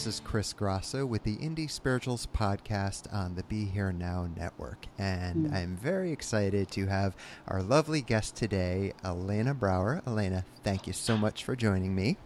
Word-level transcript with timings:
This 0.00 0.14
is 0.14 0.20
Chris 0.24 0.54
Grosso 0.54 1.04
with 1.04 1.24
the 1.24 1.36
Indie 1.36 1.70
Spiritualist 1.70 2.32
podcast 2.32 3.12
on 3.12 3.34
the 3.34 3.42
Be 3.42 3.66
Here 3.66 3.92
Now 3.92 4.30
network. 4.34 4.86
And 4.96 5.54
I'm 5.54 5.76
very 5.76 6.10
excited 6.10 6.70
to 6.70 6.86
have 6.86 7.14
our 7.46 7.62
lovely 7.62 8.00
guest 8.00 8.34
today, 8.34 8.94
Elena 9.04 9.52
Brower. 9.52 10.00
Elena, 10.06 10.46
thank 10.64 10.86
you 10.86 10.94
so 10.94 11.18
much 11.18 11.44
for 11.44 11.54
joining 11.54 11.94
me. 11.94 12.16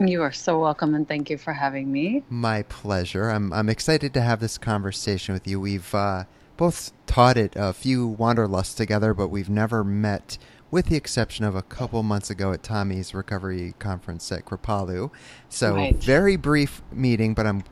You 0.00 0.22
are 0.22 0.32
so 0.32 0.58
welcome 0.58 0.92
and 0.96 1.06
thank 1.06 1.30
you 1.30 1.38
for 1.38 1.52
having 1.52 1.92
me. 1.92 2.24
My 2.28 2.64
pleasure. 2.64 3.28
I'm, 3.28 3.52
I'm 3.52 3.68
excited 3.68 4.12
to 4.14 4.22
have 4.22 4.40
this 4.40 4.58
conversation 4.58 5.32
with 5.32 5.46
you. 5.46 5.60
We've 5.60 5.94
uh, 5.94 6.24
both 6.56 6.90
taught 7.06 7.36
it 7.36 7.52
a 7.54 7.72
few 7.72 8.16
Wanderlusts 8.18 8.76
together, 8.76 9.14
but 9.14 9.28
we've 9.28 9.48
never 9.48 9.84
met, 9.84 10.36
with 10.70 10.86
the 10.86 10.96
exception 10.96 11.44
of 11.44 11.54
a 11.56 11.62
couple 11.62 12.02
months 12.02 12.30
ago 12.30 12.52
at 12.52 12.62
Tommy's 12.62 13.14
recovery 13.14 13.74
conference 13.78 14.30
at 14.30 14.44
Kripalu. 14.44 15.10
So, 15.48 15.74
Right. 15.74 15.96
very 16.02 16.36
brief 16.36 16.82
meeting, 16.92 17.34
but 17.34 17.46
I'm 17.46 17.64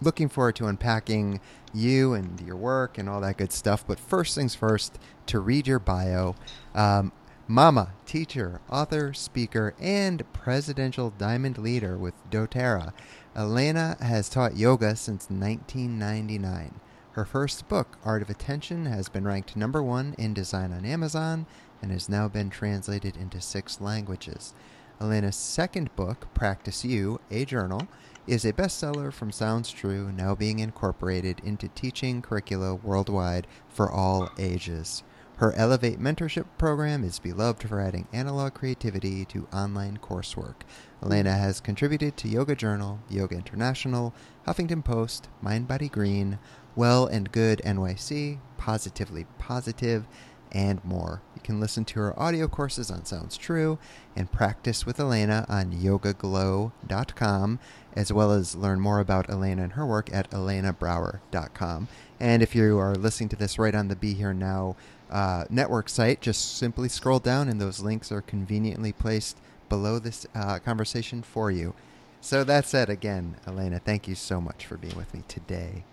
looking 0.00 0.28
forward 0.28 0.56
to 0.56 0.66
unpacking 0.66 1.40
you 1.72 2.14
and 2.14 2.40
your 2.40 2.56
work 2.56 2.98
and 2.98 3.08
all 3.08 3.20
that 3.20 3.36
good 3.36 3.52
stuff. 3.52 3.84
But 3.86 3.98
first 3.98 4.34
things 4.34 4.54
first, 4.54 4.98
to 5.26 5.40
read 5.40 5.66
your 5.66 5.78
bio. 5.78 6.34
Um, 6.74 7.12
Mama, 7.48 7.90
teacher, 8.06 8.60
author, 8.68 9.12
speaker, 9.12 9.72
and 9.80 10.24
presidential 10.32 11.10
diamond 11.16 11.58
leader 11.58 11.96
with 11.96 12.14
doTERRA. 12.28 12.92
Elena 13.36 13.96
has 14.00 14.28
taught 14.28 14.56
yoga 14.56 14.96
since 14.96 15.30
1999. 15.30 16.80
Her 17.12 17.24
first 17.24 17.68
book, 17.68 17.98
Art 18.04 18.20
of 18.20 18.30
Attention, 18.30 18.86
has 18.86 19.08
been 19.08 19.24
ranked 19.24 19.54
number 19.56 19.80
one 19.80 20.14
in 20.18 20.34
design 20.34 20.72
on 20.72 20.84
Amazon 20.84 21.46
and 21.86 21.92
has 21.92 22.08
now 22.08 22.26
been 22.26 22.50
translated 22.50 23.16
into 23.16 23.40
six 23.40 23.80
languages. 23.80 24.52
Elena's 25.00 25.36
second 25.36 25.94
book, 25.94 26.26
Practice 26.34 26.84
You, 26.84 27.20
a 27.30 27.44
journal, 27.44 27.86
is 28.26 28.44
a 28.44 28.52
bestseller 28.52 29.12
from 29.12 29.30
Sounds 29.30 29.70
True, 29.70 30.10
now 30.10 30.34
being 30.34 30.58
incorporated 30.58 31.40
into 31.44 31.68
teaching 31.68 32.22
curricula 32.22 32.74
worldwide 32.74 33.46
for 33.68 33.88
all 33.88 34.28
ages. 34.36 35.04
Her 35.36 35.52
Elevate 35.52 36.00
Mentorship 36.00 36.46
program 36.58 37.04
is 37.04 37.20
beloved 37.20 37.68
for 37.68 37.80
adding 37.80 38.08
analog 38.12 38.54
creativity 38.54 39.24
to 39.26 39.46
online 39.52 39.98
coursework. 39.98 40.62
Elena 41.00 41.34
has 41.34 41.60
contributed 41.60 42.16
to 42.16 42.28
Yoga 42.28 42.56
Journal, 42.56 42.98
Yoga 43.08 43.36
International, 43.36 44.12
Huffington 44.44 44.84
Post, 44.84 45.28
Mind 45.40 45.68
Body 45.68 45.88
Green, 45.88 46.40
Well 46.74 47.06
and 47.06 47.30
Good 47.30 47.62
NYC, 47.64 48.40
Positively 48.56 49.26
Positive, 49.38 50.08
and 50.56 50.82
more. 50.86 51.20
You 51.34 51.42
can 51.42 51.60
listen 51.60 51.84
to 51.84 52.00
her 52.00 52.18
audio 52.18 52.48
courses 52.48 52.90
on 52.90 53.04
Sounds 53.04 53.36
True 53.36 53.78
and 54.16 54.32
practice 54.32 54.86
with 54.86 54.98
Elena 54.98 55.44
on 55.50 55.70
yogaglo.com, 55.70 57.58
as 57.94 58.10
well 58.10 58.32
as 58.32 58.56
learn 58.56 58.80
more 58.80 58.98
about 58.98 59.28
Elena 59.28 59.64
and 59.64 59.72
her 59.74 59.84
work 59.84 60.08
at 60.14 60.30
elenabrower.com. 60.30 61.88
And 62.18 62.42
if 62.42 62.54
you 62.54 62.78
are 62.78 62.94
listening 62.94 63.28
to 63.28 63.36
this 63.36 63.58
right 63.58 63.74
on 63.74 63.88
the 63.88 63.96
Be 63.96 64.14
Here 64.14 64.32
Now 64.32 64.76
uh, 65.10 65.44
network 65.50 65.90
site, 65.90 66.22
just 66.22 66.56
simply 66.56 66.88
scroll 66.88 67.18
down 67.18 67.50
and 67.50 67.60
those 67.60 67.80
links 67.80 68.10
are 68.10 68.22
conveniently 68.22 68.92
placed 68.92 69.36
below 69.68 69.98
this 69.98 70.26
uh, 70.34 70.58
conversation 70.60 71.22
for 71.22 71.50
you. 71.50 71.74
So 72.22 72.44
that 72.44 72.64
said, 72.64 72.88
again, 72.88 73.36
Elena, 73.46 73.78
thank 73.78 74.08
you 74.08 74.14
so 74.14 74.40
much 74.40 74.64
for 74.64 74.78
being 74.78 74.96
with 74.96 75.12
me 75.12 75.22
today. 75.28 75.84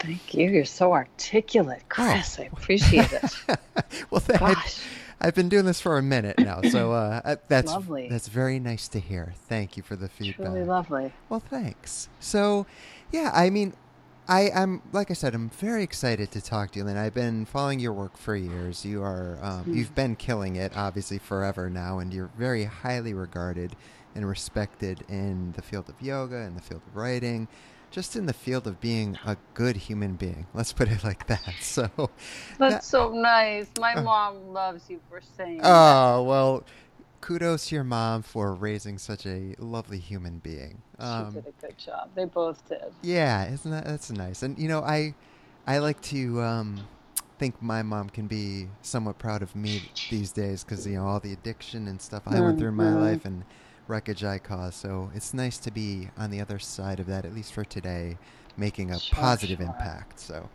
Thank 0.00 0.34
you. 0.34 0.48
You're 0.50 0.64
so 0.64 0.92
articulate, 0.92 1.80
Oh. 1.82 1.86
Chris. 1.88 2.38
I 2.38 2.44
appreciate 2.52 3.12
it. 3.12 3.34
well, 4.10 4.20
th- 4.20 4.38
Gosh. 4.38 4.80
I've 5.20 5.34
been 5.34 5.48
doing 5.48 5.64
this 5.64 5.80
for 5.80 5.98
a 5.98 6.02
minute 6.02 6.38
now, 6.38 6.60
so 6.62 6.92
uh, 6.92 7.34
that's 7.48 7.72
Lovely. 7.72 8.08
that's 8.08 8.28
very 8.28 8.60
nice 8.60 8.86
to 8.88 9.00
hear. 9.00 9.34
Thank 9.48 9.76
you 9.76 9.82
for 9.82 9.96
the 9.96 10.08
feedback. 10.08 10.46
Truly 10.46 10.64
lovely. 10.64 11.12
Well, 11.28 11.40
thanks. 11.40 12.08
So, 12.20 12.66
yeah, 13.10 13.32
I 13.34 13.50
mean, 13.50 13.72
I, 14.28 14.50
I'm 14.54 14.80
like 14.92 15.10
I 15.10 15.14
said, 15.14 15.34
I'm 15.34 15.48
very 15.50 15.82
excited 15.82 16.30
to 16.30 16.40
talk 16.40 16.70
to 16.72 16.78
you, 16.78 16.86
and 16.86 16.96
I've 16.96 17.14
been 17.14 17.46
following 17.46 17.80
your 17.80 17.92
work 17.94 18.16
for 18.16 18.36
years. 18.36 18.84
You 18.84 19.02
are, 19.02 19.38
um, 19.42 19.64
Hmm. 19.64 19.74
you've 19.74 19.94
been 19.96 20.14
killing 20.14 20.54
it, 20.54 20.76
obviously, 20.76 21.18
forever 21.18 21.68
now, 21.68 21.98
and 21.98 22.14
you're 22.14 22.30
very 22.38 22.64
highly 22.64 23.12
regarded 23.12 23.74
and 24.14 24.28
respected 24.28 25.04
in 25.08 25.52
the 25.52 25.62
field 25.62 25.88
of 25.88 26.00
yoga 26.00 26.36
and 26.36 26.56
the 26.56 26.62
field 26.62 26.82
of 26.86 26.94
writing, 26.96 27.48
just 27.90 28.16
in 28.16 28.26
the 28.26 28.32
field 28.32 28.66
of 28.66 28.80
being 28.80 29.18
a 29.24 29.36
good 29.54 29.76
human 29.76 30.14
being. 30.14 30.46
Let's 30.54 30.72
put 30.72 30.88
it 30.88 31.04
like 31.04 31.26
that. 31.26 31.54
So, 31.60 32.10
That's 32.58 32.86
so 32.86 33.10
nice. 33.12 33.68
My 33.78 33.94
Uh. 33.94 34.02
mom 34.02 34.52
loves 34.52 34.88
you 34.88 35.00
for 35.08 35.20
saying 35.36 35.58
that. 35.58 35.66
oh 35.68 36.22
well. 36.22 36.64
Kudos 37.20 37.66
to 37.68 37.74
your 37.74 37.84
mom 37.84 38.22
for 38.22 38.54
raising 38.54 38.96
such 38.96 39.26
a 39.26 39.54
lovely 39.58 39.98
human 39.98 40.38
being. 40.38 40.82
She 41.00 41.04
Um, 41.04 41.30
did 41.34 41.46
a 41.48 41.66
good 41.66 41.76
job. 41.76 42.10
They 42.14 42.26
both 42.26 42.66
did. 42.68 42.92
Yeah, 43.02 43.50
isn't 43.52 43.70
that 43.70 43.84
that's 43.86 44.10
nice? 44.12 44.42
And 44.44 44.56
you 44.58 44.68
know, 44.68 44.80
I 44.82 45.14
I 45.66 45.78
like 45.78 46.00
to 46.02 46.40
um, 46.42 46.86
think 47.38 47.60
my 47.60 47.82
mom 47.82 48.08
can 48.08 48.28
be 48.28 48.68
somewhat 48.82 49.18
proud 49.18 49.42
of 49.42 49.54
me 49.56 49.82
these 50.10 50.30
days 50.32 50.62
because 50.62 50.86
you 50.86 50.94
know 50.94 51.06
all 51.06 51.18
the 51.20 51.32
addiction 51.32 51.88
and 51.88 52.00
stuff 52.00 52.22
I 52.26 52.40
went 52.40 52.58
through 52.58 52.68
in 52.68 52.74
my 52.74 52.92
Mhm. 52.92 53.00
life 53.00 53.24
and 53.24 53.42
wreckage 53.88 54.24
I 54.24 54.38
caused. 54.38 54.74
So 54.76 55.10
it's 55.14 55.32
nice 55.34 55.58
to 55.58 55.70
be 55.70 56.10
on 56.16 56.30
the 56.30 56.40
other 56.40 56.58
side 56.58 57.00
of 57.00 57.06
that, 57.06 57.24
at 57.24 57.34
least 57.34 57.52
for 57.52 57.64
today, 57.64 58.18
making 58.56 58.90
a 58.90 58.98
Sure, 58.98 59.18
positive 59.18 59.58
sure. 59.58 59.66
impact. 59.66 60.20
So 60.20 60.48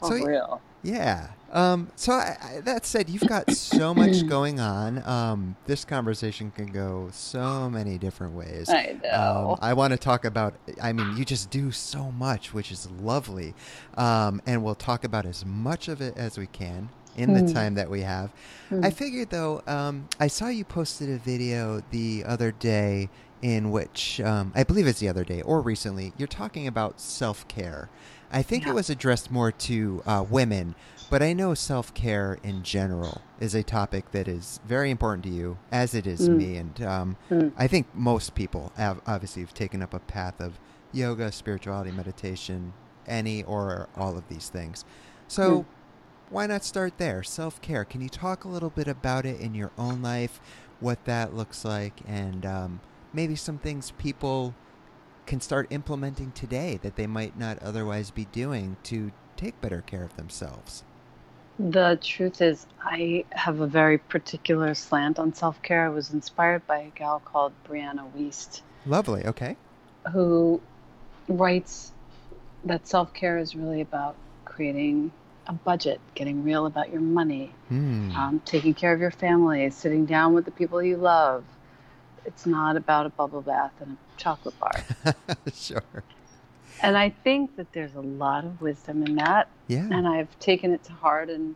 For 0.00 0.18
So 0.18 0.24
real. 0.26 0.60
yeah. 0.82 1.28
Um, 1.52 1.90
so 1.94 2.12
I, 2.14 2.36
I, 2.42 2.60
that 2.62 2.84
said, 2.84 3.08
you've 3.08 3.26
got 3.26 3.50
so 3.52 3.94
much 3.94 4.26
going 4.28 4.58
on. 4.58 5.02
Um, 5.06 5.56
this 5.66 5.84
conversation 5.84 6.50
can 6.50 6.66
go 6.66 7.08
so 7.12 7.70
many 7.70 7.96
different 7.96 8.34
ways. 8.34 8.68
I 8.68 8.96
know. 9.02 9.52
Um, 9.52 9.58
I 9.62 9.72
want 9.72 9.92
to 9.92 9.96
talk 9.96 10.24
about. 10.24 10.54
I 10.82 10.92
mean, 10.92 11.16
you 11.16 11.24
just 11.24 11.50
do 11.50 11.70
so 11.70 12.10
much, 12.10 12.52
which 12.52 12.72
is 12.72 12.90
lovely, 12.90 13.54
um, 13.96 14.42
and 14.46 14.64
we'll 14.64 14.74
talk 14.74 15.04
about 15.04 15.26
as 15.26 15.44
much 15.46 15.86
of 15.88 16.00
it 16.00 16.16
as 16.16 16.36
we 16.38 16.46
can 16.48 16.88
in 17.16 17.32
the 17.34 17.40
Mm. 17.42 17.52
time 17.52 17.74
that 17.74 17.90
we 17.90 18.00
have. 18.02 18.30
Hmm. 18.68 18.84
I 18.84 18.90
figured, 18.90 19.30
though, 19.30 19.62
um, 19.66 20.08
I 20.18 20.26
saw 20.28 20.48
you 20.48 20.64
posted 20.64 21.08
a 21.10 21.18
video 21.18 21.82
the 21.90 22.24
other 22.26 22.50
day 22.52 23.08
in 23.42 23.70
which 23.70 24.20
um, 24.22 24.52
I 24.54 24.64
believe 24.64 24.86
it's 24.86 25.00
the 25.00 25.08
other 25.08 25.24
day 25.24 25.42
or 25.42 25.60
recently. 25.60 26.12
You're 26.16 26.26
talking 26.28 26.66
about 26.66 27.00
self 27.00 27.46
care. 27.48 27.88
I 28.32 28.42
think 28.42 28.64
Yeah. 28.64 28.70
it 28.70 28.74
was 28.74 28.90
addressed 28.90 29.30
more 29.30 29.52
to 29.52 30.02
uh, 30.06 30.24
women, 30.28 30.74
but 31.10 31.22
I 31.22 31.34
know 31.34 31.54
self 31.54 31.92
care 31.94 32.38
in 32.42 32.62
general 32.62 33.20
is 33.38 33.54
a 33.54 33.62
topic 33.62 34.10
that 34.12 34.26
is 34.26 34.60
very 34.66 34.90
important 34.90 35.24
to 35.24 35.30
you, 35.30 35.58
as 35.70 35.94
it 35.94 36.06
is 36.06 36.28
Mm. 36.28 36.36
me. 36.36 36.56
And 36.56 36.82
um, 36.82 37.16
Mm. 37.30 37.52
I 37.56 37.66
think 37.68 37.86
most 37.94 38.34
people 38.34 38.72
have 38.76 39.00
obviously 39.06 39.42
have 39.42 39.54
taken 39.54 39.82
up 39.82 39.92
a 39.94 40.00
path 40.00 40.40
of 40.40 40.58
yoga, 40.92 41.30
spirituality, 41.30 41.90
meditation, 41.92 42.72
any 43.06 43.42
or 43.44 43.88
all 43.96 44.16
of 44.16 44.26
these 44.28 44.48
things. 44.48 44.84
So 45.28 45.60
Mm. 45.60 45.64
Why 46.30 46.46
not 46.46 46.64
start 46.64 46.98
there? 46.98 47.22
Self 47.22 47.60
care. 47.60 47.84
Can 47.84 48.00
you 48.00 48.08
talk 48.08 48.44
a 48.44 48.48
little 48.48 48.70
bit 48.70 48.88
about 48.88 49.26
it 49.26 49.40
in 49.40 49.54
your 49.54 49.72
own 49.78 50.02
life, 50.02 50.40
what 50.80 51.04
that 51.04 51.34
looks 51.34 51.64
like, 51.64 52.00
and 52.06 52.44
um, 52.46 52.80
maybe 53.12 53.36
some 53.36 53.58
things 53.58 53.92
people 53.92 54.54
can 55.26 55.40
start 55.40 55.66
implementing 55.70 56.32
today 56.32 56.78
that 56.82 56.96
they 56.96 57.06
might 57.06 57.38
not 57.38 57.58
otherwise 57.60 58.10
be 58.10 58.26
doing 58.26 58.76
to 58.84 59.12
take 59.36 59.60
better 59.60 59.80
care 59.82 60.04
of 60.04 60.16
themselves? 60.16 60.84
The 61.58 61.98
truth 62.02 62.40
is, 62.42 62.66
I 62.82 63.24
have 63.30 63.60
a 63.60 63.66
very 63.66 63.98
particular 63.98 64.74
slant 64.74 65.18
on 65.18 65.34
self 65.34 65.60
care. 65.62 65.86
I 65.86 65.88
was 65.88 66.12
inspired 66.12 66.66
by 66.66 66.78
a 66.78 66.90
gal 66.90 67.20
called 67.20 67.52
Brianna 67.68 68.10
Wiest, 68.12 68.62
Lovely. 68.86 69.24
Okay. 69.26 69.56
who 70.12 70.60
writes 71.28 71.92
that 72.64 72.86
self 72.88 73.12
care 73.14 73.38
is 73.38 73.54
really 73.54 73.80
about 73.80 74.16
creating 74.44 75.12
a 75.46 75.52
budget, 75.52 76.00
getting 76.14 76.42
real 76.44 76.66
about 76.66 76.90
your 76.90 77.00
money, 77.00 77.52
Hmm. 77.68 78.10
um, 78.16 78.40
taking 78.44 78.74
care 78.74 78.92
of 78.92 79.00
your 79.00 79.10
family, 79.10 79.68
sitting 79.70 80.06
down 80.06 80.34
with 80.34 80.44
the 80.44 80.50
people 80.50 80.82
you 80.82 80.96
love. 80.96 81.44
It's 82.24 82.46
not 82.46 82.76
about 82.76 83.04
a 83.06 83.10
bubble 83.10 83.42
bath 83.42 83.72
and 83.80 83.96
a 83.96 84.20
chocolate 84.20 84.58
bar. 84.58 84.72
sure. 85.54 85.82
and 86.82 86.96
I 86.96 87.10
think 87.10 87.56
that 87.56 87.72
there's 87.72 87.94
a 87.94 88.00
lot 88.00 88.44
of 88.44 88.60
wisdom 88.60 89.02
in 89.04 89.16
that. 89.16 89.48
Yeah. 89.68 89.86
And 89.90 90.08
I've 90.08 90.38
taken 90.38 90.72
it 90.72 90.82
to 90.84 90.92
heart. 90.92 91.28
And 91.28 91.54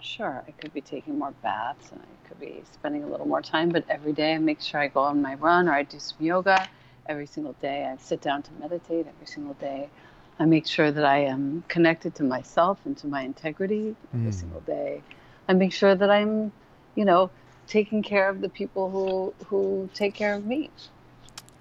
sure, 0.00 0.42
I 0.46 0.50
could 0.52 0.72
be 0.72 0.80
taking 0.80 1.18
more 1.18 1.32
baths 1.42 1.90
and 1.92 2.00
I 2.00 2.28
could 2.28 2.40
be 2.40 2.62
spending 2.72 3.04
a 3.04 3.06
little 3.06 3.26
more 3.28 3.42
time, 3.42 3.68
but 3.68 3.84
every 3.90 4.12
day 4.12 4.34
I 4.34 4.38
make 4.38 4.60
sure 4.62 4.80
I 4.80 4.88
go 4.88 5.00
on 5.00 5.20
my 5.20 5.34
run 5.34 5.68
or 5.68 5.72
I 5.72 5.82
do 5.82 5.98
some 5.98 6.18
yoga. 6.20 6.66
Every 7.08 7.26
single 7.26 7.52
day 7.60 7.84
I 7.84 7.96
sit 7.98 8.20
down 8.22 8.42
to 8.42 8.50
meditate. 8.58 9.06
Every 9.06 9.26
single 9.26 9.54
day 9.54 9.90
I 10.38 10.44
make 10.44 10.66
sure 10.66 10.90
that 10.90 11.04
I 11.04 11.18
am 11.18 11.64
connected 11.68 12.14
to 12.16 12.22
myself 12.24 12.78
and 12.84 12.96
to 12.98 13.06
my 13.06 13.22
integrity 13.22 13.96
every 14.12 14.30
Mm. 14.30 14.34
single 14.34 14.60
day. 14.60 15.02
I 15.48 15.54
make 15.54 15.72
sure 15.72 15.94
that 15.94 16.10
I'm, 16.10 16.52
you 16.94 17.04
know, 17.04 17.30
taking 17.66 18.02
care 18.02 18.28
of 18.28 18.40
the 18.40 18.48
people 18.48 18.90
who 18.90 19.34
who 19.46 19.88
take 19.94 20.14
care 20.14 20.34
of 20.34 20.44
me. 20.44 20.70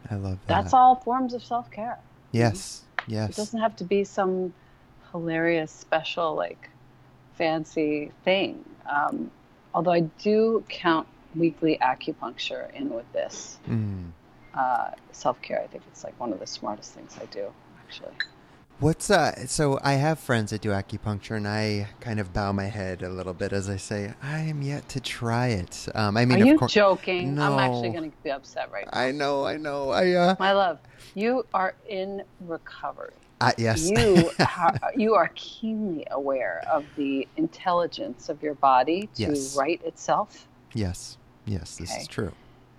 I 0.10 0.16
love 0.16 0.39
that. 0.45 0.48
That's 0.48 0.74
all 0.74 0.95
forms 0.95 1.33
of 1.33 1.44
self 1.44 1.72
care. 1.72 2.00
Yes. 2.31 2.83
Yes. 3.07 3.30
It 3.30 3.36
doesn't 3.36 3.60
have 3.60 3.75
to 3.77 3.83
be 3.83 4.04
some 4.04 4.54
hilarious, 5.12 5.71
special, 5.71 6.36
like 6.36 6.69
fancy 7.33 8.12
thing. 8.24 8.63
Um, 8.86 9.31
although 9.74 9.92
I 9.92 10.01
do 10.01 10.63
count 10.69 11.07
weekly 11.36 11.78
acupuncture 11.81 12.71
in 12.74 12.89
with 12.89 13.12
this 13.13 13.60
Mm. 13.68 14.12
uh, 14.54 14.92
self 15.12 15.42
care. 15.42 15.62
I 15.62 15.68
think 15.68 15.83
it's 15.88 16.04
like 16.04 16.18
one 16.19 16.31
of 16.33 16.39
the 16.39 16.48
smartest 16.48 16.94
things 16.94 17.18
I 17.21 17.25
do, 17.25 17.51
actually. 17.86 18.13
What's 18.80 19.10
uh? 19.10 19.48
So 19.48 19.80
I 19.83 19.94
have 19.94 20.19
friends 20.19 20.51
that 20.51 20.60
do 20.62 20.69
acupuncture, 20.69 21.38
and 21.38 21.48
I 21.48 21.88
kind 22.01 22.19
of 22.19 22.33
bow 22.33 22.51
my 22.51 22.66
head 22.66 23.04
a 23.04 23.10
little 23.10 23.33
bit 23.33 23.54
as 23.54 23.69
I 23.69 23.77
say, 23.77 24.13
I 24.22 24.39
am 24.42 24.62
yet 24.62 24.89
to 24.89 25.00
try 25.00 25.48
it. 25.48 25.88
Um, 25.95 26.18
I 26.18 26.25
mean, 26.25 26.39
Are 26.39 26.42
of 26.42 26.48
you 26.48 26.57
course. 26.60 26.74
joking? 26.74 27.39
I'm 27.39 27.57
actually 27.57 27.92
going 27.92 28.12
to 28.12 28.18
be 28.22 28.31
upset 28.31 28.69
right 28.74 28.86
now. 28.92 29.00
I 29.00 29.12
know. 29.12 29.45
I 29.45 29.56
know. 29.56 29.92
I 29.92 30.12
uh. 30.12 30.36
My 30.39 30.51
love, 30.51 30.80
you 31.13 31.45
are 31.54 31.74
in 31.88 32.24
recovery. 32.42 33.13
I, 33.39 33.54
yes. 33.57 33.89
You 33.89 34.30
are, 34.39 34.80
you 34.95 35.13
are 35.16 35.31
keenly 35.36 36.06
aware 36.12 36.62
of 36.69 36.86
the 36.98 37.28
intelligence 37.38 38.28
of 38.28 38.44
your 38.44 38.56
body 38.56 39.04
to 39.16 39.21
Yes. 39.21 39.56
right 39.56 39.81
itself. 39.86 40.48
yes. 40.74 41.18
Yes. 41.45 41.78
This 41.78 41.92
Okay. 41.92 42.01
is 42.01 42.07
true. 42.07 42.31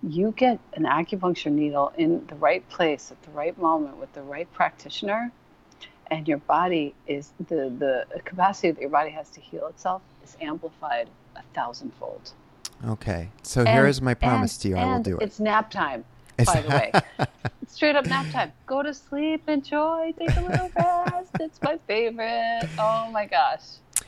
you 0.03 0.31
get 0.37 0.59
an 0.73 0.83
acupuncture 0.83 1.51
needle 1.51 1.91
in 1.97 2.25
the 2.27 2.35
right 2.35 2.67
place 2.69 3.11
at 3.11 3.21
the 3.23 3.31
right 3.31 3.57
moment 3.57 3.97
with 3.97 4.11
the 4.13 4.21
right 4.21 4.51
practitioner 4.53 5.31
and 6.11 6.27
your 6.27 6.37
body 6.39 6.93
is 7.07 7.31
the 7.47 7.69
the 7.77 8.05
capacity 8.25 8.71
that 8.71 8.81
your 8.81 8.89
body 8.89 9.09
has 9.11 9.29
to 9.31 9.41
heal 9.41 9.67
itself 9.67 10.01
is 10.23 10.35
amplified 10.41 11.09
a 11.35 11.41
thousandfold 11.53 12.31
Okay. 12.85 13.29
So 13.41 13.65
here 13.65 13.81
And- 13.81 13.89
is 13.89 14.01
my 14.03 14.13
promise 14.13 14.53
and- 14.55 14.61
to 14.61 14.69
you. 14.69 14.75
I 14.77 14.85
will 14.85 15.01
do 15.01 15.17
it. 15.17 15.23
it's 15.23 15.39
nap 15.39 15.71
time 15.71 16.05
It's- 16.37 16.53
by 16.55 16.61
the 16.61 16.69
way 16.69 17.25
straight 17.67 17.95
up 17.95 18.05
nap 18.05 18.25
time 18.31 18.51
go 18.65 18.81
to 18.83 18.93
sleep 18.93 19.47
enjoy 19.49 20.13
take 20.17 20.35
a 20.37 20.41
little 20.41 20.69
rest 20.77 21.31
it's 21.39 21.59
my 21.61 21.77
favorite 21.87 22.67
oh 22.79 23.09
my 23.11 23.25
gosh 23.25 23.61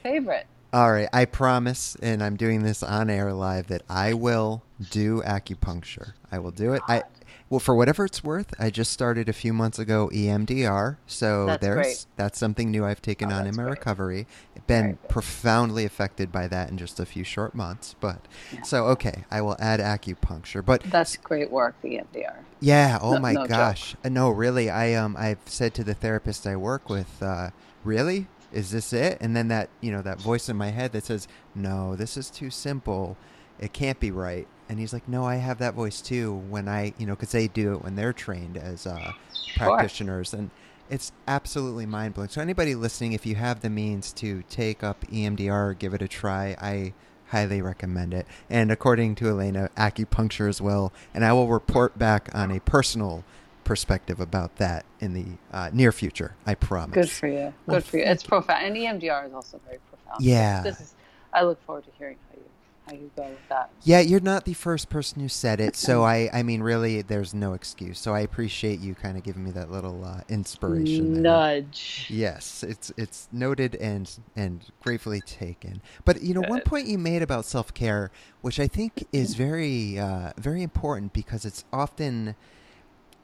favorite 0.04 0.46
All 0.72 0.92
right, 0.92 1.10
I 1.12 1.26
promise, 1.26 1.98
and 2.00 2.22
I'm 2.24 2.36
doing 2.36 2.62
this 2.62 2.84
on 2.84 3.10
air 3.10 3.34
live, 3.34 3.68
that 3.70 3.82
I 3.90 4.14
will 4.14 4.62
do 4.92 5.24
acupuncture. 5.26 6.14
I 6.32 6.38
will 6.38 6.52
do 6.52 6.74
it. 6.74 6.84
I 6.88 7.02
well, 7.50 7.60
for 7.60 7.74
whatever 7.74 8.06
it's 8.06 8.24
worth, 8.24 8.54
I 8.60 8.70
just 8.70 8.92
started 8.92 9.28
a 9.28 9.34
few 9.34 9.54
months 9.54 9.80
ago 9.80 10.10
EMDR, 10.14 10.98
so 11.08 11.48
That's 11.48 11.62
there's 11.62 11.76
great. 11.78 12.06
that's 12.16 12.38
something 12.40 12.70
new 12.70 12.86
I've 12.86 13.02
taken 13.02 13.32
Oh, 13.32 13.36
on 13.36 13.48
in 13.48 13.56
my 13.56 13.64
great. 13.64 13.72
recovery. 13.72 14.28
Been 14.68 15.00
profoundly 15.08 15.84
affected 15.84 16.32
by 16.32 16.48
that 16.48 16.70
in 16.70 16.78
just 16.78 17.00
a 17.00 17.06
few 17.08 17.24
short 17.24 17.56
months, 17.56 17.96
but 18.00 18.28
Yeah. 18.54 18.62
so 18.62 18.86
okay, 18.88 19.24
I 19.32 19.42
will 19.42 19.56
add 19.60 19.80
acupuncture. 19.80 20.64
But 20.64 20.84
that's 20.84 21.18
great 21.18 21.50
work 21.50 21.76
the 21.82 21.96
EMDR 21.98 22.36
yeah. 22.62 23.00
Oh 23.02 23.14
No- 23.14 23.20
my 23.20 23.34
no 23.34 23.48
gosh. 23.48 23.96
Uh, 24.04 24.10
No, 24.10 24.30
really. 24.30 24.70
I 24.70 24.94
um 24.94 25.16
I've 25.18 25.40
said 25.46 25.74
to 25.76 25.84
the 25.84 25.94
therapist 25.94 26.46
I 26.46 26.56
work 26.56 26.90
with, 26.90 27.22
uh, 27.24 27.50
really, 27.84 28.28
is 28.52 28.72
this 28.72 28.92
it? 28.94 29.18
And 29.22 29.36
then 29.36 29.48
that 29.48 29.70
you 29.82 29.92
know 29.92 30.02
that 30.04 30.20
voice 30.22 30.50
in 30.50 30.58
my 30.58 30.70
head 30.70 30.92
that 30.92 31.06
says, 31.06 31.28
no, 31.56 31.96
this 31.96 32.16
is 32.18 32.30
too 32.30 32.50
simple. 32.52 33.18
It 33.60 33.74
can't 33.74 34.00
be 34.00 34.12
right. 34.12 34.48
And 34.70 34.80
he's 34.80 34.94
like, 34.94 35.08
no, 35.08 35.26
I 35.26 35.36
have 35.36 35.58
that 35.58 35.74
voice 35.74 36.00
too. 36.02 36.36
When 36.50 36.68
I 36.68 36.94
you 36.98 37.06
know 37.06 37.16
because 37.16 37.32
they 37.32 37.48
do 37.48 37.74
it 37.74 37.84
when 37.84 37.96
they're 37.96 38.14
trained 38.14 38.56
as 38.58 38.88
uh, 38.88 39.12
Sure. 39.34 39.68
practitioners 39.68 40.34
and. 40.34 40.50
It's 40.92 41.12
absolutely 41.28 41.86
mind 41.86 42.16
blowing. 42.16 42.30
So 42.32 42.42
anybody 42.42 42.74
listening, 42.74 43.14
if 43.14 43.24
you 43.24 43.36
have 43.36 43.62
the 43.62 43.70
means 43.70 44.12
to 44.14 44.42
take 44.50 44.84
up 44.84 45.06
EMDR, 45.12 45.78
give 45.78 45.94
it 45.94 46.02
a 46.02 46.08
try. 46.08 46.58
I 46.60 46.94
highly 47.28 47.62
recommend 47.62 48.12
it. 48.12 48.26
And 48.50 48.72
according 48.72 49.14
to 49.18 49.28
Elena, 49.30 49.70
acupuncture 49.78 50.50
as 50.50 50.60
well. 50.60 50.92
And 51.14 51.24
I 51.24 51.32
will 51.32 51.48
report 51.48 52.00
back 52.00 52.30
on 52.34 52.50
a 52.50 52.60
personal 52.62 53.24
perspective 53.64 54.20
about 54.20 54.56
that 54.56 54.84
in 55.00 55.14
the 55.14 55.26
uh, 55.54 55.70
near 55.72 55.92
future. 55.92 56.34
I 56.48 56.56
promise. 56.56 56.96
Good 56.96 57.12
for 57.12 57.28
you. 57.28 57.54
Well, 57.68 57.78
Good 57.78 57.84
for 57.86 57.98
you. 57.98 58.04
It's 58.06 58.24
profound, 58.24 58.66
and 58.66 58.76
EMDR 58.76 59.28
is 59.28 59.34
also 59.34 59.60
very 59.68 59.78
profound. 59.92 60.24
Yeah. 60.24 60.64
This 60.64 60.82
is. 60.82 60.96
I 61.34 61.44
look 61.44 61.64
forward 61.68 61.84
to 61.84 61.92
hearing 62.00 62.18
how 62.32 62.38
you 62.40 62.44
how 62.90 62.96
you 62.96 63.12
go 63.16 63.24
with 63.24 63.50
that. 63.50 63.70
Yeah, 63.84 64.00
you're 64.00 64.20
not 64.20 64.46
the 64.46 64.54
first 64.54 64.90
person 64.90 65.22
who 65.22 65.30
said 65.30 65.60
it, 65.60 65.76
so 65.76 66.04
I, 66.16 66.30
I 66.34 66.44
mean, 66.44 66.62
really, 66.62 67.02
there's 67.02 67.34
no 67.34 67.54
excuse. 67.54 68.00
So 68.00 68.14
I 68.14 68.22
appreciate 68.22 68.80
you 68.80 68.96
kind 68.96 69.18
of 69.18 69.24
giving 69.24 69.44
me 69.44 69.52
that 69.52 69.72
little 69.72 70.04
uh, 70.04 70.22
inspiration. 70.30 71.14
there. 71.14 71.24
Nudge. 71.24 72.08
Yes, 72.10 72.64
it's 72.64 72.92
it's 72.98 73.28
noted 73.32 73.76
and 73.76 74.10
and 74.36 74.66
gratefully 74.82 75.22
taken. 75.22 75.82
But 76.06 76.22
you 76.22 76.34
know, 76.34 76.42
one 76.48 76.62
point 76.62 76.88
you 76.88 76.98
made 76.98 77.22
about 77.22 77.46
self 77.46 77.74
care, 77.74 78.12
which 78.42 78.60
I 78.60 78.68
think 78.68 79.06
is 79.12 79.36
very 79.36 80.00
uh, 80.00 80.32
very 80.38 80.64
important 80.64 81.14
because 81.14 81.46
it's 81.46 81.64
often 81.72 82.36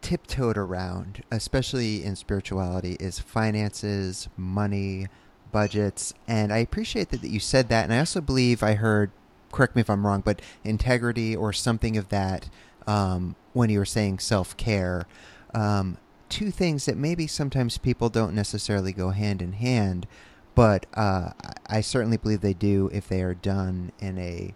tiptoed 0.01 0.57
around, 0.57 1.23
especially 1.31 2.03
in 2.03 2.15
spirituality, 2.15 2.95
is 2.99 3.19
finances, 3.19 4.29
money, 4.37 5.07
budgets, 5.51 6.13
and 6.27 6.51
I 6.51 6.57
appreciate 6.57 7.09
that, 7.09 7.21
that 7.21 7.29
you 7.29 7.39
said 7.39 7.69
that. 7.69 7.85
And 7.85 7.93
I 7.93 7.99
also 7.99 8.21
believe 8.21 8.61
I 8.61 8.73
heard, 8.73 9.11
correct 9.55 9.75
me 9.75 9.81
if 9.81 9.89
I'm 9.89 10.05
wrong, 10.05 10.21
but 10.21 10.41
integrity 10.63 11.35
or 11.35 11.53
something 11.53 11.97
of 11.97 12.09
that 12.09 12.49
um, 12.85 13.35
when 13.53 13.69
you 13.69 13.79
were 13.79 13.85
saying 13.85 14.19
self 14.19 14.55
care. 14.57 15.07
Um, 15.53 15.97
two 16.29 16.51
things 16.51 16.85
that 16.85 16.97
maybe 16.97 17.27
sometimes 17.27 17.77
people 17.77 18.09
don't 18.09 18.35
necessarily 18.35 18.91
go 18.91 19.09
hand 19.11 19.41
in 19.41 19.53
hand, 19.53 20.07
but 20.53 20.85
uh, 20.93 21.31
I 21.67 21.81
certainly 21.81 22.17
believe 22.17 22.41
they 22.41 22.53
do 22.53 22.89
if 22.93 23.07
they 23.07 23.21
are 23.21 23.33
done 23.33 23.91
in 23.99 24.17
a 24.17 24.53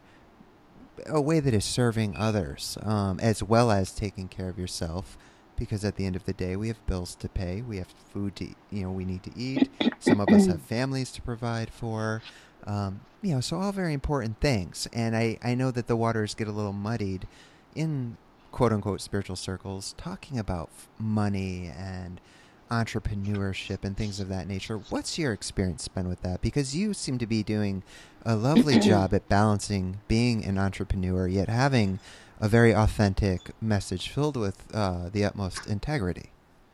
a 1.05 1.21
way 1.21 1.39
that 1.39 1.53
is 1.53 1.63
serving 1.63 2.15
others, 2.17 2.77
um, 2.83 3.21
as 3.21 3.41
well 3.41 3.71
as 3.71 3.91
taking 3.93 4.27
care 4.27 4.49
of 4.49 4.59
yourself. 4.59 5.17
Because 5.55 5.83
at 5.83 5.95
the 5.95 6.05
end 6.05 6.15
of 6.15 6.25
the 6.25 6.33
day, 6.33 6.55
we 6.55 6.69
have 6.69 6.85
bills 6.87 7.15
to 7.15 7.27
pay, 7.27 7.61
we 7.61 7.77
have 7.77 7.87
food 8.13 8.35
to, 8.37 8.47
you 8.71 8.83
know, 8.83 8.91
we 8.91 9.03
need 9.03 9.23
to 9.23 9.31
eat. 9.37 9.69
Some 9.99 10.21
of 10.21 10.29
us 10.29 10.45
have 10.45 10.61
families 10.75 11.11
to 11.13 11.21
provide 11.21 11.69
for, 11.69 12.21
um, 12.69 13.01
you 13.23 13.33
know, 13.33 13.41
so 13.41 13.59
all 13.59 13.71
very 13.71 13.93
important 13.93 14.39
things. 14.39 14.87
And 14.93 15.15
I, 15.15 15.39
I 15.43 15.55
know 15.55 15.71
that 15.71 15.87
the 15.87 15.95
waters 15.95 16.35
get 16.35 16.47
a 16.47 16.51
little 16.51 16.71
muddied 16.71 17.27
in 17.75 18.17
quote 18.51 18.71
unquote 18.71 19.01
spiritual 19.01 19.35
circles 19.35 19.95
talking 19.97 20.37
about 20.37 20.69
money 20.99 21.71
and 21.75 22.21
entrepreneurship 22.69 23.83
and 23.83 23.97
things 23.97 24.19
of 24.19 24.29
that 24.29 24.47
nature. 24.47 24.77
What's 24.77 25.17
your 25.17 25.33
experience 25.33 25.87
been 25.87 26.07
with 26.07 26.21
that? 26.21 26.41
Because 26.41 26.75
you 26.75 26.93
seem 26.93 27.17
to 27.17 27.25
be 27.25 27.41
doing 27.41 27.81
a 28.23 28.35
lovely 28.35 28.77
job 28.79 29.15
at 29.15 29.27
balancing 29.27 30.01
being 30.07 30.45
an 30.45 30.59
entrepreneur 30.59 31.27
yet 31.27 31.49
having 31.49 31.99
a 32.39 32.47
very 32.47 32.73
authentic 32.73 33.49
message 33.59 34.09
filled 34.09 34.37
with 34.37 34.63
uh, 34.75 35.09
the 35.09 35.25
utmost 35.25 35.65
integrity. 35.65 36.29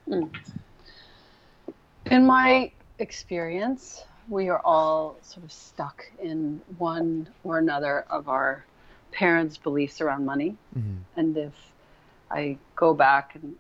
In 0.05 0.29
my 2.25 2.71
experience, 2.99 4.03
we 4.29 4.50
are 4.50 4.62
all 4.65 5.17
sort 5.22 5.44
of 5.46 5.51
stuck 5.51 6.05
in 6.20 6.62
one 6.77 7.27
or 7.44 7.58
another 7.58 8.05
of 8.10 8.27
our 8.27 8.65
parents' 9.12 9.58
beliefs 9.58 10.01
around 10.01 10.25
money. 10.25 10.55
Mhm. 10.77 10.98
And 11.15 11.38
if 11.38 11.53
I 12.32 12.58
go 12.75 12.94
back 12.94 13.36
and 13.36 13.55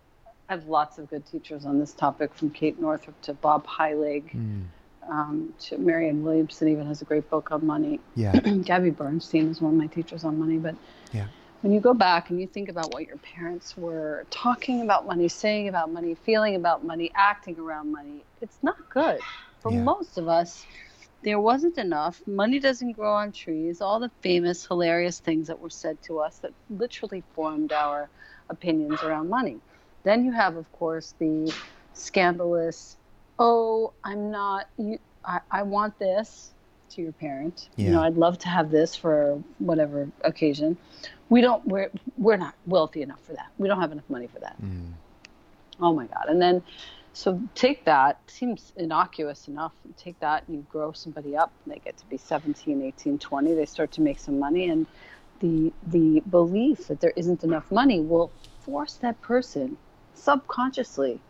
I 0.49 0.53
have 0.53 0.67
lots 0.67 0.97
of 0.97 1.09
good 1.09 1.25
teachers 1.25 1.65
on 1.65 1.79
this 1.79 1.93
topic, 1.93 2.33
from 2.33 2.49
Kate 2.49 2.79
Northrup 2.79 3.19
to 3.23 3.33
Bob 3.33 3.65
Heilig 3.65 4.31
Mm. 4.31 4.63
um, 5.07 5.53
to 5.59 5.77
Marianne 5.77 6.23
Williamson, 6.23 6.67
even 6.67 6.87
has 6.87 7.01
a 7.01 7.05
great 7.05 7.29
book 7.29 7.51
on 7.51 7.65
money. 7.65 7.99
Yeah. 8.15 8.31
Gabby 8.63 8.89
Bernstein 8.89 9.49
is 9.49 9.61
one 9.61 9.73
of 9.73 9.77
my 9.79 9.87
teachers 9.87 10.23
on 10.23 10.39
money. 10.39 10.57
But 10.57 10.75
Yeah. 11.11 11.27
when 11.61 11.71
you 11.71 11.79
go 11.79 11.93
back 11.93 12.31
and 12.31 12.41
you 12.41 12.47
think 12.47 12.69
about 12.69 12.91
what 12.93 13.05
your 13.07 13.17
parents 13.17 13.77
were 13.77 14.25
talking 14.31 14.81
about 14.81 15.05
money, 15.05 15.27
saying 15.27 15.67
about 15.67 15.91
money, 15.91 16.15
feeling 16.15 16.55
about 16.55 16.83
money, 16.83 17.11
acting 17.15 17.59
around 17.59 17.91
money, 17.91 18.23
it's 18.41 18.57
not 18.63 18.89
good. 18.89 19.21
For 19.65 19.71
Yeah. 19.71 19.81
most 19.81 20.19
of 20.19 20.27
us, 20.27 20.67
there 21.23 21.39
wasn't 21.39 21.79
enough. 21.79 22.21
Money 22.27 22.59
doesn't 22.59 22.91
grow 22.91 23.11
on 23.15 23.31
trees. 23.31 23.81
All 23.81 23.99
the 23.99 24.11
famous, 24.21 24.63
hilarious 24.67 25.19
things 25.19 25.47
that 25.47 25.59
were 25.59 25.71
said 25.71 25.99
to 26.03 26.19
us 26.19 26.37
that 26.39 26.53
literally 26.69 27.23
formed 27.33 27.73
our 27.73 28.11
opinions 28.47 29.01
around 29.01 29.27
money. 29.27 29.59
Then 30.03 30.23
you 30.23 30.31
have, 30.33 30.55
of 30.55 30.71
course, 30.71 31.15
the 31.17 31.51
scandalous, 31.93 32.97
oh, 33.39 33.93
I'm 34.03 34.29
not, 34.29 34.69
you, 34.77 34.99
I, 35.25 35.39
I 35.49 35.63
want 35.63 35.97
this 35.97 36.53
to 36.91 37.01
your 37.01 37.13
parent. 37.13 37.69
You 37.75 37.89
know, 37.89 38.03
I'd 38.03 38.17
love 38.17 38.37
to 38.39 38.49
have 38.49 38.69
this 38.69 38.95
for 38.95 39.41
whatever 39.57 40.07
occasion. 40.21 40.77
We 41.29 41.41
don't, 41.41 41.65
we're, 41.65 41.89
we're 42.17 42.37
not 42.37 42.53
wealthy 42.67 43.01
enough 43.01 43.21
for 43.21 43.33
that. 43.33 43.47
We 43.57 43.67
don't 43.67 43.81
have 43.81 43.91
enough 43.91 44.07
money 44.11 44.27
for 44.27 44.37
that. 44.41 44.61
Mm. 44.61 44.91
Oh 45.79 45.91
my 45.91 46.05
God. 46.05 46.25
And 46.27 46.39
then, 46.39 46.61
so 47.15 47.41
take 47.55 47.85
that, 47.85 48.19
seems 48.27 48.73
innocuous 48.75 49.47
enough. 49.47 49.71
Take 49.95 50.19
that, 50.19 50.43
and 50.47 50.57
you 50.57 50.65
grow 50.69 50.91
somebody 50.91 51.37
up, 51.37 51.49
and 51.63 51.73
they 51.73 51.79
get 51.79 51.95
to 51.97 52.05
be 52.07 52.17
17, 52.17 52.81
18, 52.81 53.17
20. 53.17 53.53
They 53.53 53.65
start 53.65 53.93
to 53.93 54.01
make 54.01 54.19
some 54.19 54.37
money. 54.37 54.67
And 54.67 54.85
the, 55.39 55.71
the 55.87 56.21
belief 56.29 56.87
that 56.87 56.99
there 56.99 57.13
isn't 57.15 57.41
enough 57.41 57.71
money 57.71 58.01
will 58.01 58.31
force 58.59 58.95
that 58.95 59.21
person 59.21 59.77
subconsciously 60.13 61.21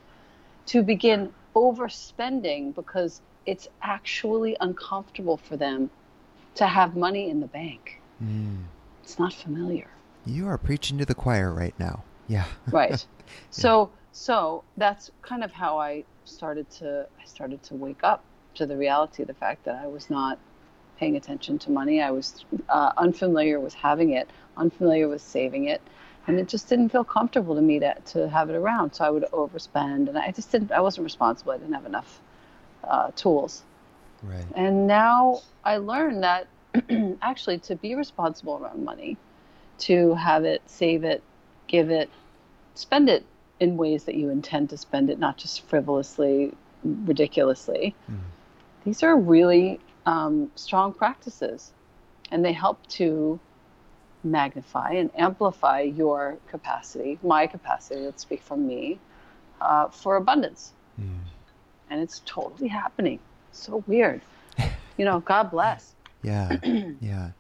to 0.66 0.82
begin 0.82 1.32
overspending 1.56 2.74
because 2.74 3.22
it's 3.46 3.68
actually 3.84 4.58
uncomfortable 4.62 5.38
for 5.38 5.56
them 5.56 5.92
to 6.56 6.66
have 6.66 6.96
money 6.96 7.30
in 7.30 7.42
the 7.42 7.48
bank. 7.48 8.02
Mm. 8.24 8.64
It's 9.04 9.20
not 9.20 9.34
familiar. 9.34 9.88
You 10.26 10.48
are 10.48 10.58
preaching 10.58 10.98
to 10.98 11.06
the 11.06 11.14
choir 11.14 11.54
right 11.54 11.76
now. 11.78 12.04
Yeah. 12.28 12.46
right 12.72 13.06
so 13.52 13.92
so 14.18 14.64
that's 14.78 15.12
kind 15.22 15.44
of 15.44 15.52
how 15.52 15.78
i 15.78 16.02
started 16.24 16.70
to 16.70 17.06
i 17.22 17.26
started 17.26 17.62
to 17.62 17.76
wake 17.76 18.02
up 18.02 18.24
to 18.54 18.66
the 18.66 18.78
reality 18.78 19.24
of 19.24 19.28
the 19.28 19.34
fact 19.34 19.66
that 19.66 19.76
i 19.76 19.86
was 19.86 20.10
not 20.10 20.40
paying 20.98 21.16
attention 21.18 21.60
to 21.60 21.72
money. 21.72 22.02
I 22.02 22.12
was 22.12 22.46
uh, 22.70 22.94
unfamiliar 22.98 23.60
with 23.60 23.74
having 23.74 24.12
it 24.12 24.30
unfamiliar 24.58 25.10
with 25.10 25.22
saving 25.22 25.66
it 25.66 25.82
and 26.28 26.40
it 26.40 26.48
just 26.48 26.70
didn't 26.70 26.90
feel 26.90 27.04
comfortable 27.04 27.56
to 27.56 27.62
me 27.62 27.80
to, 27.80 27.94
to 28.06 28.30
have 28.30 28.50
it 28.50 28.56
around. 28.56 28.94
So 28.96 29.04
i 29.04 29.10
would 29.10 29.26
overspend 29.34 30.08
and 30.08 30.18
i 30.18 30.32
just 30.32 30.52
didn't 30.52 30.72
i 30.72 30.80
wasn't 30.80 31.04
responsible. 31.04 31.52
I 31.52 31.58
didn't 31.58 31.74
have 31.74 31.86
enough 31.86 32.22
uh, 32.84 33.12
tools. 33.16 33.64
Right. 34.24 34.46
and 34.56 34.88
now 34.88 35.42
I 35.66 35.78
learned 35.78 36.24
that 36.24 36.48
actually 37.22 37.60
to 37.60 37.76
be 37.76 37.94
responsible 37.94 38.58
around 38.58 38.84
money, 38.84 39.18
to 39.80 40.14
have 40.16 40.46
it, 40.46 40.62
save 40.66 41.04
it, 41.04 41.22
give 41.68 41.92
it, 41.92 42.10
spend 42.76 43.10
it 43.10 43.26
in 43.60 43.78
ways 43.78 44.04
that 44.06 44.16
you 44.16 44.30
intend 44.30 44.70
to 44.70 44.78
spend 44.78 45.10
it, 45.10 45.20
not 45.20 45.38
just 45.38 45.62
frivolously, 45.62 46.54
ridiculously. 46.84 47.96
Mm. 48.12 48.20
These 48.84 49.04
are 49.04 49.18
really 49.18 49.80
um, 50.06 50.52
strong 50.56 50.94
practices, 50.94 51.72
and 52.32 52.44
they 52.44 52.54
help 52.54 52.86
to 52.88 53.40
magnify 54.24 54.92
and 54.94 55.12
amplify 55.16 55.82
your 55.82 56.38
capacity, 56.50 57.20
my 57.24 57.48
capacity, 57.48 58.02
let's 58.02 58.24
speak 58.24 58.42
from 58.42 58.68
me, 58.68 59.00
uh, 59.62 59.88
for 59.88 60.16
abundance. 60.16 60.74
Mm. 61.00 61.20
And 61.90 62.02
it's 62.02 62.22
totally 62.26 62.68
happening. 62.68 63.20
So 63.52 63.84
weird. 63.88 64.22
You 64.98 65.06
know, 65.06 65.20
God 65.20 65.52
bless. 65.52 65.94
Yeah. 66.24 66.58
yeah. 67.00 67.32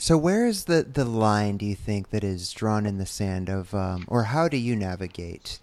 So 0.00 0.16
where 0.16 0.46
is 0.46 0.64
the, 0.64 0.82
the 0.82 1.04
line 1.04 1.58
do 1.58 1.66
you 1.66 1.74
think 1.74 2.08
that 2.08 2.24
is 2.24 2.52
drawn 2.52 2.86
in 2.86 2.96
the 2.96 3.04
sand 3.04 3.50
of 3.50 3.74
um, 3.74 4.06
or 4.08 4.24
how 4.24 4.48
do 4.48 4.56
you 4.56 4.74
navigate 4.74 5.58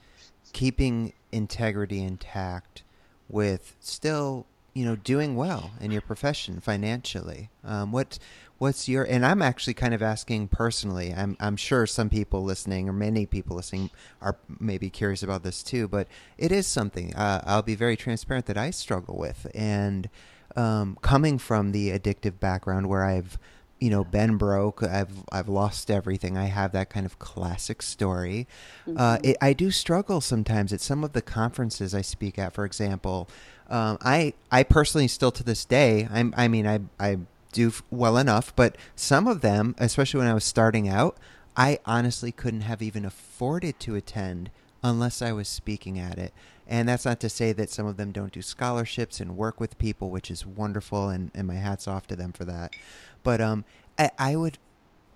keeping 0.54 1.14
integrity 1.32 2.04
intact 2.04 2.84
with 3.28 3.76
still, 3.80 4.46
you 4.76 4.86
know, 4.86 4.96
doing 4.96 5.36
well 5.36 5.72
in 5.82 5.90
your 5.90 6.02
profession 6.02 6.60
financially? 6.60 7.50
Um, 7.64 7.92
what 7.92 8.20
what's 8.60 8.88
your 8.88 9.06
and 9.06 9.26
I'm 9.26 9.42
actually 9.42 9.74
kind 9.74 9.96
of 9.96 10.04
asking 10.04 10.50
personally. 10.50 11.16
I'm 11.16 11.36
I'm 11.40 11.58
sure 11.58 11.88
some 11.88 12.08
people 12.08 12.44
listening 12.44 12.88
or 12.88 12.94
many 12.94 13.26
people 13.26 13.56
listening 13.56 13.90
are 14.22 14.38
maybe 14.60 14.92
curious 14.92 15.24
about 15.24 15.42
this 15.42 15.64
too, 15.64 15.88
but 15.88 16.08
it 16.38 16.52
is 16.52 16.68
something 16.68 17.12
uh, 17.16 17.42
I'll 17.44 17.64
be 17.64 17.74
very 17.74 17.98
transparent 17.98 18.46
that 18.46 18.58
I 18.58 18.70
struggle 18.70 19.18
with 19.18 19.48
and 19.56 20.08
um, 20.56 20.96
coming 21.02 21.40
from 21.40 21.72
the 21.72 21.90
addictive 21.90 22.40
background 22.40 22.88
where 22.88 23.04
I've 23.04 23.40
you 23.80 23.90
know 23.90 24.04
been 24.04 24.38
broke 24.38 24.84
I've 24.84 25.24
I've 25.32 25.48
lost 25.48 25.92
everything 25.92 26.38
I 26.38 26.46
have 26.46 26.72
that 26.72 26.90
kind 26.90 27.06
of 27.06 27.20
classic 27.20 27.82
story 27.82 28.48
uh, 28.96 29.20
it, 29.24 29.38
I 29.42 29.54
do 29.54 29.72
struggle 29.72 30.22
sometimes 30.22 30.74
at 30.74 30.82
some 30.82 31.04
of 31.04 31.14
the 31.14 31.22
conferences 31.22 31.94
I 31.94 32.02
speak 32.02 32.40
at 32.40 32.54
for 32.54 32.66
example 32.66 33.30
um, 33.70 33.98
I 34.02 34.34
I 34.52 34.64
personally 34.64 35.08
still 35.08 35.32
to 35.32 35.44
this 35.44 35.66
day 35.66 36.08
I'm 36.12 36.34
I 36.38 36.48
mean 36.48 36.66
I 36.68 36.80
I 37.00 37.18
do 37.52 37.72
well 37.92 38.18
enough 38.18 38.56
but 38.56 38.78
some 38.96 39.28
of 39.28 39.42
them 39.42 39.76
especially 39.78 40.20
when 40.20 40.28
I 40.28 40.34
was 40.34 40.44
starting 40.44 40.88
out 40.88 41.18
I 41.56 41.80
honestly 41.86 42.32
couldn't 42.32 42.62
have 42.62 42.84
even 42.84 43.04
afforded 43.04 43.80
to 43.82 43.96
attend 43.96 44.52
unless 44.84 45.22
I 45.22 45.32
was 45.32 45.48
speaking 45.48 46.00
at 46.00 46.18
it. 46.18 46.34
And 46.68 46.88
that's 46.90 47.06
not 47.06 47.20
to 47.22 47.30
say 47.30 47.54
that 47.54 47.70
some 47.70 47.86
of 47.86 47.98
them 47.98 48.12
don't 48.12 48.32
do 48.34 48.42
scholarships 48.42 49.20
and 49.20 49.38
work 49.38 49.60
with 49.60 49.78
people, 49.78 50.10
which 50.10 50.30
is 50.30 50.46
wonderful, 50.46 51.10
and, 51.10 51.32
and 51.34 51.48
my 51.48 51.56
hat's 51.56 51.88
off 51.88 52.08
to 52.08 52.16
them 52.16 52.34
for 52.34 52.46
that. 52.46 52.76
But 53.24 53.42
um, 53.42 53.66
I, 53.98 54.12
I 54.18 54.36
would, 54.36 54.58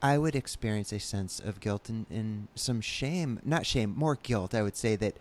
I 0.02 0.18
would 0.18 0.36
experience 0.36 0.92
a 0.92 1.00
sense 1.00 1.40
of 1.40 1.60
guilt 1.60 1.90
and, 1.90 2.06
and 2.10 2.48
some 2.56 2.82
shame, 2.82 3.40
not 3.44 3.66
shame, 3.66 3.94
more 3.96 4.16
guilt. 4.16 4.56
I 4.56 4.62
would 4.64 4.76
say 4.76 4.96
that 4.98 5.16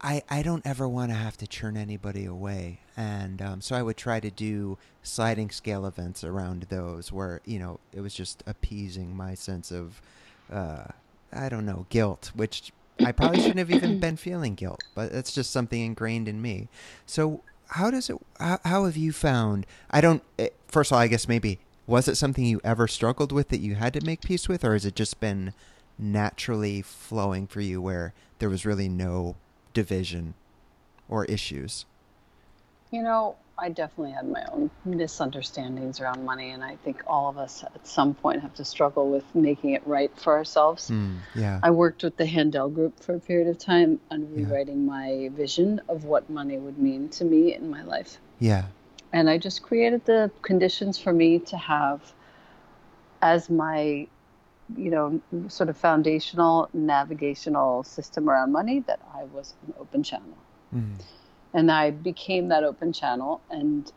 I, 0.00 0.22
I 0.28 0.42
don't 0.42 0.66
ever 0.66 0.86
want 0.86 1.10
to 1.10 1.16
have 1.16 1.36
to 1.38 1.46
churn 1.46 1.76
anybody 1.76 2.26
away. 2.26 2.80
And 2.96 3.40
um, 3.40 3.60
so 3.60 3.74
I 3.74 3.82
would 3.82 3.96
try 3.96 4.20
to 4.20 4.30
do 4.30 4.76
sliding 5.02 5.50
scale 5.50 5.86
events 5.86 6.22
around 6.22 6.66
those 6.68 7.10
where, 7.10 7.40
you 7.44 7.58
know, 7.58 7.80
it 7.92 8.00
was 8.00 8.14
just 8.14 8.42
appeasing 8.46 9.16
my 9.16 9.34
sense 9.34 9.72
of, 9.72 10.02
uh, 10.52 10.84
I 11.32 11.48
don't 11.48 11.64
know, 11.64 11.86
guilt, 11.88 12.32
which 12.34 12.70
I 13.04 13.12
probably 13.12 13.40
shouldn't 13.40 13.58
have 13.58 13.70
even 13.70 13.98
been 13.98 14.16
feeling 14.16 14.54
guilt, 14.54 14.84
but 14.94 15.10
that's 15.10 15.32
just 15.32 15.50
something 15.50 15.80
ingrained 15.80 16.28
in 16.28 16.40
me. 16.40 16.68
So 17.06 17.40
how 17.68 17.90
does 17.90 18.10
it, 18.10 18.18
how, 18.38 18.60
how 18.64 18.84
have 18.84 18.96
you 18.96 19.10
found, 19.10 19.66
I 19.90 20.00
don't, 20.00 20.22
eh, 20.38 20.50
first 20.68 20.92
of 20.92 20.96
all, 20.96 21.00
I 21.00 21.08
guess 21.08 21.26
maybe, 21.26 21.58
was 21.86 22.08
it 22.08 22.16
something 22.16 22.44
you 22.44 22.60
ever 22.64 22.88
struggled 22.88 23.32
with 23.32 23.48
that 23.48 23.60
you 23.60 23.74
had 23.74 23.92
to 23.94 24.00
make 24.04 24.22
peace 24.22 24.48
with, 24.48 24.64
or 24.64 24.72
has 24.72 24.84
it 24.86 24.94
just 24.94 25.20
been 25.20 25.52
naturally 25.98 26.82
flowing 26.82 27.46
for 27.46 27.60
you 27.60 27.80
where 27.80 28.12
there 28.38 28.48
was 28.50 28.66
really 28.66 28.88
no 28.88 29.36
division 29.72 30.34
or 31.08 31.24
issues? 31.26 31.84
You 32.90 33.02
know, 33.02 33.36
I 33.58 33.68
definitely 33.68 34.12
had 34.12 34.26
my 34.28 34.44
own 34.52 34.70
misunderstandings 34.84 36.00
around 36.00 36.24
money, 36.24 36.50
and 36.50 36.64
I 36.64 36.76
think 36.76 37.02
all 37.06 37.28
of 37.28 37.38
us 37.38 37.62
at 37.62 37.86
some 37.86 38.14
point 38.14 38.42
have 38.42 38.54
to 38.54 38.64
struggle 38.64 39.10
with 39.10 39.24
making 39.34 39.70
it 39.70 39.86
right 39.86 40.10
for 40.18 40.32
ourselves. 40.32 40.90
Mm, 40.90 41.18
yeah. 41.34 41.60
I 41.62 41.70
worked 41.70 42.02
with 42.02 42.16
the 42.16 42.26
Handel 42.26 42.68
Group 42.68 42.98
for 43.00 43.14
a 43.14 43.20
period 43.20 43.48
of 43.48 43.58
time 43.58 44.00
on 44.10 44.22
Yeah. 44.22 44.46
rewriting 44.46 44.86
my 44.86 45.30
vision 45.34 45.80
of 45.88 46.04
what 46.04 46.28
money 46.30 46.58
would 46.58 46.78
mean 46.78 47.08
to 47.10 47.24
me 47.24 47.54
in 47.54 47.70
my 47.70 47.82
life. 47.82 48.18
yeah. 48.40 48.64
And 49.14 49.30
I 49.30 49.38
just 49.38 49.62
created 49.62 50.04
the 50.06 50.30
conditions 50.42 50.98
for 50.98 51.12
me 51.12 51.38
to 51.50 51.56
have 51.56 52.12
as 53.22 53.48
my, 53.48 54.08
you 54.76 54.90
know, 54.90 55.20
sort 55.48 55.68
of 55.68 55.76
foundational 55.76 56.68
navigational 56.74 57.84
system 57.84 58.28
around 58.28 58.50
money 58.52 58.80
that 58.88 59.00
I 59.14 59.24
was 59.24 59.54
an 59.66 59.74
open 59.78 60.02
channel 60.02 60.36
Mm, 60.74 60.98
and 61.52 61.70
I 61.70 61.92
became 61.92 62.48
that 62.48 62.64
open 62.64 62.92
channel, 62.92 63.40
and 63.48 63.92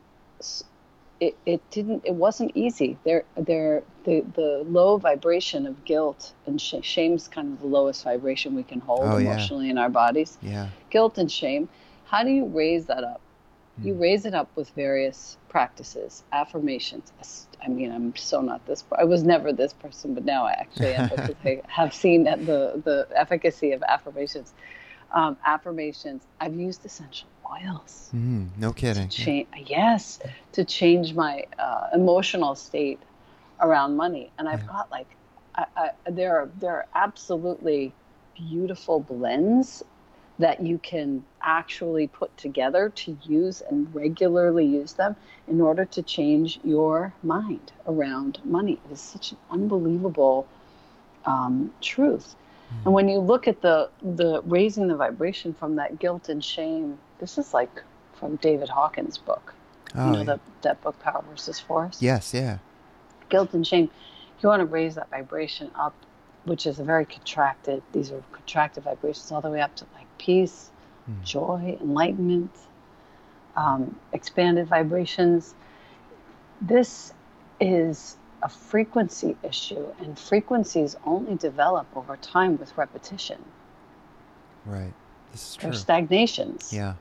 it, 1.19 1.35
it 1.47 1.61
didn't 1.71 2.03
it 2.05 2.13
wasn't 2.13 2.51
easy. 2.53 2.97
There 3.03 3.23
there 3.35 3.81
the 4.03 4.23
the 4.35 4.63
low 4.69 4.97
vibration 4.97 5.65
of 5.65 5.83
guilt 5.83 6.33
and 6.45 6.61
sh- 6.61 6.75
shame's 6.83 7.27
kind 7.27 7.53
of 7.53 7.59
the 7.61 7.65
lowest 7.65 8.03
vibration 8.03 8.53
we 8.53 8.61
can 8.61 8.79
hold 8.81 9.01
Oh, 9.01 9.17
yeah. 9.17 9.31
emotionally 9.31 9.71
in 9.71 9.79
our 9.79 9.89
bodies. 9.89 10.37
yeah. 10.43 10.67
Guilt 10.91 11.17
and 11.17 11.31
shame. 11.31 11.67
How 12.05 12.23
do 12.23 12.29
you 12.29 12.45
raise 12.45 12.85
that 12.85 13.03
up? 13.03 13.21
You 13.83 13.93
Mm. 13.93 13.99
raise 14.01 14.25
it 14.25 14.33
up 14.33 14.49
with 14.55 14.69
various 14.71 15.37
practices, 15.49 16.23
affirmations. 16.31 17.11
I 17.63 17.67
mean, 17.69 17.91
I'm 17.91 18.15
so 18.15 18.41
not 18.41 18.65
this. 18.65 18.83
I 18.97 19.03
was 19.03 19.23
never 19.23 19.53
this 19.53 19.73
person, 19.73 20.13
but 20.13 20.25
now 20.25 20.45
I 20.45 20.51
actually 20.53 20.93
am 20.93 21.09
because 21.09 21.35
I 21.45 21.61
have 21.67 21.93
seen 21.93 22.23
the 22.23 22.81
the 22.83 23.07
efficacy 23.15 23.71
of 23.73 23.83
affirmations. 23.83 24.53
Um, 25.13 25.37
affirmations. 25.45 26.27
I've 26.41 26.55
used 26.55 26.85
essential 26.85 27.29
oils 27.49 28.11
Mm, 28.13 28.49
no 28.57 28.73
kidding. 28.73 29.07
to 29.09 29.31
Yeah. 29.31 29.45
Yes, 29.65 30.19
to 30.53 30.65
change 30.65 31.13
my 31.13 31.45
uh, 31.59 31.87
emotional 31.93 32.55
state 32.55 32.99
around 33.61 33.95
money, 33.95 34.31
and 34.37 34.49
I've 34.49 34.61
Yeah. 34.61 34.67
got 34.67 34.91
like, 34.91 35.15
I, 35.55 35.65
I, 35.75 35.91
there 36.11 36.37
are 36.37 36.49
there 36.59 36.71
are 36.75 36.87
absolutely 36.95 37.93
beautiful 38.35 38.99
blends 38.99 39.83
that 40.39 40.61
you 40.61 40.77
can 40.77 41.23
actually 41.41 42.07
put 42.07 42.35
together 42.37 42.89
to 42.89 43.17
use 43.23 43.61
and 43.61 43.93
regularly 43.95 44.65
use 44.65 44.93
them 44.93 45.15
in 45.47 45.61
order 45.61 45.85
to 45.85 46.01
change 46.03 46.59
your 46.63 47.13
mind 47.23 47.71
around 47.87 48.39
money. 48.43 48.79
It 48.85 48.93
is 48.93 49.01
such 49.01 49.31
an 49.31 49.37
unbelievable 49.49 50.47
um, 51.25 51.73
truth. 51.81 52.35
And 52.85 52.93
when 52.93 53.07
you 53.07 53.19
look 53.19 53.47
at 53.47 53.61
the 53.61 53.89
the 54.01 54.41
raising 54.43 54.87
the 54.87 54.95
vibration 54.95 55.53
from 55.53 55.75
that 55.77 55.99
guilt 55.99 56.29
and 56.29 56.43
shame, 56.43 56.97
this 57.19 57.37
is 57.37 57.53
like 57.53 57.81
from 58.13 58.35
David 58.37 58.69
Hawkins' 58.69 59.17
book. 59.17 59.53
Oh, 59.95 60.05
you 60.05 60.11
know 60.11 60.17
yeah. 60.19 60.23
the, 60.25 60.39
that 60.63 60.81
book, 60.81 60.99
Power 60.99 61.23
versus 61.29 61.59
Force. 61.59 62.01
yes, 62.01 62.33
yeah. 62.33 62.57
Guilt 63.29 63.53
and 63.53 63.65
shame. 63.65 63.89
You 64.41 64.49
want 64.49 64.59
to 64.59 64.65
raise 64.65 64.95
that 64.95 65.09
vibration 65.09 65.71
up, 65.75 65.95
which 66.43 66.67
is 66.67 66.79
a 66.79 66.83
very 66.83 67.05
contracted. 67.05 67.81
These 67.93 68.11
are 68.11 68.21
contracted 68.31 68.83
vibrations 68.83 69.31
all 69.31 69.41
the 69.41 69.49
way 69.49 69.61
up 69.61 69.75
to 69.77 69.85
peace, 70.17 70.71
Hmm. 71.05 71.23
joy, 71.23 71.77
enlightenment, 71.81 72.51
um, 73.55 73.95
expanded 74.13 74.67
vibrations. 74.67 75.53
This 76.61 77.13
is 77.59 78.17
a 78.43 78.49
frequency 78.49 79.35
issue, 79.43 79.87
and 79.99 80.17
frequencies 80.17 80.95
only 81.05 81.35
develop 81.35 81.87
over 81.95 82.17
time 82.17 82.57
with 82.57 82.77
repetition 82.77 83.43
Right. 84.67 84.93
This 85.31 85.51
is 85.51 85.55
or 85.57 85.71
true. 85.71 85.73
stagnations. 85.73 86.73
Yeah. 86.73 86.95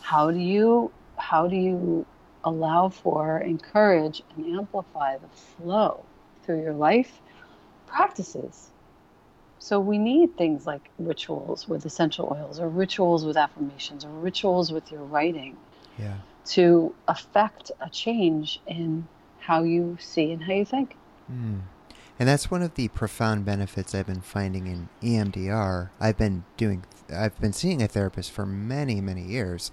How 0.00 0.30
do 0.30 0.38
you 0.38 0.92
how 1.18 1.48
do 1.48 1.56
you 1.56 2.06
allow 2.44 2.88
for, 2.88 3.38
encourage, 3.38 4.22
and 4.36 4.46
amplify 4.46 5.16
the 5.18 5.28
flow 5.28 6.04
through 6.42 6.62
your 6.62 6.74
life 6.74 7.20
practices? 7.86 8.70
So 9.58 9.80
we 9.80 9.98
need 9.98 10.36
things 10.36 10.66
like 10.66 10.90
rituals 10.98 11.68
with 11.68 11.84
essential 11.86 12.28
oils, 12.32 12.60
or 12.60 12.68
rituals 12.68 13.24
with 13.24 13.36
affirmations, 13.36 14.04
or 14.04 14.10
rituals 14.10 14.72
with 14.72 14.92
your 14.92 15.02
writing 15.02 15.56
Yeah. 15.98 16.18
to 16.46 16.94
affect 17.08 17.72
a 17.80 17.88
change 17.90 18.60
in 18.66 19.08
how 19.40 19.62
you 19.62 19.96
see 20.00 20.32
and 20.32 20.42
how 20.44 20.52
you 20.52 20.64
think. 20.64 20.96
Mm. 21.32 21.62
And 22.18 22.28
that's 22.28 22.50
one 22.50 22.62
of 22.62 22.74
the 22.74 22.88
profound 22.88 23.44
benefits 23.44 23.94
I've 23.94 24.06
been 24.06 24.20
finding 24.22 24.66
in 24.66 24.88
EMDR. 25.02 25.90
I've 26.00 26.16
been 26.16 26.44
doing, 26.56 26.84
I've 27.12 27.38
been 27.40 27.52
seeing 27.52 27.82
a 27.82 27.88
therapist 27.88 28.30
for 28.30 28.46
many, 28.46 29.00
many 29.00 29.22
years, 29.22 29.70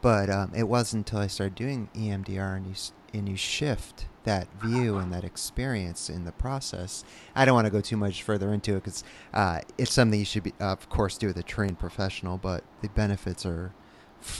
but 0.00 0.30
um, 0.30 0.52
it 0.54 0.68
wasn't 0.68 1.08
until 1.08 1.20
I 1.20 1.26
started 1.26 1.54
doing 1.54 1.88
EMDR 1.94 2.56
and 2.56 2.66
you 2.66 2.74
and 3.12 3.28
you 3.28 3.36
shift 3.36 4.06
that 4.24 4.48
view 4.62 4.98
and 4.98 5.12
that 5.12 5.24
experience 5.24 6.08
in 6.08 6.24
the 6.24 6.32
process. 6.32 7.04
I 7.34 7.44
don't 7.44 7.54
want 7.54 7.66
to 7.66 7.72
go 7.72 7.80
too 7.80 7.96
much 7.96 8.22
further 8.22 8.52
into 8.52 8.72
it 8.72 8.84
because 8.84 9.04
uh, 9.34 9.60
it's 9.78 9.92
something 9.92 10.18
you 10.18 10.24
should 10.24 10.44
be, 10.44 10.54
uh, 10.60 10.72
of 10.72 10.88
course, 10.88 11.18
do 11.18 11.26
with 11.26 11.36
a 11.36 11.42
trained 11.42 11.78
professional. 11.78 12.38
But 12.38 12.64
the 12.80 12.88
benefits 12.88 13.44
are, 13.44 13.72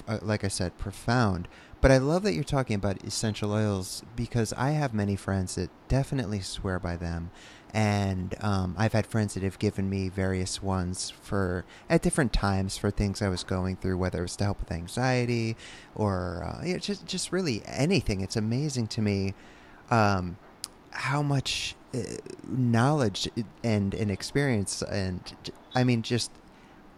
uh, 0.06 0.18
like 0.22 0.44
I 0.44 0.48
said, 0.48 0.78
profound. 0.78 1.48
But 1.80 1.90
I 1.90 1.98
love 1.98 2.22
that 2.22 2.34
you're 2.34 2.44
talking 2.44 2.76
about 2.76 3.02
essential 3.02 3.52
oils 3.52 4.04
because 4.14 4.52
I 4.52 4.70
have 4.70 4.94
many 4.94 5.16
friends 5.16 5.56
that 5.56 5.70
definitely 5.88 6.40
swear 6.40 6.78
by 6.78 6.96
them. 6.96 7.32
And 7.74 8.34
um, 8.40 8.74
I've 8.78 8.92
had 8.92 9.06
friends 9.06 9.34
that 9.34 9.42
have 9.42 9.58
given 9.58 9.88
me 9.88 10.10
various 10.10 10.62
ones 10.62 11.10
for 11.10 11.64
at 11.88 12.02
different 12.02 12.32
times 12.32 12.76
for 12.76 12.90
things 12.90 13.22
I 13.22 13.28
was 13.28 13.44
going 13.44 13.76
through, 13.76 13.96
whether 13.96 14.18
it 14.18 14.22
was 14.22 14.36
to 14.36 14.44
help 14.44 14.60
with 14.60 14.70
anxiety 14.70 15.56
or 15.94 16.44
uh, 16.44 16.64
you 16.64 16.74
know, 16.74 16.78
just 16.78 17.06
just 17.06 17.32
really 17.32 17.62
anything. 17.66 18.20
It's 18.20 18.36
amazing 18.36 18.88
to 18.88 19.00
me 19.00 19.34
um, 19.90 20.36
how 20.90 21.22
much 21.22 21.74
uh, 21.94 21.98
knowledge 22.46 23.28
and 23.64 23.94
and 23.94 24.10
experience 24.10 24.82
and 24.82 25.34
I 25.74 25.84
mean 25.84 26.02
just 26.02 26.30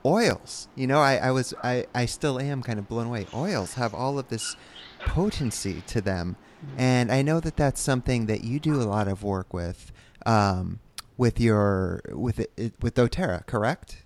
oils. 0.04 0.68
You 0.74 0.86
know, 0.86 1.00
I, 1.00 1.16
I 1.16 1.30
was 1.30 1.54
I, 1.62 1.86
I 1.94 2.06
still 2.06 2.38
am 2.38 2.62
kind 2.62 2.78
of 2.78 2.88
blown 2.88 3.06
away. 3.06 3.26
Oils 3.34 3.74
have 3.74 3.94
all 3.94 4.18
of 4.18 4.28
this 4.28 4.56
potency 5.00 5.82
to 5.88 6.00
them, 6.00 6.36
and 6.76 7.10
I 7.10 7.22
know 7.22 7.40
that 7.40 7.56
that's 7.56 7.80
something 7.80 8.26
that 8.26 8.44
you 8.44 8.60
do 8.60 8.80
a 8.80 8.84
lot 8.84 9.08
of 9.08 9.22
work 9.22 9.52
with, 9.52 9.92
um, 10.26 10.80
with 11.16 11.40
your 11.40 12.00
with 12.10 12.40
it, 12.56 12.74
with 12.80 12.94
doTERRA, 12.94 13.46
correct? 13.46 14.04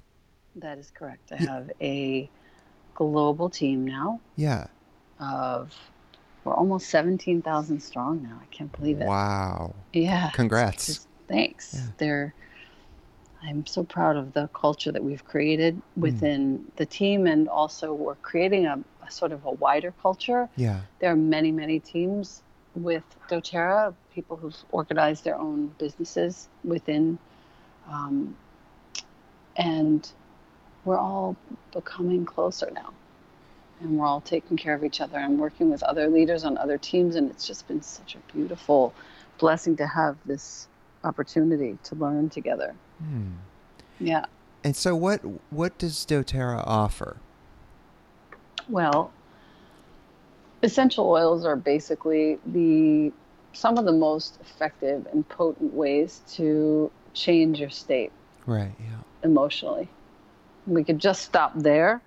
That 0.57 0.79
is 0.79 0.91
correct. 0.95 1.31
I 1.33 1.37
Ye- 1.41 1.47
have 1.47 1.71
a 1.81 2.31
global 2.95 3.49
team 3.49 3.87
now 3.87 4.21
Yeah. 4.37 4.67
of 5.21 5.75
we're 6.45 6.55
almost 6.55 6.89
17,000 6.89 7.81
strong 7.81 8.23
now. 8.23 8.41
I 8.43 8.47
can't 8.47 8.73
believe 8.73 9.01
it. 9.01 9.07
Wow. 9.07 9.75
Yeah. 9.93 10.31
Congrats. 10.31 10.87
Just- 10.87 11.09
thanks. 11.29 11.75
Yeah. 11.75 11.87
They're 11.99 12.35
I'm 13.41 13.67
so 13.67 13.85
proud 13.85 14.17
of 14.17 14.33
the 14.33 14.49
culture 14.49 14.91
that 14.91 15.05
we've 15.05 15.25
created 15.25 15.81
within 15.97 16.65
the 16.75 16.85
team 16.87 17.29
and 17.29 17.49
also 17.49 17.95
we're 17.95 18.17
creating 18.17 18.67
a, 18.67 18.83
a 19.07 19.11
sort 19.13 19.31
of 19.31 19.45
a 19.45 19.53
wider 19.53 19.95
culture. 20.03 20.49
Yeah. 20.57 20.81
There 20.99 21.13
are 21.13 21.17
many, 21.17 21.53
many 21.53 21.79
teams 21.79 22.43
with 22.75 23.05
doTERRA, 23.31 23.95
people 24.19 24.37
who've 24.37 24.65
organized 24.73 25.23
their 25.23 25.37
own 25.37 25.69
businesses 25.79 26.49
within 26.65 27.17
um, 27.89 28.37
and 29.57 30.11
we're 30.85 30.99
all 30.99 31.37
becoming 31.73 32.25
closer 32.25 32.69
now. 32.73 32.93
And 33.81 33.97
we're 33.97 34.07
all 34.07 34.21
taking 34.21 34.57
care 34.57 34.75
of 34.75 34.83
each 34.83 35.01
other 35.01 35.19
and 35.19 35.39
working 35.39 35.71
with 35.71 35.85
other 35.85 36.09
leaders 36.09 36.43
on 36.43 36.59
other 36.59 36.79
teams. 36.79 37.15
And 37.15 37.31
it's 37.31 37.47
just 37.47 37.69
been 37.69 37.81
such 37.81 38.17
a 38.17 38.33
beautiful 38.33 38.93
blessing 39.39 39.77
to 39.77 39.87
have 39.87 40.17
this 40.27 40.67
opportunity 41.05 41.79
to 41.85 41.95
learn 41.95 42.29
together. 42.29 42.75
Hmm. 42.99 43.35
Yeah. 44.01 44.25
And 44.65 44.75
so, 44.75 44.97
what 44.97 45.21
what 45.51 45.79
does 45.79 46.05
doTERRA 46.05 46.65
offer? 46.67 47.19
Well, 48.69 49.13
essential 50.65 51.09
oils 51.09 51.45
are 51.45 51.55
basically 51.55 52.39
the 52.45 53.13
some 53.53 53.79
of 53.79 53.85
the 53.85 53.93
most 53.93 54.39
effective 54.41 55.07
and 55.13 55.29
potent 55.29 55.75
ways 55.75 56.21
to 56.33 56.91
change 57.15 57.61
your 57.61 57.71
state 57.71 58.13
Right. 58.47 58.73
Yeah. 58.79 58.99
emotionally. 59.25 59.89
We 60.67 60.85
could 60.85 60.99
just 60.99 61.23
stop 61.23 61.53
there, 61.55 62.03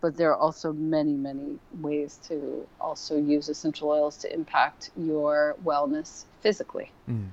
but 0.00 0.16
there 0.16 0.30
are 0.30 0.36
also 0.36 0.72
many, 0.72 1.12
many 1.12 1.58
ways 1.80 2.18
to 2.28 2.66
also 2.80 3.16
use 3.16 3.48
essential 3.48 3.88
oils 3.90 4.16
to 4.18 4.32
impact 4.32 4.90
your 4.96 5.56
wellness 5.64 6.24
physically. 6.40 6.90
Mm. 7.08 7.28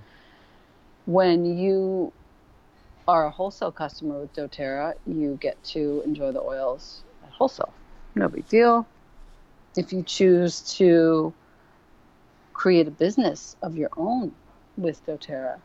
When 1.05 1.57
you 1.57 2.11
are 3.07 3.25
a 3.25 3.31
wholesale 3.31 3.71
customer 3.71 4.19
with 4.19 4.33
doTERRA, 4.33 4.93
you 5.05 5.37
get 5.41 5.61
to 5.65 6.01
enjoy 6.05 6.31
the 6.31 6.41
oils 6.41 7.01
at 7.23 7.31
wholesale. 7.31 7.73
No 8.15 8.27
big 8.27 8.47
deal. 8.47 8.87
If 9.75 9.91
you 9.93 10.03
choose 10.03 10.61
to 10.77 11.33
create 12.61 12.87
a 12.87 12.91
business 12.91 13.55
of 13.63 13.75
your 13.75 13.89
own 13.97 14.31
with 14.77 15.03
doTERRA, 15.07 15.59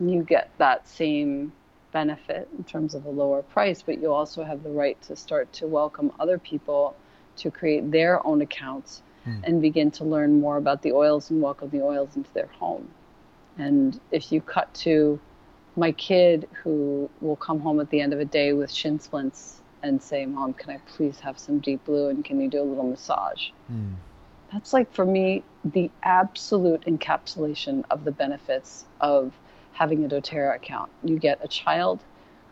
you 0.00 0.22
get 0.22 0.50
that 0.56 0.88
same 0.88 1.52
benefit 1.92 2.48
in 2.56 2.64
terms 2.64 2.94
of 2.94 3.04
a 3.04 3.10
lower 3.10 3.42
price, 3.42 3.82
but 3.82 4.00
you 4.00 4.10
also 4.10 4.42
have 4.42 4.62
the 4.62 4.70
right 4.70 4.98
to 5.02 5.14
start 5.14 5.52
to 5.52 5.66
welcome 5.66 6.10
other 6.18 6.38
people 6.38 6.96
to 7.36 7.50
create 7.50 7.90
their 7.90 8.26
own 8.26 8.40
accounts 8.40 9.02
Hmm. 9.24 9.40
and 9.44 9.60
begin 9.60 9.90
to 9.90 10.04
learn 10.04 10.40
more 10.40 10.56
about 10.56 10.80
the 10.80 10.92
oils 10.92 11.30
and 11.30 11.42
welcome 11.42 11.68
the 11.68 11.82
oils 11.82 12.16
into 12.16 12.32
their 12.32 12.50
home. 12.58 12.88
And 13.58 14.00
if 14.10 14.32
you 14.32 14.40
cut 14.40 14.72
to 14.86 15.20
my 15.76 15.92
kid 15.92 16.48
who 16.62 17.10
will 17.20 17.36
come 17.36 17.60
home 17.60 17.80
at 17.80 17.90
the 17.90 18.00
end 18.00 18.14
of 18.14 18.20
a 18.20 18.24
day 18.24 18.54
with 18.54 18.70
shin 18.70 18.98
splints 18.98 19.60
and 19.82 20.02
say, 20.02 20.24
Mom, 20.24 20.54
can 20.54 20.70
I 20.70 20.78
please 20.86 21.20
have 21.20 21.38
some 21.38 21.58
deep 21.58 21.84
blue 21.84 22.08
and 22.08 22.24
can 22.24 22.40
you 22.40 22.48
do 22.48 22.62
a 22.62 22.68
little 22.70 22.88
massage? 22.88 23.50
Mm. 23.70 23.96
That's 24.52 24.72
like 24.72 24.92
for 24.92 25.04
me 25.04 25.42
the 25.64 25.90
absolute 26.02 26.82
encapsulation 26.82 27.84
of 27.90 28.04
the 28.04 28.12
benefits 28.12 28.86
of 29.00 29.32
having 29.72 30.04
a 30.04 30.08
doTERRA 30.08 30.56
account. 30.56 30.90
You 31.04 31.18
get 31.18 31.38
a 31.42 31.48
child 31.48 32.00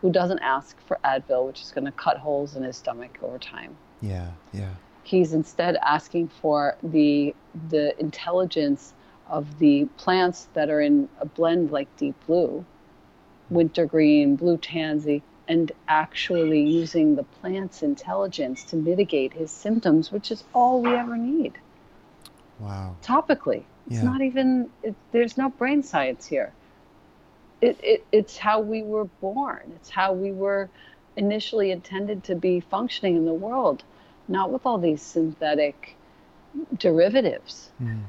who 0.01 0.13
doesn't 0.13 0.41
ask 0.41 0.79
for 0.87 0.99
Advil, 1.05 1.47
which 1.47 1.63
is 1.63 1.73
going 1.73 1.87
to 1.87 1.93
cut 1.93 2.19
holes 2.19 2.55
in 2.55 2.63
his 2.63 2.77
stomach 2.77 3.19
over 3.23 3.39
time. 3.39 3.77
Yeah. 4.01 4.31
Yeah. 4.53 4.75
He's 5.05 5.33
instead 5.33 5.77
asking 5.77 6.29
for 6.29 6.77
the 6.83 7.35
the 7.69 7.99
intelligence 7.99 8.93
of 9.29 9.59
the 9.59 9.87
plants 9.97 10.49
that 10.55 10.69
are 10.69 10.81
in 10.81 11.09
a 11.21 11.27
blend 11.27 11.71
like 11.71 11.89
deep 11.97 12.15
blue, 12.27 12.65
wintergreen, 13.49 14.37
blue 14.37 14.59
tansy, 14.59 15.23
and 15.49 15.73
actually 15.89 16.63
using 16.63 17.17
the 17.17 17.23
plant's 17.23 17.83
intelligence 17.83 18.65
to 18.65 18.77
mitigate 18.77 19.33
his 19.33 19.51
symptoms, 19.51 20.13
which 20.13 20.31
is 20.31 20.45
all 20.53 20.83
we 20.83 20.95
ever 20.95 21.17
need 21.17 21.59
Wow. 22.59 22.97
topically. 23.03 23.65
It's 23.87 23.97
Yeah. 23.97 24.05
not 24.05 24.21
even, 24.21 24.71
it, 24.83 24.95
there's 25.13 25.37
no 25.37 25.51
brain 25.51 25.83
science 25.83 26.27
here. 26.27 26.53
It, 27.61 27.79
it, 27.83 28.07
it's 28.13 28.37
how 28.37 28.61
we 28.61 28.83
were 28.83 29.05
born, 29.05 29.73
it's 29.77 29.91
how 29.91 30.13
we 30.13 30.33
were 30.33 30.69
initially 31.17 31.71
intended 31.71 32.25
to 32.25 32.35
be 32.35 32.61
functioning 32.61 33.17
in 33.17 33.25
the 33.25 33.35
world, 33.35 33.83
not 34.29 34.51
with 34.51 34.67
all 34.67 34.79
these 34.79 35.01
synthetic 35.03 35.97
derivatives. 36.79 37.71
Mm. 37.83 38.03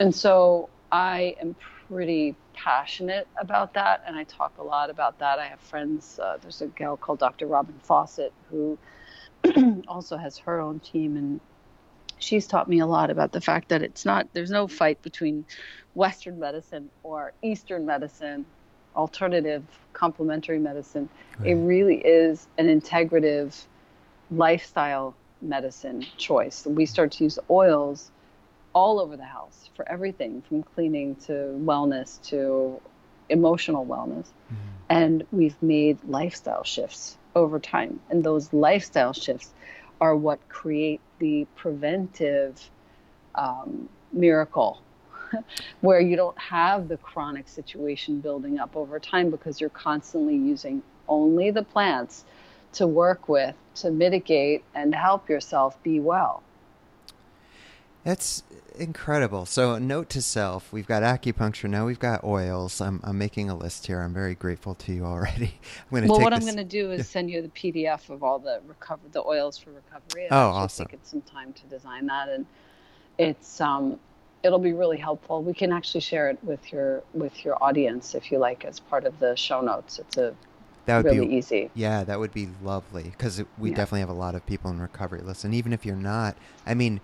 And 0.00 0.14
so 0.14 0.68
I 0.90 1.36
am 1.40 1.54
pretty 1.88 2.34
passionate 2.54 3.28
about 3.36 3.74
that, 3.74 4.02
and 4.06 4.16
I 4.16 4.24
talk 4.24 4.58
a 4.58 4.62
lot 4.62 4.90
about 4.90 5.18
that. 5.18 5.38
I 5.38 5.46
have 5.46 5.60
friends. 5.60 6.18
Uh, 6.18 6.38
there's 6.40 6.62
a 6.62 6.66
gal 6.66 6.96
called 6.96 7.18
Dr. 7.18 7.46
Robin 7.46 7.74
Fawcett 7.82 8.32
who 8.50 8.78
also 9.88 10.16
has 10.16 10.38
her 10.38 10.60
own 10.60 10.80
team, 10.80 11.16
and 11.16 11.40
she's 12.20 12.46
taught 12.46 12.68
me 12.68 12.78
a 12.78 12.86
lot 12.86 13.10
about 13.10 13.32
the 13.32 13.40
fact 13.40 13.70
that 13.70 13.82
it's 13.82 14.04
not 14.04 14.28
there's 14.32 14.50
no 14.50 14.68
fight 14.68 15.02
between 15.02 15.44
Western 15.94 16.38
medicine 16.38 16.90
or 17.02 17.32
Eastern 17.42 17.84
medicine. 17.86 18.46
alternative 18.96 19.62
complementary 19.92 20.58
medicine. 20.58 21.08
It 21.44 21.54
really 21.54 21.98
is 21.98 22.48
an 22.58 22.66
integrative 22.66 23.54
lifestyle 24.32 25.14
medicine 25.40 26.04
choice. 26.18 26.66
We 26.66 26.86
start 26.86 27.12
to 27.12 27.24
use 27.24 27.38
oils 27.48 28.10
all 28.72 28.98
over 29.00 29.16
the 29.16 29.24
house 29.24 29.70
for 29.76 29.88
everything 29.88 30.42
from 30.42 30.64
cleaning 30.64 31.14
to 31.26 31.32
wellness 31.64 32.20
to 32.30 32.80
emotional 33.28 33.86
wellness. 33.86 34.26
Mhm. 34.26 34.56
And 34.88 35.26
we've 35.30 35.60
made 35.62 35.98
lifestyle 36.04 36.64
shifts 36.64 37.16
over 37.36 37.60
time. 37.60 38.00
And 38.10 38.24
those 38.24 38.52
lifestyle 38.52 39.12
shifts 39.12 39.54
are 40.00 40.16
what 40.16 40.46
create 40.48 41.00
the 41.18 41.46
preventive 41.56 42.70
um, 43.34 43.88
miracle 44.12 44.80
where 45.80 46.00
you 46.00 46.16
don't 46.16 46.38
have 46.38 46.88
the 46.88 46.96
chronic 46.98 47.48
situation 47.48 48.20
building 48.20 48.58
up 48.58 48.76
over 48.76 48.98
time 48.98 49.30
because 49.30 49.60
you're 49.60 49.70
constantly 49.70 50.34
using 50.34 50.82
only 51.08 51.50
the 51.50 51.62
plants 51.62 52.24
to 52.72 52.86
work 52.86 53.28
with, 53.28 53.54
to 53.74 53.90
mitigate, 53.90 54.62
and 54.74 54.94
help 54.94 55.28
yourself 55.28 55.80
be 55.82 56.00
well. 56.00 56.42
That's 58.04 58.42
incredible. 58.78 59.44
So, 59.46 59.78
note 59.78 60.08
to 60.10 60.22
self: 60.22 60.72
we've 60.72 60.86
got 60.86 61.02
acupuncture 61.02 61.68
now. 61.68 61.84
We've 61.86 61.98
got 61.98 62.24
oils. 62.24 62.80
I'm, 62.80 63.00
I'm 63.04 63.18
making 63.18 63.50
a 63.50 63.54
list 63.56 63.86
here. 63.86 64.00
I'm 64.00 64.14
very 64.14 64.34
grateful 64.34 64.74
to 64.76 64.92
you 64.92 65.04
already. 65.04 65.60
I'm 65.78 65.90
going 65.90 66.04
to 66.04 66.08
Well, 66.08 66.20
what 66.20 66.32
I'm 66.32 66.40
going 66.40 66.56
to 66.56 66.64
do 66.64 66.92
is 66.92 67.06
send 67.06 67.30
you 67.30 67.42
the 67.42 67.48
PDF 67.48 68.08
of 68.08 68.22
all 68.22 68.38
the 68.38 68.60
recover 68.66 69.02
the 69.12 69.22
oils 69.22 69.58
for 69.58 69.70
recovery. 69.70 70.28
Oh, 70.30 70.48
actually 70.48 70.64
awesome. 70.64 70.86
taken 70.86 71.04
some 71.04 71.22
time 71.22 71.52
to 71.52 71.66
design 71.66 72.06
that, 72.06 72.28
and 72.30 72.46
it's 73.18 73.60
um, 73.60 74.00
it'll 74.42 74.58
be 74.58 74.72
really 74.72 74.96
helpful. 74.98 75.42
We 75.42 75.52
can 75.52 75.72
actually 75.72 76.00
share 76.00 76.30
it 76.30 76.38
with 76.42 76.72
your 76.72 77.02
with 77.12 77.44
your 77.44 77.62
audience 77.62 78.14
if 78.14 78.32
you 78.32 78.38
like 78.38 78.64
as 78.64 78.80
part 78.80 79.04
of 79.04 79.18
the 79.18 79.36
show 79.36 79.60
notes. 79.60 79.98
It's 79.98 80.16
a 80.16 80.34
That 80.86 80.96
would 80.98 81.04
really 81.04 81.26
be 81.26 81.34
easy. 81.36 81.70
Yeah, 81.74 82.04
that 82.04 82.18
would 82.18 82.32
be 82.32 82.48
lovely 82.62 83.04
because 83.04 83.42
we 83.58 83.70
Yeah. 83.70 83.76
definitely 83.76 84.00
have 84.00 84.08
a 84.08 84.14
lot 84.14 84.34
of 84.34 84.46
people 84.46 84.70
in 84.70 84.80
recovery. 84.80 85.20
Listen, 85.22 85.52
even 85.52 85.72
if 85.72 85.84
you're 85.84 85.96
not, 85.96 86.36
I 86.66 86.74
mean, 86.74 87.00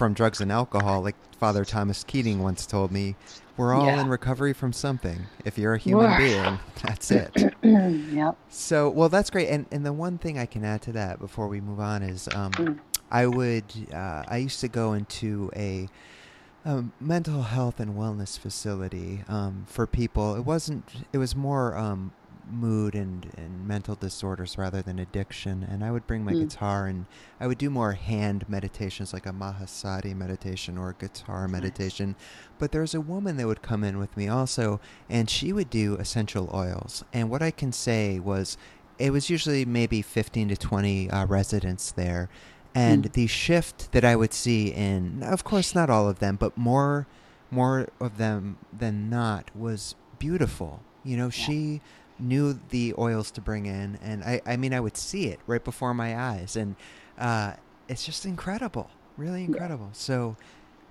from 0.00 0.14
drugs 0.14 0.40
and 0.40 0.50
alcohol, 0.50 1.02
like 1.02 1.14
Father 1.38 1.62
Thomas 1.62 2.04
Keating 2.04 2.42
once 2.42 2.64
told 2.64 2.90
me, 2.90 3.16
we're 3.58 3.74
all 3.74 3.84
Yeah. 3.84 4.00
in 4.00 4.08
recovery 4.08 4.54
from 4.54 4.72
something. 4.72 5.26
If 5.44 5.58
you're 5.58 5.74
a 5.74 5.78
human 5.78 6.06
We're- 6.06 6.16
being, 6.16 6.58
that's 6.82 7.10
it. 7.10 7.36
yep. 7.62 8.34
So, 8.48 8.88
well, 8.88 9.10
that's 9.10 9.28
great. 9.28 9.50
And 9.50 9.66
and 9.70 9.84
the 9.84 9.92
one 9.92 10.16
thing 10.16 10.38
I 10.38 10.46
can 10.46 10.64
add 10.64 10.80
to 10.82 10.92
that 10.92 11.18
before 11.20 11.48
we 11.48 11.60
move 11.60 11.80
on 11.80 12.02
is, 12.02 12.30
um, 12.34 12.50
Mm. 12.52 12.78
I 13.10 13.26
would, 13.26 13.64
uh, 13.92 14.22
I 14.26 14.38
used 14.38 14.60
to 14.60 14.68
go 14.68 14.94
into 14.94 15.50
a, 15.54 15.86
um, 16.64 16.92
mental 16.98 17.42
health 17.42 17.78
and 17.78 17.94
wellness 17.94 18.38
facility 18.38 19.24
um, 19.28 19.64
for 19.66 19.86
people. 19.86 20.34
It 20.34 20.46
wasn't. 20.46 20.88
It 21.12 21.18
was 21.18 21.36
more 21.36 21.76
um, 21.76 22.12
mood 22.52 22.94
and, 22.94 23.30
and 23.36 23.66
mental 23.66 23.94
disorders 23.94 24.58
rather 24.58 24.82
than 24.82 24.98
addiction. 24.98 25.62
And 25.62 25.84
I 25.84 25.90
would 25.90 26.06
bring 26.06 26.24
my 26.24 26.34
Mm. 26.34 26.40
guitar 26.40 26.86
and 26.86 27.06
I 27.40 27.46
would 27.46 27.58
do 27.58 27.70
more 27.70 27.92
hand 27.92 28.48
meditations, 28.48 29.12
like 29.12 29.26
a 29.26 29.32
Mahasati 29.32 30.14
meditation 30.14 30.76
or 30.78 30.90
a 30.90 30.94
guitar 30.94 31.46
Nice. 31.46 31.52
meditation. 31.52 32.16
But 32.58 32.72
there's 32.72 32.94
a 32.94 33.00
woman 33.00 33.36
that 33.36 33.46
would 33.46 33.62
come 33.62 33.84
in 33.84 33.98
with 33.98 34.16
me 34.16 34.28
also, 34.28 34.80
and 35.08 35.28
she 35.30 35.52
would 35.52 35.70
do 35.70 35.94
essential 35.96 36.50
oils. 36.52 37.04
And 37.12 37.30
what 37.30 37.42
I 37.42 37.50
can 37.50 37.72
say 37.72 38.18
was, 38.18 38.56
it 38.98 39.12
was 39.12 39.30
usually 39.30 39.64
maybe 39.64 40.02
15 40.02 40.48
to 40.48 40.56
20 40.56 41.10
uh, 41.10 41.26
residents 41.26 41.90
there. 41.92 42.28
And 42.74 43.04
Mm. 43.06 43.12
the 43.14 43.26
shift 43.26 43.90
that 43.92 44.04
I 44.04 44.14
would 44.14 44.32
see 44.32 44.68
in, 44.68 45.22
of 45.22 45.42
course, 45.42 45.74
not 45.74 45.90
all 45.90 46.08
of 46.08 46.18
them, 46.20 46.36
but 46.36 46.56
more, 46.56 47.06
more 47.50 47.88
of 48.00 48.16
them 48.18 48.58
than 48.72 49.08
not, 49.10 49.50
was 49.56 49.94
beautiful. 50.18 50.82
You 51.02 51.16
know, 51.16 51.30
she 51.30 51.80
knew 52.20 52.58
the 52.70 52.94
oils 52.98 53.30
to 53.32 53.40
bring 53.40 53.66
in, 53.66 53.98
and 54.02 54.22
I, 54.24 54.40
I 54.46 54.56
mean, 54.56 54.72
I 54.74 54.80
would 54.80 54.96
see 54.96 55.26
it 55.26 55.40
right 55.46 55.62
before 55.62 55.94
my 55.94 56.18
eyes, 56.18 56.56
and 56.56 56.76
uh, 57.18 57.54
it's 57.88 58.04
just 58.04 58.24
incredible, 58.24 58.90
really 59.16 59.44
incredible. 59.44 59.90
So, 59.92 60.36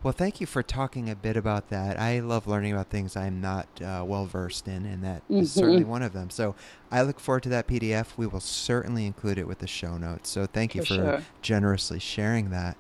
well, 0.02 0.14
thank 0.14 0.40
you 0.40 0.48
for 0.48 0.64
talking 0.64 1.10
a 1.10 1.16
bit 1.16 1.36
about 1.36 1.70
that. 1.70 2.00
I 2.00 2.20
love 2.20 2.48
learning 2.48 2.72
about 2.72 2.90
things 2.90 3.18
I'm 3.18 3.42
not 3.42 3.68
uh, 3.82 4.04
well 4.08 4.26
versed 4.26 4.68
in, 4.68 4.86
and 4.86 5.04
that 5.04 5.24
is 5.30 5.52
certainly 5.52 5.84
one 5.84 6.04
of 6.04 6.14
them. 6.14 6.30
So, 6.30 6.56
I 6.92 7.02
look 7.02 7.20
forward 7.20 7.44
to 7.44 7.50
that 7.50 7.68
PDF. 7.68 8.18
We 8.18 8.26
will 8.28 8.40
certainly 8.40 9.06
include 9.06 9.38
it 9.38 9.48
with 9.48 9.60
the 9.60 9.68
show 9.68 9.98
notes. 9.98 10.30
So, 10.30 10.46
thank 10.46 10.74
you 10.76 10.82
For 10.82 10.88
for 10.88 10.94
sure. 10.96 11.22
generously 11.42 12.00
sharing 12.00 12.50
that. 12.52 12.78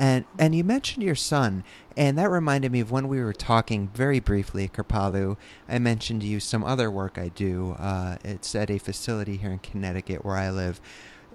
And 0.00 0.24
and 0.38 0.54
you 0.54 0.64
mentioned 0.64 1.04
your 1.04 1.14
son, 1.14 1.62
and 1.94 2.16
that 2.16 2.30
reminded 2.30 2.72
me 2.72 2.80
of 2.80 2.90
when 2.90 3.06
we 3.06 3.20
were 3.20 3.34
talking 3.34 3.88
very 3.88 4.18
briefly 4.18 4.64
at 4.64 4.72
Kripalu. 4.72 5.36
I 5.68 5.78
mentioned 5.78 6.22
to 6.22 6.26
you 6.26 6.40
some 6.40 6.64
other 6.64 6.90
work 6.90 7.18
I 7.18 7.28
do. 7.28 7.76
Uh, 7.78 8.16
it's 8.24 8.54
at 8.54 8.70
a 8.70 8.78
facility 8.78 9.36
here 9.36 9.50
in 9.50 9.58
Connecticut 9.58 10.24
where 10.24 10.36
I 10.36 10.50
live, 10.50 10.80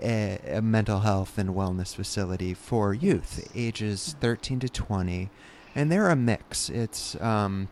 a, 0.01 0.39
a 0.47 0.62
mental 0.63 1.01
health 1.01 1.38
and 1.38 1.51
wellness 1.51 1.95
facility 1.95 2.56
for 2.56 2.91
youth, 2.91 3.47
ages 3.54 4.15
13 4.19 4.62
to 4.62 4.69
20, 4.69 5.30
and 5.75 5.91
they're 5.91 6.10
a 6.10 6.15
mix. 6.15 6.67
It's 6.67 7.21
um, 7.21 7.69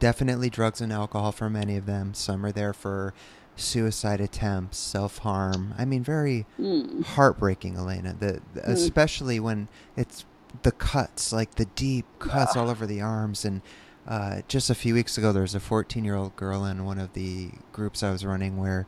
definitely 0.00 0.50
drugs 0.50 0.80
and 0.80 0.92
alcohol 0.92 1.30
for 1.30 1.48
many 1.48 1.76
of 1.76 1.86
them. 1.86 2.14
Some 2.14 2.44
are 2.44 2.50
there 2.50 2.72
for 2.72 3.14
suicide 3.60 4.20
attempts, 4.20 4.78
self 4.78 5.18
harm. 5.18 5.74
I 5.78 5.84
mean, 5.84 6.02
very 6.02 6.46
Mm. 6.58 7.04
heartbreaking, 7.04 7.76
Elena. 7.76 8.14
The, 8.18 8.40
the- 8.54 8.60
Mm. 8.62 8.68
especially 8.72 9.38
when 9.40 9.68
it's 9.96 10.24
the 10.62 10.72
cuts, 10.72 11.32
like 11.32 11.54
the 11.54 11.66
deep 11.66 12.06
cuts 12.18 12.56
all 12.56 12.68
over 12.68 12.86
the 12.86 13.00
arms. 13.00 13.44
And 13.44 13.62
uh, 14.06 14.40
just 14.48 14.68
a 14.70 14.74
few 14.74 14.94
weeks 14.94 15.16
ago, 15.16 15.32
there 15.32 15.42
was 15.42 15.54
a 15.54 15.60
14 15.60 16.04
year 16.04 16.16
old 16.16 16.34
girl 16.36 16.64
in 16.64 16.84
one 16.84 16.98
of 16.98 17.12
the 17.12 17.50
groups 17.72 18.02
I 18.02 18.10
was 18.10 18.24
running 18.24 18.56
where 18.56 18.86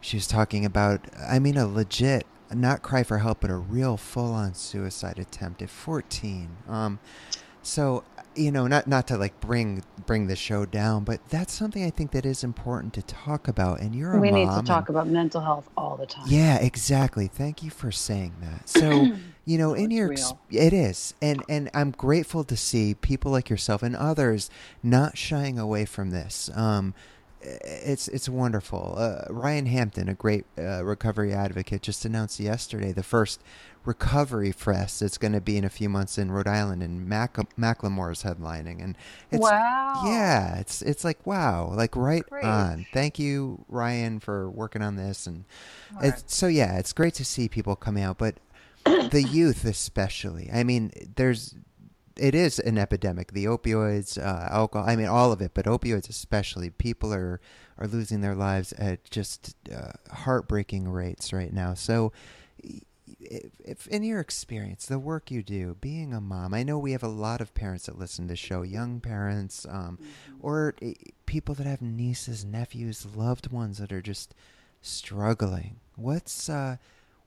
she 0.00 0.16
was 0.16 0.26
talking 0.26 0.64
about, 0.64 1.00
I 1.28 1.38
mean, 1.38 1.56
a 1.56 1.66
legit, 1.66 2.26
not 2.52 2.82
cry 2.82 3.02
for 3.02 3.18
help, 3.18 3.40
but 3.40 3.50
a 3.50 3.56
real 3.56 3.96
full 3.96 4.32
on 4.32 4.54
suicide 4.54 5.18
attempt 5.18 5.62
at 5.62 5.70
14. 5.70 6.48
Um, 6.68 6.98
so 7.66 8.04
you 8.34 8.50
know, 8.52 8.66
not 8.66 8.86
not 8.86 9.06
to 9.08 9.16
like 9.16 9.40
bring 9.40 9.82
bring 10.04 10.26
the 10.26 10.36
show 10.36 10.66
down, 10.66 11.04
but 11.04 11.26
that's 11.30 11.54
something 11.54 11.82
I 11.82 11.88
think 11.90 12.10
that 12.10 12.26
is 12.26 12.44
important 12.44 12.92
to 12.94 13.02
talk 13.02 13.48
about. 13.48 13.80
And 13.80 13.94
you're 13.94 14.12
a 14.14 14.20
We 14.20 14.30
need 14.30 14.44
to 14.46 14.58
and- 14.58 14.66
talk 14.66 14.88
about 14.90 15.08
mental 15.08 15.40
health 15.40 15.68
all 15.76 15.96
the 15.96 16.04
time. 16.06 16.26
yeah, 16.28 16.56
exactly. 16.58 17.28
Thank 17.28 17.62
you 17.62 17.70
for 17.70 17.90
saying 17.90 18.34
that. 18.42 18.68
So, 18.68 19.08
you 19.46 19.56
know, 19.56 19.72
in 19.72 19.90
your 19.90 20.12
ex- 20.12 20.34
it 20.50 20.74
is, 20.74 21.14
and 21.22 21.42
and 21.48 21.70
I'm 21.72 21.92
grateful 21.92 22.44
to 22.44 22.56
see 22.58 22.92
people 22.94 23.32
like 23.32 23.48
yourself 23.48 23.82
and 23.82 23.96
others 23.96 24.50
not 24.82 25.16
shying 25.16 25.58
away 25.58 25.86
from 25.86 26.10
this. 26.10 26.50
Um, 26.54 26.92
it's 27.40 28.08
it's 28.08 28.28
wonderful. 28.28 28.96
Uh, 28.98 29.24
Ryan 29.32 29.66
Hampton, 29.66 30.08
a 30.08 30.14
great 30.14 30.44
uh, 30.58 30.84
recovery 30.84 31.32
advocate, 31.32 31.80
just 31.82 32.04
announced 32.04 32.38
yesterday 32.40 32.92
the 32.92 33.02
first 33.04 33.40
recovery 33.86 34.52
fest 34.52 35.00
that's 35.00 35.18
going 35.18 35.32
to 35.32 35.40
be 35.40 35.56
in 35.56 35.64
a 35.64 35.70
few 35.70 35.88
months 35.88 36.18
in 36.18 36.30
Rhode 36.30 36.48
Island, 36.48 36.82
and 36.82 37.08
Mac- 37.08 37.56
Macklemore's 37.56 38.22
headlining, 38.22 38.82
and 38.82 38.96
it's 39.30 39.42
wow. 39.42 40.02
yeah, 40.04 40.58
it's 40.58 40.82
it's 40.82 41.04
like 41.04 41.24
wow, 41.26 41.72
like 41.72 41.94
right 41.96 42.28
Great. 42.28 42.44
on. 42.44 42.86
Thank 42.92 43.18
you, 43.18 43.64
Ryan, 43.68 44.20
for 44.20 44.50
working 44.50 44.82
on 44.82 44.96
this, 44.96 45.26
and 45.26 45.44
it's 46.02 46.24
so 46.34 46.46
yeah, 46.46 46.78
it's 46.78 46.92
great 46.92 47.14
to 47.14 47.24
see 47.24 47.48
people 47.48 47.76
coming 47.76 48.02
out, 48.02 48.18
but 48.18 48.36
the 48.84 49.22
youth 49.22 49.64
especially. 49.64 50.50
I 50.52 50.64
mean, 50.64 50.92
there's 51.16 51.54
it 52.16 52.34
is 52.34 52.58
an 52.58 52.78
epidemic. 52.78 53.32
The 53.32 53.44
opioids, 53.44 54.18
uh, 54.18 54.48
alcohol. 54.50 54.88
I 54.88 54.96
mean, 54.96 55.06
all 55.06 55.32
of 55.32 55.40
it, 55.40 55.52
but 55.54 55.66
opioids 55.66 56.08
especially. 56.08 56.70
People 56.70 57.12
are 57.12 57.40
are 57.78 57.86
losing 57.86 58.22
their 58.22 58.34
lives 58.34 58.72
at 58.74 59.04
just 59.10 59.54
uh, 59.72 59.92
heartbreaking 60.12 60.88
rates 60.88 61.32
right 61.32 61.52
now. 61.52 61.74
So. 61.74 62.12
If, 63.30 63.52
if 63.64 63.86
in 63.88 64.02
your 64.02 64.20
experience, 64.20 64.86
the 64.86 64.98
work 64.98 65.30
you 65.30 65.42
do, 65.42 65.76
being 65.80 66.12
a 66.12 66.20
mom, 66.20 66.54
I 66.54 66.62
know 66.62 66.78
we 66.78 66.92
have 66.92 67.02
a 67.02 67.08
lot 67.08 67.40
of 67.40 67.54
parents 67.54 67.86
that 67.86 67.98
listen 67.98 68.26
to 68.26 68.32
the 68.32 68.36
show, 68.36 68.62
young 68.62 69.00
parents, 69.00 69.66
um, 69.68 69.98
or 70.40 70.74
eh, 70.82 70.94
people 71.26 71.54
that 71.56 71.66
have 71.66 71.82
nieces, 71.82 72.44
nephews, 72.44 73.06
loved 73.14 73.50
ones 73.50 73.78
that 73.78 73.92
are 73.92 74.02
just 74.02 74.34
struggling. 74.80 75.80
What's 75.96 76.48
uh, 76.48 76.76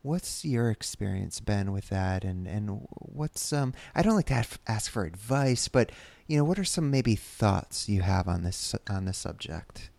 what's 0.01 0.45
your 0.45 0.69
experience 0.69 1.39
been 1.39 1.71
with 1.71 1.89
that, 1.89 2.23
and 2.23 2.47
and 2.47 2.87
what's 2.89 3.51
um? 3.53 3.73
I 3.95 4.01
don't 4.01 4.15
like 4.15 4.27
to 4.27 4.33
ask, 4.33 4.59
ask 4.67 4.91
for 4.91 5.05
advice, 5.05 5.67
but 5.67 5.91
you 6.27 6.37
know, 6.37 6.43
what 6.43 6.59
are 6.59 6.65
some 6.65 6.91
maybe 6.91 7.15
thoughts 7.15 7.89
you 7.89 8.01
have 8.01 8.27
on 8.27 8.43
this 8.43 8.75
on 8.89 9.05
this 9.05 9.17
subject? 9.17 9.89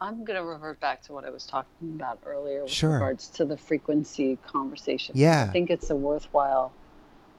I'm 0.00 0.24
going 0.24 0.38
to 0.38 0.44
revert 0.44 0.80
back 0.80 1.02
to 1.02 1.12
what 1.12 1.24
I 1.24 1.30
was 1.30 1.44
talking 1.46 1.92
about 1.94 2.20
earlier 2.24 2.62
with 2.62 2.70
Sure. 2.72 2.92
regards 2.94 3.28
to 3.30 3.44
the 3.44 3.56
frequency 3.56 4.36
conversation. 4.46 5.14
Yeah. 5.16 5.44
I 5.48 5.52
think 5.52 5.68
it's 5.70 5.90
a 5.90 5.96
worthwhile 5.96 6.72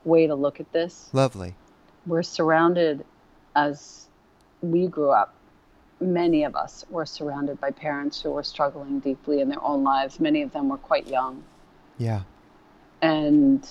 way 0.06 0.28
to 0.28 0.36
look 0.36 0.60
at 0.60 0.72
this. 0.72 1.10
Lovely. 1.12 1.56
We're 2.06 2.22
surrounded, 2.24 3.04
as 3.56 4.08
we 4.62 4.88
grew 4.88 5.10
up, 5.10 5.34
many 6.00 6.44
of 6.44 6.56
us 6.56 6.86
were 6.90 7.06
surrounded 7.06 7.60
by 7.60 7.72
parents 7.72 8.22
who 8.22 8.32
were 8.32 8.44
struggling 8.44 9.00
deeply 9.00 9.40
in 9.42 9.50
their 9.50 9.62
own 9.64 9.84
lives. 9.84 10.20
Many 10.20 10.42
of 10.44 10.52
them 10.52 10.70
were 10.70 10.78
quite 10.78 11.08
young 11.08 11.44
Yeah. 11.98 12.22
and 13.02 13.68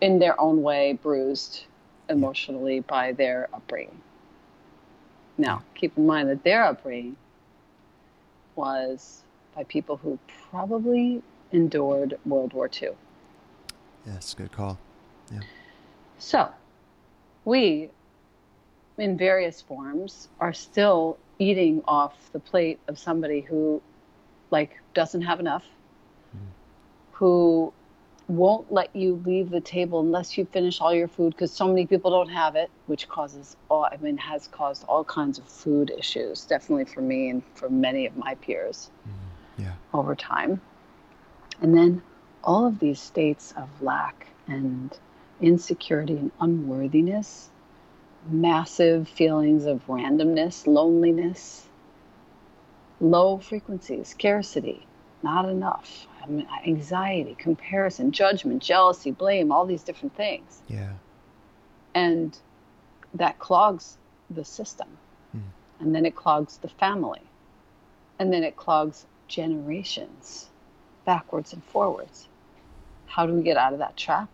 in 0.00 0.18
their 0.20 0.38
own 0.40 0.62
way 0.62 0.92
bruised 0.94 1.64
emotionally 2.08 2.80
by 2.80 3.12
their 3.12 3.48
upbringing. 3.52 4.00
Now, 5.36 5.62
keep 5.74 5.96
in 5.98 6.06
mind 6.06 6.28
that 6.30 6.44
their 6.44 6.64
upbringing 6.64 7.16
was 8.58 9.22
by 9.54 9.64
people 9.64 9.96
who 9.96 10.18
probably 10.50 11.22
endured 11.52 12.18
World 12.26 12.52
War 12.52 12.68
II. 12.82 12.90
Yes, 14.04 14.34
good 14.34 14.52
call. 14.52 14.78
Yeah. 15.32 15.40
So, 16.18 16.50
we, 17.44 17.88
in 18.98 19.16
various 19.16 19.62
forms, 19.62 20.28
are 20.40 20.52
still 20.52 21.18
eating 21.38 21.82
off 21.86 22.14
the 22.32 22.40
plate 22.40 22.80
of 22.88 22.98
somebody 22.98 23.40
who, 23.40 23.80
like, 24.50 24.80
doesn't 24.92 25.22
have 25.22 25.38
enough, 25.38 25.64
mm-hmm. 26.34 26.46
who 27.12 27.72
won't 28.28 28.70
let 28.70 28.94
you 28.94 29.22
leave 29.24 29.50
the 29.50 29.60
table 29.60 30.00
unless 30.00 30.36
you 30.36 30.44
finish 30.44 30.80
all 30.80 30.94
your 30.94 31.08
food 31.08 31.30
because 31.30 31.50
so 31.50 31.66
many 31.66 31.86
people 31.86 32.10
don't 32.10 32.28
have 32.28 32.56
it, 32.56 32.70
which 32.86 33.08
causes 33.08 33.56
all, 33.70 33.88
I 33.90 33.96
mean, 33.96 34.18
has 34.18 34.46
caused 34.48 34.84
all 34.84 35.02
kinds 35.02 35.38
of 35.38 35.48
food 35.48 35.90
issues, 35.98 36.44
definitely 36.44 36.84
for 36.84 37.00
me 37.00 37.30
and 37.30 37.42
for 37.54 37.70
many 37.70 38.06
of 38.06 38.16
my 38.16 38.34
peers 38.36 38.90
mm-hmm. 39.00 39.62
Yeah. 39.62 39.72
over 39.94 40.14
time. 40.14 40.60
And 41.60 41.76
then 41.76 42.02
all 42.44 42.66
of 42.66 42.78
these 42.78 43.00
states 43.00 43.52
of 43.56 43.68
lack 43.82 44.28
and 44.46 44.96
insecurity 45.40 46.16
and 46.16 46.30
unworthiness, 46.38 47.48
massive 48.28 49.08
feelings 49.08 49.64
of 49.64 49.86
randomness, 49.86 50.66
loneliness, 50.66 51.66
low 53.00 53.38
frequency, 53.38 54.04
scarcity, 54.04 54.86
not 55.22 55.48
enough, 55.48 56.06
anxiety, 56.66 57.34
comparison, 57.38 58.12
judgment, 58.12 58.62
jealousy, 58.62 59.10
blame, 59.10 59.52
all 59.52 59.66
these 59.66 59.82
different 59.82 60.14
things. 60.16 60.62
Yeah. 60.68 60.92
And 61.94 62.36
that 63.14 63.38
clogs 63.38 63.98
the 64.30 64.44
system. 64.44 64.88
Mm. 65.36 65.42
And 65.80 65.94
then 65.94 66.06
it 66.06 66.14
clogs 66.14 66.58
the 66.58 66.68
family. 66.68 67.22
And 68.18 68.32
then 68.32 68.42
it 68.42 68.56
clogs 68.56 69.06
generations 69.28 70.48
backwards 71.04 71.52
and 71.52 71.64
forwards. 71.64 72.28
How 73.06 73.26
do 73.26 73.32
we 73.32 73.42
get 73.42 73.56
out 73.56 73.72
of 73.72 73.78
that 73.78 73.96
trap? 73.96 74.28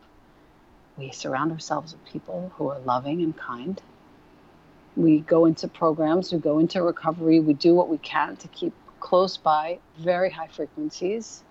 We 0.97 1.11
surround 1.11 1.53
ourselves 1.53 1.93
with 1.93 2.05
people 2.05 2.53
who 2.57 2.69
are 2.69 2.79
loving 2.81 3.23
and 3.23 3.37
kind. 3.37 3.81
We 4.97 5.21
go 5.21 5.45
into 5.45 5.69
programs, 5.69 6.33
we 6.33 6.39
go 6.39 6.59
into 6.59 6.83
recovery, 6.83 7.41
we 7.41 7.53
do 7.53 7.75
what 7.75 7.89
we 7.89 7.99
can 7.99 8.37
to 8.37 8.49
keep 8.49 8.73
close 9.01 9.37
by 9.37 9.79
very 9.99 10.31
high 10.31 10.49
frequencies. 10.49 11.43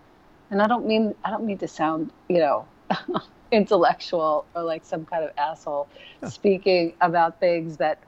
And 0.51 0.61
I 0.61 0.67
don't 0.67 0.85
mean 0.85 1.15
I 1.23 1.29
don't 1.29 1.45
mean 1.45 1.57
to 1.59 1.67
sound, 1.67 2.11
you 2.29 2.39
know, 2.39 2.67
intellectual 3.51 4.45
or 4.55 4.63
like 4.63 4.83
some 4.83 5.05
kind 5.05 5.23
of 5.23 5.31
asshole 5.37 5.87
speaking 6.27 6.93
about 7.01 7.39
things 7.39 7.77
that 7.77 7.99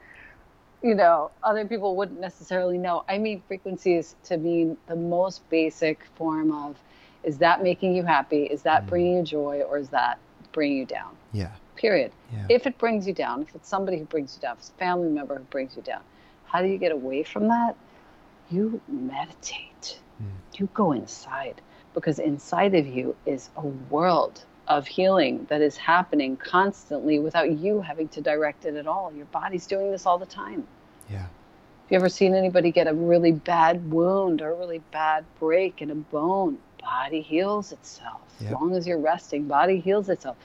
you 0.82 0.94
know 0.94 1.30
other 1.42 1.64
people 1.64 1.96
wouldn't 1.96 2.20
necessarily 2.20 2.78
know. 2.78 3.04
I 3.08 3.18
mean 3.18 3.42
frequencies 3.48 4.16
to 4.24 4.36
mean 4.36 4.76
the 4.86 4.96
most 4.96 5.48
basic 5.48 6.04
form 6.16 6.52
of 6.52 6.76
is 7.26 7.38
that 7.38 7.62
making 7.62 7.94
you 7.94 8.04
happy? 8.04 8.44
Is 8.44 8.62
that 8.62 8.86
bringing 8.86 9.16
you 9.16 9.22
joy 9.24 9.62
or 9.68 9.78
is 9.78 9.88
that 9.88 10.18
bringing 10.52 10.78
you 10.78 10.86
down? 10.86 11.16
Yeah. 11.32 11.50
Period. 11.74 12.12
Yeah. 12.32 12.46
If 12.48 12.66
it 12.66 12.78
brings 12.78 13.06
you 13.06 13.12
down, 13.12 13.42
if 13.42 13.54
it's 13.54 13.68
somebody 13.68 13.98
who 13.98 14.04
brings 14.04 14.36
you 14.36 14.42
down, 14.42 14.52
if 14.52 14.60
it's 14.60 14.70
a 14.70 14.74
family 14.74 15.08
member 15.08 15.36
who 15.36 15.42
brings 15.44 15.76
you 15.76 15.82
down, 15.82 16.02
how 16.44 16.62
do 16.62 16.68
you 16.68 16.78
get 16.78 16.92
away 16.92 17.24
from 17.24 17.48
that? 17.48 17.76
You 18.48 18.80
meditate. 18.88 19.98
Mm. 20.22 20.58
You 20.58 20.68
go 20.72 20.92
inside 20.92 21.60
because 21.96 22.18
inside 22.18 22.74
of 22.74 22.86
you 22.86 23.16
is 23.24 23.48
a 23.56 23.66
world 23.66 24.44
of 24.68 24.86
healing 24.86 25.46
that 25.48 25.62
is 25.62 25.78
happening 25.78 26.36
constantly 26.36 27.18
without 27.18 27.50
you 27.58 27.80
having 27.80 28.06
to 28.08 28.20
direct 28.20 28.66
it 28.66 28.74
at 28.74 28.86
all. 28.86 29.10
Your 29.16 29.24
body's 29.26 29.66
doing 29.66 29.90
this 29.90 30.04
all 30.04 30.18
the 30.18 30.26
time. 30.26 30.66
Yeah. 31.10 31.20
Have 31.20 31.28
you 31.88 31.96
ever 31.96 32.10
seen 32.10 32.34
anybody 32.34 32.70
get 32.70 32.86
a 32.86 32.92
really 32.92 33.32
bad 33.32 33.90
wound 33.90 34.42
or 34.42 34.50
a 34.50 34.54
really 34.54 34.80
bad 34.90 35.24
break 35.40 35.80
in 35.80 35.90
a 35.90 35.94
bone? 35.94 36.58
Body 36.82 37.22
heals 37.22 37.72
itself. 37.72 38.20
As 38.44 38.50
long 38.52 38.74
as 38.76 38.86
you're 38.86 38.98
resting, 38.98 39.48
body 39.48 39.80
heals 39.80 40.10
itself. 40.10 40.36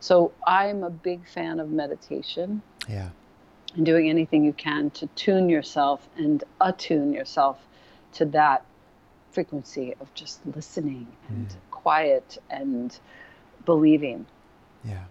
So 0.00 0.32
I'm 0.48 0.82
a 0.82 0.90
big 0.90 1.28
fan 1.28 1.60
of 1.60 1.70
meditation 1.70 2.60
Yeah. 2.88 3.10
and 3.76 3.86
doing 3.86 4.10
anything 4.10 4.42
you 4.44 4.52
can 4.52 4.90
to 4.90 5.06
tune 5.14 5.48
yourself 5.48 6.08
and 6.16 6.42
attune 6.60 7.12
yourself 7.12 7.64
to 8.14 8.24
that 8.26 8.64
frequency 9.32 9.94
of 10.00 10.12
just 10.14 10.40
listening 10.54 11.06
and 11.28 11.48
Mm. 11.48 11.70
quiet 11.70 12.38
and 12.50 12.98
believing. 13.64 14.26
Yeah. 14.84 15.04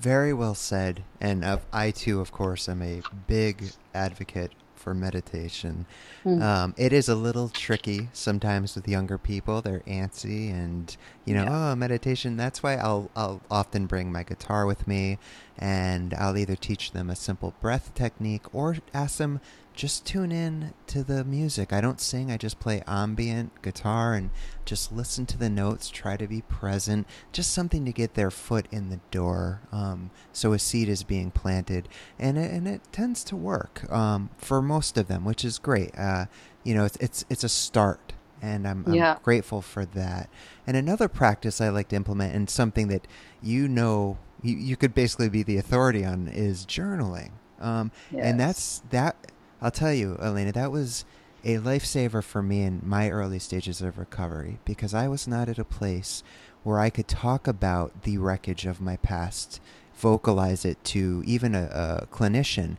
Very 0.00 0.32
well 0.32 0.54
said. 0.54 1.04
And 1.20 1.44
uh, 1.44 1.58
I 1.72 1.90
too, 1.90 2.20
of 2.20 2.32
course, 2.32 2.68
am 2.68 2.82
a 2.82 3.00
big 3.26 3.72
advocate 3.94 4.52
for 4.74 4.92
meditation. 4.92 5.86
Mm. 6.26 6.42
Um, 6.42 6.74
it 6.76 6.92
is 6.92 7.08
a 7.08 7.14
little 7.14 7.48
tricky 7.48 8.08
sometimes 8.12 8.74
with 8.74 8.86
younger 8.86 9.16
people. 9.16 9.62
They're 9.62 9.80
antsy 9.86 10.50
and, 10.50 10.94
you 11.24 11.34
know, 11.34 11.44
Yeah. 11.44 11.70
oh, 11.72 11.76
meditation. 11.76 12.36
That's 12.36 12.62
why 12.62 12.74
I'll, 12.76 13.08
I'll 13.16 13.40
often 13.50 13.86
bring 13.86 14.12
my 14.12 14.24
guitar 14.24 14.66
with 14.66 14.86
me 14.86 15.18
and 15.56 16.12
I'll 16.14 16.36
either 16.36 16.56
teach 16.56 16.92
them 16.92 17.08
a 17.08 17.16
simple 17.16 17.54
breath 17.62 17.94
technique 17.94 18.52
or 18.54 18.76
ask 18.92 19.16
them 19.16 19.40
just 19.74 20.06
tune 20.06 20.30
in 20.30 20.72
to 20.86 21.02
the 21.02 21.24
music. 21.24 21.72
I 21.72 21.80
don't 21.80 22.00
sing, 22.00 22.30
I 22.30 22.36
just 22.36 22.60
play 22.60 22.82
ambient 22.86 23.60
guitar 23.60 24.14
and 24.14 24.30
just 24.64 24.92
listen 24.92 25.26
to 25.26 25.36
the 25.38 25.50
notes, 25.50 25.90
try 25.90 26.16
to 26.16 26.26
be 26.28 26.42
present, 26.42 27.06
just 27.32 27.52
something 27.52 27.84
to 27.84 27.92
get 27.92 28.14
their 28.14 28.30
foot 28.30 28.66
in 28.70 28.90
the 28.90 29.00
door. 29.10 29.60
Um, 29.72 30.10
so 30.32 30.52
a 30.52 30.58
seed 30.58 30.88
is 30.88 31.02
being 31.02 31.30
planted, 31.32 31.88
and 32.18 32.38
it, 32.38 32.50
and 32.52 32.68
it 32.68 32.82
tends 32.92 33.24
to 33.24 33.36
work 33.36 33.90
um, 33.92 34.30
for 34.38 34.62
most 34.62 34.96
of 34.96 35.08
them, 35.08 35.24
which 35.24 35.44
is 35.44 35.58
great. 35.58 35.96
Uh, 35.98 36.26
you 36.62 36.74
know, 36.74 36.84
it's, 36.84 36.96
it's 36.98 37.24
it's 37.28 37.44
a 37.44 37.48
start, 37.48 38.12
and 38.40 38.66
I'm, 38.68 38.84
I'm 38.86 38.94
grateful 39.22 39.60
for 39.60 39.84
that. 39.86 40.30
And 40.66 40.76
another 40.76 41.08
practice 41.08 41.60
I 41.60 41.68
like 41.70 41.88
to 41.88 41.96
implement, 41.96 42.34
and 42.34 42.48
something 42.48 42.88
that 42.88 43.06
you 43.42 43.66
know 43.68 44.18
you, 44.40 44.56
you 44.56 44.76
could 44.76 44.94
basically 44.94 45.28
be 45.28 45.42
the 45.42 45.56
authority 45.58 46.04
on, 46.04 46.28
is 46.28 46.64
journaling. 46.64 47.32
Um, 47.60 47.90
And 48.28 48.38
that's 48.40 48.82
that. 48.90 49.16
I'll 49.64 49.70
tell 49.70 49.94
you, 49.94 50.18
Elena, 50.20 50.52
that 50.52 50.70
was 50.70 51.06
a 51.42 51.56
lifesaver 51.56 52.22
for 52.22 52.42
me 52.42 52.60
in 52.60 52.82
my 52.84 53.08
early 53.08 53.38
stages 53.38 53.80
of 53.80 53.96
recovery 53.96 54.58
because 54.66 54.92
I 54.92 55.08
was 55.08 55.26
not 55.26 55.48
at 55.48 55.58
a 55.58 55.64
place 55.64 56.22
where 56.64 56.78
I 56.78 56.90
could 56.90 57.08
talk 57.08 57.48
about 57.48 58.02
the 58.02 58.18
wreckage 58.18 58.66
of 58.66 58.82
my 58.82 58.96
past, 58.98 59.62
vocalize 59.94 60.66
it 60.66 60.84
to 60.84 61.22
even 61.24 61.54
a, 61.54 61.64
a 62.02 62.06
clinician, 62.14 62.76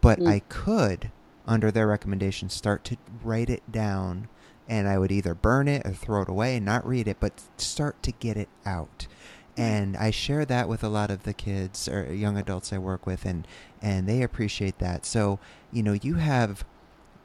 but 0.00 0.18
Mm. 0.18 0.28
I 0.28 0.38
could, 0.48 1.10
under 1.46 1.70
their 1.70 1.86
recommendation, 1.86 2.48
start 2.48 2.82
to 2.84 2.96
write 3.22 3.50
it 3.50 3.70
down. 3.70 4.28
And 4.66 4.88
I 4.88 4.96
would 4.96 5.12
either 5.12 5.34
burn 5.34 5.68
it 5.68 5.84
or 5.84 5.92
throw 5.92 6.22
it 6.22 6.30
away 6.30 6.56
and 6.56 6.64
not 6.64 6.86
read 6.86 7.08
it, 7.08 7.18
but 7.20 7.42
start 7.58 8.02
to 8.04 8.12
get 8.12 8.38
it 8.38 8.48
out. 8.64 9.06
And 9.56 9.96
I 9.96 10.10
share 10.10 10.44
that 10.46 10.68
with 10.68 10.82
a 10.82 10.88
lot 10.88 11.10
of 11.10 11.24
the 11.24 11.34
kids 11.34 11.86
or 11.88 12.12
young 12.12 12.38
adults 12.38 12.72
I 12.72 12.78
work 12.78 13.06
with, 13.06 13.26
and, 13.26 13.46
and 13.82 14.08
they 14.08 14.22
appreciate 14.22 14.78
that. 14.78 15.04
So, 15.04 15.38
you 15.70 15.82
know, 15.82 15.92
you 15.92 16.14
have 16.14 16.64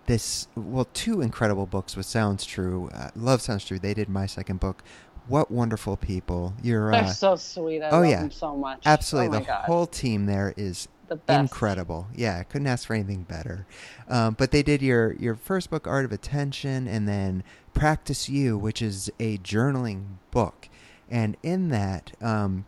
this 0.07 0.47
well 0.55 0.87
two 0.93 1.21
incredible 1.21 1.65
books 1.65 1.95
with 1.95 2.05
sounds 2.05 2.45
true 2.45 2.89
uh, 2.93 3.09
love 3.15 3.41
sounds 3.41 3.65
true 3.65 3.77
they 3.77 3.93
did 3.93 4.09
my 4.09 4.25
second 4.25 4.59
book 4.59 4.81
what 5.27 5.51
wonderful 5.51 5.97
people 5.97 6.53
you're 6.63 6.91
They're 6.91 7.03
uh, 7.03 7.07
so 7.07 7.35
sweet. 7.35 7.81
I 7.81 7.89
oh, 7.89 7.99
love 7.99 8.09
yeah. 8.09 8.21
them 8.21 8.31
so 8.31 8.55
much. 8.55 8.83
absolutely 8.85 9.37
Oh 9.37 9.39
the 9.41 9.45
God. 9.45 9.65
whole 9.65 9.85
team 9.85 10.25
there 10.25 10.53
is 10.55 10.87
the 11.09 11.19
incredible 11.29 12.07
yeah 12.15 12.37
i 12.39 12.43
couldn't 12.43 12.67
ask 12.67 12.87
for 12.87 12.93
anything 12.93 13.23
better 13.23 13.65
um, 14.09 14.35
but 14.37 14.51
they 14.51 14.63
did 14.63 14.81
your 14.81 15.13
your 15.13 15.35
first 15.35 15.69
book 15.69 15.87
art 15.87 16.03
of 16.03 16.11
attention 16.11 16.87
and 16.87 17.07
then 17.07 17.43
practice 17.73 18.27
you 18.27 18.57
which 18.57 18.81
is 18.81 19.09
a 19.19 19.37
journaling 19.37 20.03
book 20.31 20.67
and 21.09 21.37
in 21.43 21.69
that 21.69 22.11
um, 22.21 22.65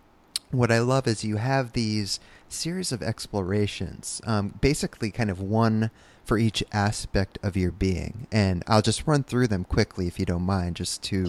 what 0.51 0.71
i 0.71 0.79
love 0.79 1.07
is 1.07 1.23
you 1.23 1.37
have 1.37 1.73
these 1.73 2.19
series 2.47 2.91
of 2.91 3.01
explorations 3.03 4.21
um, 4.25 4.53
basically 4.61 5.11
kind 5.11 5.29
of 5.29 5.39
one 5.41 5.91
for 6.29 6.37
each 6.37 6.63
aspect 6.71 7.39
of 7.41 7.57
your 7.57 7.71
being. 7.71 8.27
And 8.31 8.63
i'll 8.67 8.83
just 8.83 9.07
run 9.07 9.23
through 9.23 9.47
them 9.47 9.63
quickly 9.63 10.05
if 10.05 10.19
you 10.19 10.25
don't 10.25 10.43
mind 10.43 10.75
just 10.75 11.01
to 11.03 11.25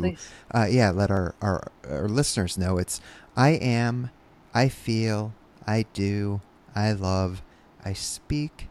uh, 0.55 0.67
yeah, 0.71 0.91
let 0.91 1.11
our, 1.11 1.35
our, 1.41 1.73
our 1.89 2.07
listeners 2.07 2.59
know. 2.59 2.77
It's 2.77 3.01
I 3.35 3.51
am, 3.51 4.11
I 4.53 4.69
feel, 4.69 5.33
I 5.67 5.87
do, 5.95 6.43
I 6.75 6.93
love, 6.93 7.43
I 7.83 7.95
speak, 7.95 8.69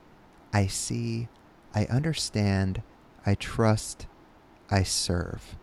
I 0.53 0.67
see, 0.67 1.29
I 1.73 1.85
understand, 1.85 2.83
I 3.25 3.33
trust, 3.33 4.05
I 4.69 4.83
serve. 4.83 5.55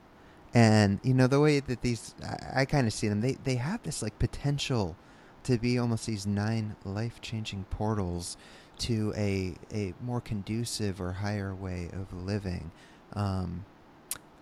And, 0.57 1.01
you 1.03 1.13
know, 1.13 1.27
the 1.27 1.39
way 1.39 1.61
that 1.61 1.83
these, 1.83 2.15
I, 2.25 2.63
I 2.63 2.65
kind 2.65 2.87
of 2.87 2.95
see 2.95 3.09
them, 3.09 3.21
they, 3.21 3.37
they 3.45 3.57
have 3.57 3.83
this 3.83 4.03
like 4.03 4.19
potential 4.19 4.97
to 5.43 5.59
be 5.59 5.79
almost 5.79 6.07
these 6.07 6.27
nine 6.27 6.77
life 6.83 7.21
changing 7.21 7.67
portals 7.69 8.39
to 8.79 9.13
a, 9.19 9.55
a 9.71 9.93
more 10.03 10.23
conducive 10.23 10.99
or 10.99 11.13
higher 11.13 11.55
way 11.55 11.91
of 11.93 12.11
living. 12.11 12.71
Um, 13.13 13.67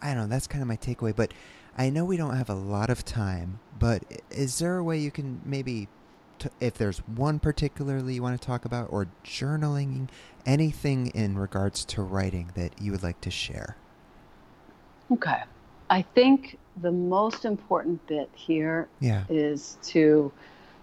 I 0.00 0.14
don't 0.14 0.18
know. 0.18 0.26
That's 0.28 0.46
kind 0.46 0.62
of 0.62 0.68
my 0.68 0.76
takeaway. 0.76 1.16
But 1.16 1.34
I 1.76 1.90
know 1.90 2.04
we 2.04 2.16
don't 2.16 2.36
have 2.36 2.48
a 2.48 2.54
lot 2.54 2.90
of 2.90 3.04
time. 3.04 3.58
But 3.76 4.04
is 4.30 4.60
there 4.60 4.78
a 4.78 4.84
way 4.84 4.98
you 4.98 5.10
can 5.10 5.40
maybe 5.44 5.88
t- 6.38 6.48
if 6.60 6.74
there's 6.74 6.98
one 7.00 7.40
particularly 7.40 8.14
you 8.14 8.22
want 8.22 8.40
to 8.40 8.46
talk 8.46 8.64
about, 8.64 8.86
or 8.92 9.08
journaling, 9.24 10.08
anything 10.46 11.08
in 11.08 11.36
regards 11.36 11.84
to 11.86 12.02
writing 12.02 12.52
that 12.54 12.80
you 12.80 12.92
would 12.92 13.02
like 13.02 13.20
to 13.22 13.32
share. 13.32 13.76
Okay. 15.10 15.42
I 15.94 16.02
think 16.02 16.58
the 16.82 16.90
most 16.90 17.44
important 17.44 18.04
bit 18.08 18.28
here 18.34 18.88
Yeah. 18.98 19.22
is 19.28 19.78
to 19.94 20.32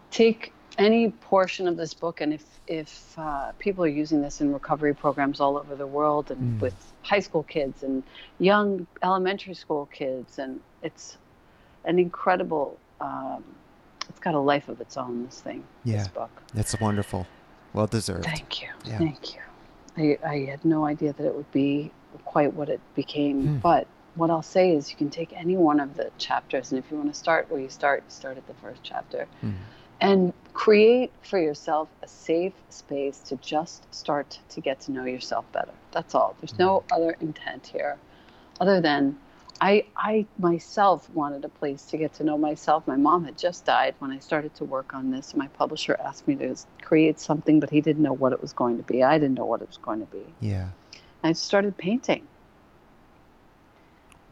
take 0.10 0.54
any 0.78 1.10
portion 1.12 1.68
of 1.68 1.76
this 1.76 1.94
book 1.94 2.22
and 2.22 2.34
if 2.34 2.46
if 2.68 2.92
uh, 3.18 3.52
people 3.60 3.84
are 3.84 3.96
using 4.04 4.22
this 4.22 4.40
in 4.40 4.54
recovery 4.54 4.94
programs 4.94 5.42
all 5.42 5.58
over 5.58 5.76
the 5.76 5.86
world 5.98 6.32
and 6.32 6.40
Mm. 6.42 6.62
with 6.62 6.78
high 7.12 7.20
school 7.28 7.44
kids 7.44 7.84
and 7.84 8.04
young 8.40 8.88
elementary 9.04 9.54
school 9.64 9.86
kids 10.00 10.40
and 10.40 10.62
it's 10.82 11.18
an 11.84 12.00
incredible 12.00 12.68
um, 13.02 13.44
it's 14.10 14.20
got 14.28 14.34
a 14.34 14.40
life 14.54 14.70
of 14.70 14.80
its 14.80 14.96
own 14.96 15.26
this 15.26 15.42
thing 15.42 15.62
Yeah. 15.84 15.98
this 15.98 16.08
book 16.08 16.32
That's 16.54 16.80
wonderful. 16.80 17.28
Well 17.74 17.88
deserved. 17.88 18.24
thank 18.36 18.62
you 18.62 18.70
Yeah. 18.86 18.98
thank 19.04 19.22
you 19.36 19.42
I, 20.04 20.06
I 20.36 20.38
had 20.52 20.64
no 20.64 20.86
idea 20.86 21.12
that 21.18 21.26
it 21.30 21.36
would 21.36 21.52
be 21.52 21.92
quite 22.24 22.54
what 22.54 22.70
it 22.70 22.80
became 22.96 23.38
Hmm. 23.48 23.58
but 23.72 23.88
what 24.16 24.30
i'll 24.30 24.42
say 24.42 24.76
is 24.76 24.90
you 24.92 24.98
can 24.98 25.10
take 25.10 25.32
any 25.34 25.56
one 25.56 25.80
of 25.80 25.96
the 25.96 26.12
chapters 26.18 26.72
and 26.72 26.80
if 26.80 26.90
you 26.92 26.98
want 26.98 27.12
to 27.12 27.18
start 27.18 27.50
where 27.50 27.62
you 27.62 27.70
start 27.70 28.04
start 28.12 28.38
at 28.38 28.46
the 28.48 28.54
first 28.56 28.82
chapter 28.84 29.28
Mhm. 29.44 29.54
and 30.02 30.34
create 30.54 31.12
for 31.22 31.40
yourself 31.40 31.88
a 32.04 32.08
safe 32.08 32.54
space 32.70 33.20
to 33.20 33.36
just 33.38 33.92
start 33.94 34.40
to 34.50 34.60
get 34.62 34.80
to 34.82 34.92
know 34.92 35.06
yourself 35.06 35.50
better. 35.54 35.72
That's 35.92 36.14
all. 36.14 36.36
There's 36.42 36.58
no 36.60 36.84
other 36.92 37.16
intent 37.22 37.68
here 37.68 37.98
other 38.60 38.82
than 38.82 39.18
I 39.62 39.86
I 39.96 40.26
myself 40.40 41.10
wanted 41.12 41.46
a 41.46 41.50
place 41.50 41.86
to 41.86 41.98
get 41.98 42.14
to 42.16 42.24
know 42.24 42.38
myself. 42.38 42.86
My 42.88 42.98
mom 42.98 43.24
had 43.26 43.38
just 43.38 43.64
died 43.64 43.96
when 44.00 44.12
I 44.12 44.20
started 44.20 44.54
to 44.56 44.66
work 44.66 44.94
on 44.94 45.12
this. 45.12 45.36
My 45.36 45.48
publisher 45.48 45.96
asked 46.04 46.28
me 46.28 46.36
to 46.38 46.56
create 46.82 47.20
something, 47.20 47.60
but 47.60 47.70
he 47.70 47.80
didn't 47.80 48.02
know 48.04 48.14
what 48.14 48.34
it 48.34 48.42
was 48.42 48.54
going 48.54 48.78
to 48.78 48.84
be. 48.84 49.04
I 49.04 49.18
didn't 49.20 49.36
know 49.36 49.46
what 49.46 49.62
it 49.62 49.68
was 49.68 49.78
going 49.78 50.00
to 50.00 50.12
be. 50.12 50.26
Yeah. 50.42 50.70
I 51.24 51.32
started 51.34 51.78
painting 51.78 52.28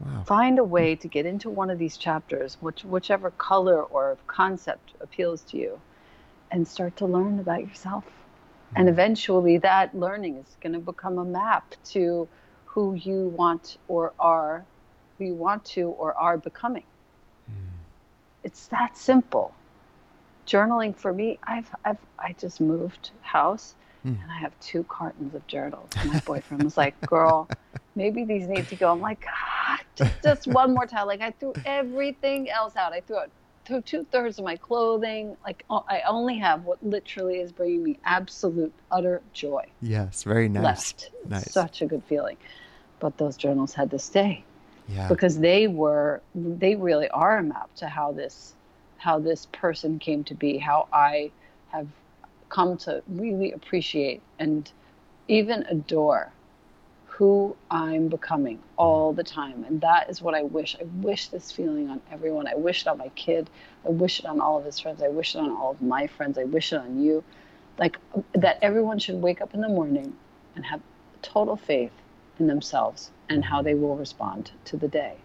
Wow. 0.00 0.24
find 0.24 0.58
a 0.58 0.64
way 0.64 0.96
to 0.96 1.08
get 1.08 1.26
into 1.26 1.50
one 1.50 1.70
of 1.70 1.78
these 1.78 1.96
chapters, 1.96 2.56
which, 2.60 2.84
whichever 2.84 3.30
color 3.32 3.82
or 3.82 4.16
concept 4.26 4.92
appeals 5.00 5.42
to 5.42 5.56
you, 5.58 5.80
and 6.50 6.66
start 6.66 6.96
to 6.96 7.06
learn 7.06 7.38
about 7.38 7.66
yourself. 7.66 8.04
And 8.76 8.88
eventually, 8.88 9.58
that 9.58 9.94
learning 9.94 10.36
is 10.36 10.56
going 10.60 10.72
to 10.72 10.78
become 10.78 11.18
a 11.18 11.24
map 11.24 11.74
to 11.86 12.28
who 12.64 12.94
you 12.94 13.28
want 13.36 13.78
or 13.88 14.12
are, 14.18 14.64
who 15.18 15.24
you 15.24 15.34
want 15.34 15.64
to 15.66 15.88
or 15.90 16.14
are 16.14 16.38
becoming. 16.38 16.84
It's 18.42 18.68
that 18.68 18.96
simple. 18.96 19.54
Journaling 20.46 20.96
for 20.96 21.12
me, 21.12 21.38
I've, 21.42 21.68
I've 21.84 21.98
I 22.18 22.34
just 22.38 22.60
moved 22.60 23.10
house 23.20 23.74
Mm. 24.06 24.16
and 24.22 24.32
I 24.32 24.38
have 24.38 24.58
two 24.60 24.82
cartons 24.84 25.34
of 25.34 25.46
journals. 25.46 25.90
My 26.06 26.18
boyfriend 26.26 26.64
was 26.64 26.78
like, 26.78 26.94
"Girl, 27.04 27.48
maybe 27.94 28.24
these 28.24 28.48
need 28.48 28.66
to 28.68 28.76
go." 28.76 28.90
I'm 28.90 29.00
like, 29.02 29.20
"God, 29.20 29.30
just, 30.22 30.46
one 30.46 30.74
more 30.74 30.86
time." 30.86 31.06
Like 31.06 31.20
I 31.20 31.30
threw 31.32 31.54
everything 31.64 32.50
else 32.50 32.76
out. 32.76 32.92
I 32.92 33.00
threw 33.00 33.18
out 33.18 33.30
threw 33.66 33.80
two 33.82 34.04
thirds 34.10 34.38
of 34.38 34.44
my 34.44 34.56
clothing. 34.56 35.36
Like 35.44 35.64
I 35.70 36.02
only 36.08 36.38
have 36.38 36.64
what 36.64 36.82
literally 36.82 37.40
is 37.40 37.52
bringing 37.52 37.82
me 37.84 37.98
absolute 38.04 38.72
utter 38.90 39.20
joy 39.32 39.66
Yes. 39.82 40.22
Very 40.24 40.48
nice. 40.48 40.64
left. 40.64 41.10
Nice. 41.28 41.52
Such 41.52 41.82
a 41.82 41.86
good 41.86 42.02
feeling. 42.08 42.36
But 42.98 43.16
those 43.18 43.36
journals 43.36 43.74
had 43.74 43.90
to 43.92 43.98
stay 43.98 44.44
Yeah. 44.88 45.08
because 45.08 45.38
they 45.38 45.68
were 45.68 46.20
they 46.34 46.74
really 46.74 47.08
are 47.10 47.38
a 47.38 47.42
map 47.42 47.70
to 47.76 47.86
how 47.86 48.12
this 48.12 48.54
how 48.96 49.18
this 49.18 49.46
person 49.52 49.98
came 49.98 50.24
to 50.24 50.34
be 50.34 50.58
how 50.58 50.86
i 50.92 51.30
have 51.70 51.86
come 52.48 52.76
to 52.76 53.02
really 53.08 53.52
appreciate 53.52 54.20
and 54.38 54.70
even 55.28 55.62
adore 55.70 56.32
who 57.20 57.54
i'm 57.70 58.08
becoming 58.08 58.58
all 58.78 59.12
the 59.12 59.22
time. 59.22 59.62
And 59.64 59.78
that 59.82 60.08
is 60.08 60.22
what 60.22 60.34
i 60.34 60.42
wish. 60.42 60.74
I 60.80 60.84
wish 61.06 61.28
this 61.28 61.52
feeling 61.52 61.90
on 61.90 62.00
everyone. 62.10 62.46
I 62.48 62.54
wish 62.54 62.80
it 62.80 62.88
on 62.88 62.96
my 62.96 63.10
kid. 63.10 63.50
I 63.86 63.90
wish 63.90 64.20
it 64.20 64.24
on 64.24 64.40
all 64.40 64.56
of 64.56 64.64
his 64.64 64.80
friends. 64.80 65.02
I 65.02 65.08
wish 65.08 65.34
it 65.34 65.38
on 65.38 65.50
all 65.50 65.72
of 65.72 65.82
my 65.82 66.06
friends. 66.06 66.38
I 66.38 66.44
wish 66.44 66.72
it 66.72 66.76
on 66.76 66.98
you. 66.98 67.22
Like 67.76 67.98
that 68.32 68.58
everyone 68.62 68.98
should 68.98 69.16
wake 69.16 69.42
up 69.42 69.52
in 69.52 69.60
the 69.60 69.68
morning 69.68 70.16
and 70.56 70.64
have 70.64 70.80
total 71.20 71.56
faith 71.56 71.92
in 72.38 72.46
themselves 72.46 73.10
and 73.28 73.44
how 73.44 73.60
they 73.60 73.74
will 73.74 73.96
respond 73.96 74.52
to 74.64 74.78
the 74.78 74.88
day. 74.88 75.16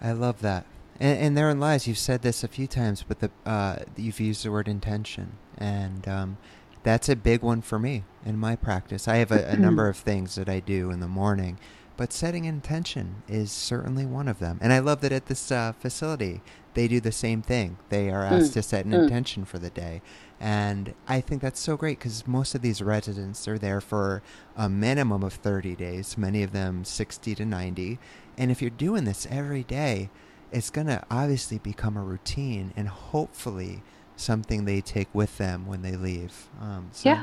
I 0.00 0.12
love 0.12 0.42
that. 0.42 0.64
And, 1.00 1.18
and 1.18 1.36
therein 1.36 1.58
lies, 1.58 1.88
you've 1.88 1.98
said 1.98 2.22
this 2.22 2.44
a 2.44 2.48
few 2.48 2.68
times, 2.68 3.02
but 3.02 3.18
the 3.18 3.32
uh, 3.44 3.80
you've 3.96 4.20
used 4.20 4.44
the 4.44 4.52
word 4.52 4.68
intention. 4.68 5.32
And 5.58 6.06
um, 6.06 6.36
that's 6.82 7.08
a 7.08 7.16
big 7.16 7.42
one 7.42 7.62
for 7.62 7.78
me 7.78 8.04
in 8.24 8.38
my 8.38 8.56
practice. 8.56 9.08
I 9.08 9.16
have 9.16 9.32
a, 9.32 9.46
a 9.46 9.56
number 9.56 9.88
of 9.90 9.96
things 9.96 10.34
that 10.34 10.48
I 10.48 10.60
do 10.60 10.90
in 10.90 11.00
the 11.00 11.08
morning, 11.08 11.58
but 11.96 12.12
setting 12.12 12.44
intention 12.46 13.22
is 13.28 13.52
certainly 13.52 14.06
one 14.06 14.28
of 14.28 14.38
them. 14.38 14.58
And 14.62 14.72
I 14.72 14.78
love 14.78 15.00
that 15.02 15.12
at 15.12 15.26
this 15.26 15.52
uh, 15.52 15.72
facility, 15.72 16.40
they 16.74 16.88
do 16.88 17.00
the 17.00 17.12
same 17.12 17.42
thing. 17.42 17.76
They 17.88 18.10
are 18.10 18.24
asked 18.24 18.50
Mm, 18.50 18.54
to 18.54 18.62
set 18.62 18.84
an 18.86 18.92
mm. 18.92 19.02
intention 19.02 19.44
for 19.44 19.58
the 19.58 19.70
day. 19.70 20.00
And 20.38 20.94
I 21.06 21.20
think 21.20 21.42
that's 21.42 21.60
so 21.60 21.76
great 21.76 21.98
because 21.98 22.26
most 22.26 22.54
of 22.54 22.62
these 22.62 22.80
residents 22.80 23.46
are 23.46 23.58
there 23.58 23.82
for 23.82 24.22
a 24.56 24.68
minimum 24.70 25.22
of 25.22 25.34
30 25.34 25.76
days, 25.76 26.16
many 26.16 26.42
of 26.42 26.52
them 26.52 26.84
60 26.84 27.34
to 27.34 27.44
90. 27.44 27.98
And 28.38 28.50
if 28.50 28.62
you're 28.62 28.70
doing 28.70 29.04
this 29.04 29.26
every 29.30 29.64
day, 29.64 30.08
it's 30.50 30.70
going 30.70 30.86
to 30.86 31.04
obviously 31.10 31.58
become 31.58 31.96
a 31.96 32.02
routine 32.02 32.72
and 32.76 32.88
hopefully 32.88 33.82
something 34.20 34.64
they 34.64 34.80
take 34.80 35.12
with 35.14 35.38
them 35.38 35.66
when 35.66 35.82
they 35.82 35.96
leave. 35.96 36.48
Um, 36.60 36.90
so, 36.92 37.08
yeah 37.08 37.22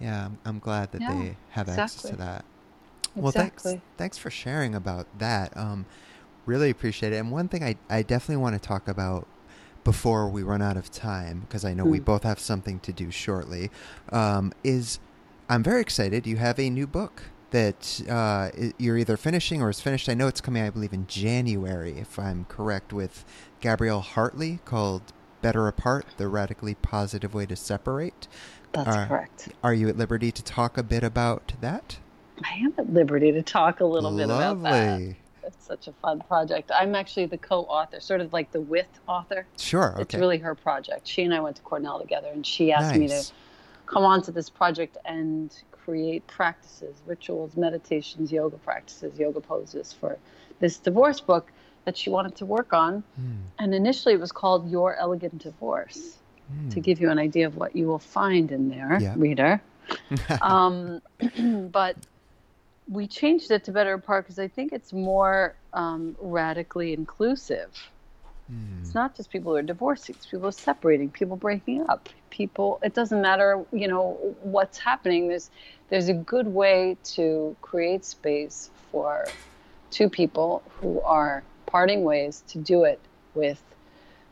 yeah, 0.00 0.26
I'm, 0.26 0.38
I'm 0.44 0.58
glad 0.60 0.92
that 0.92 1.02
Yeah, 1.02 1.12
they 1.12 1.36
have 1.50 1.68
access 1.68 2.02
to 2.02 2.16
exactly. 2.16 2.24
that. 2.24 2.44
Well, 3.16 3.32
thanks, 3.32 3.64
thanks 3.96 4.16
for 4.16 4.30
sharing 4.30 4.74
about 4.74 5.06
that. 5.18 5.56
Um, 5.56 5.86
really 6.46 6.70
appreciate 6.70 7.12
it. 7.12 7.16
And 7.16 7.32
one 7.32 7.48
thing 7.48 7.64
I, 7.64 7.76
I 7.90 8.02
definitely 8.02 8.36
want 8.42 8.60
to 8.60 8.66
talk 8.66 8.86
about 8.88 9.26
before 9.84 10.28
we 10.28 10.42
run 10.42 10.62
out 10.62 10.76
of 10.76 10.90
time, 10.90 11.40
because 11.40 11.64
I 11.64 11.74
know 11.74 11.84
we 11.84 11.98
Mm. 12.00 12.04
both 12.04 12.22
have 12.22 12.38
something 12.38 12.78
to 12.80 12.92
do 12.92 13.10
shortly, 13.10 13.70
um, 14.12 14.52
is 14.62 14.98
I'm 15.48 15.62
very 15.62 15.80
excited. 15.80 16.26
You 16.26 16.36
have 16.36 16.58
a 16.58 16.70
new 16.70 16.86
book 16.86 17.22
that 17.50 18.02
uh, 18.08 18.50
you're 18.78 18.98
either 18.98 19.16
finishing 19.16 19.62
or 19.62 19.70
is 19.70 19.80
finished. 19.80 20.08
I 20.08 20.14
know 20.14 20.28
it's 20.28 20.42
coming, 20.42 20.62
I 20.62 20.70
believe, 20.70 20.92
in 20.92 21.06
January, 21.06 21.92
if 21.98 22.18
I'm 22.18 22.44
correct, 22.44 22.92
with 22.92 23.24
Gabrielle 23.60 24.02
Hartley 24.02 24.60
called 24.66 25.02
Better 25.42 25.66
Apart 25.68 26.06
The 26.16 26.28
Radically 26.28 26.74
Positive 26.74 27.34
Way 27.34 27.46
to 27.46 27.56
Separate. 27.56 28.26
that's 28.72 28.88
uh, 28.96 29.06
correct 29.06 29.48
Are 29.62 29.74
you 29.74 29.88
at 29.88 29.96
liberty 29.96 30.32
to 30.32 30.42
talk 30.42 30.76
a 30.78 30.82
bit 30.82 31.02
about 31.04 31.52
that? 31.60 31.98
i 32.44 32.54
am 32.54 32.72
at 32.78 32.92
liberty 32.92 33.32
to 33.32 33.42
talk 33.42 33.80
a 33.80 33.84
little 33.84 34.16
bit 34.16 34.24
about 34.26 34.62
that 34.62 34.90
Lovely. 34.92 35.16
it's 35.42 35.66
such 35.66 35.88
a 35.88 35.92
fun 35.92 36.20
project 36.20 36.70
i'm 36.72 36.94
actually 36.94 37.26
the 37.26 37.36
co-author 37.38 37.98
sort 38.00 38.20
of 38.20 38.32
like 38.32 38.52
the 38.52 38.60
with 38.60 38.86
author 39.08 39.44
Sure. 39.56 39.92
Okay. 39.94 40.02
it's 40.02 40.14
really 40.14 40.38
her 40.38 40.54
project 40.54 41.06
she 41.08 41.22
and 41.22 41.34
i 41.34 41.40
went 41.40 41.56
to 41.56 41.62
cornell 41.62 41.98
together 42.00 42.28
and 42.32 42.46
she 42.46 42.70
asked 42.70 42.94
me 42.94 43.08
to 43.08 43.24
come 43.86 44.04
on 44.04 44.22
to 44.22 44.30
this 44.30 44.48
project 44.48 44.96
and 45.04 45.62
create 45.72 46.24
practices 46.28 46.94
rituals 47.06 47.56
meditations 47.56 48.30
yoga 48.30 48.56
practices 48.58 49.18
yoga 49.18 49.40
poses 49.40 49.92
for 49.92 50.16
this 50.60 50.78
divorce 50.78 51.18
book 51.20 51.50
that 51.84 51.96
she 51.96 52.10
wanted 52.10 52.34
to 52.36 52.44
work 52.46 52.72
on 52.72 53.02
Hmm. 53.16 53.32
and 53.58 53.74
initially 53.74 54.14
it 54.14 54.20
was 54.20 54.32
called 54.32 54.70
your 54.70 54.96
elegant 54.96 55.38
divorce 55.42 56.18
Hmm. 56.48 56.68
to 56.70 56.80
give 56.80 57.00
you 57.00 57.10
an 57.10 57.18
idea 57.18 57.46
of 57.46 57.56
what 57.56 57.76
you 57.76 57.86
will 57.86 57.98
find 57.98 58.50
in 58.52 58.68
there, 58.70 58.98
Yeah. 59.00 59.14
reader. 59.16 59.60
um, 60.42 61.00
but 61.70 61.96
we 62.88 63.06
changed 63.06 63.50
it 63.50 63.64
to 63.64 63.72
Better 63.72 63.94
Apart 63.94 64.24
because 64.24 64.38
I 64.38 64.48
think 64.48 64.72
it's 64.72 64.92
more 64.92 65.54
um, 65.74 66.16
radically 66.20 66.92
inclusive. 66.94 67.70
Hmm. 68.48 68.78
It's 68.80 68.94
not 68.94 69.14
just 69.14 69.30
people 69.30 69.52
who 69.52 69.58
are 69.58 69.62
divorcing; 69.62 70.14
it's 70.16 70.26
people 70.26 70.50
separating, 70.52 71.10
people 71.10 71.36
breaking 71.36 71.84
up, 71.88 72.08
people. 72.30 72.78
It 72.82 72.94
doesn't 72.94 73.20
matter, 73.20 73.62
you 73.72 73.88
know, 73.88 74.16
what's 74.42 74.78
happening. 74.78 75.28
There's 75.28 75.50
there's 75.90 76.08
a 76.08 76.14
good 76.14 76.46
way 76.48 76.96
to 77.16 77.54
create 77.60 78.04
space 78.06 78.70
for 78.90 79.26
two 79.90 80.08
people 80.08 80.62
who 80.80 81.00
are 81.02 81.42
parting 81.68 82.02
ways 82.02 82.42
to 82.48 82.58
do 82.58 82.84
it 82.84 82.98
with 83.34 83.62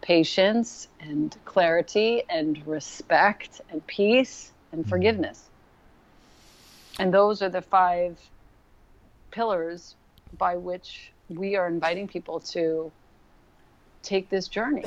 patience 0.00 0.88
and 1.00 1.36
clarity 1.44 2.22
and 2.30 2.66
respect 2.66 3.60
and 3.70 3.86
peace 3.86 4.52
and 4.72 4.80
mm-hmm. 4.80 4.88
forgiveness. 4.88 5.44
And 6.98 7.12
those 7.12 7.42
are 7.42 7.50
the 7.50 7.60
five 7.60 8.18
pillars 9.30 9.96
by 10.38 10.56
which 10.56 11.12
we 11.28 11.56
are 11.56 11.66
inviting 11.66 12.08
people 12.08 12.40
to 12.40 12.90
take 14.02 14.30
this 14.30 14.48
journey. 14.48 14.84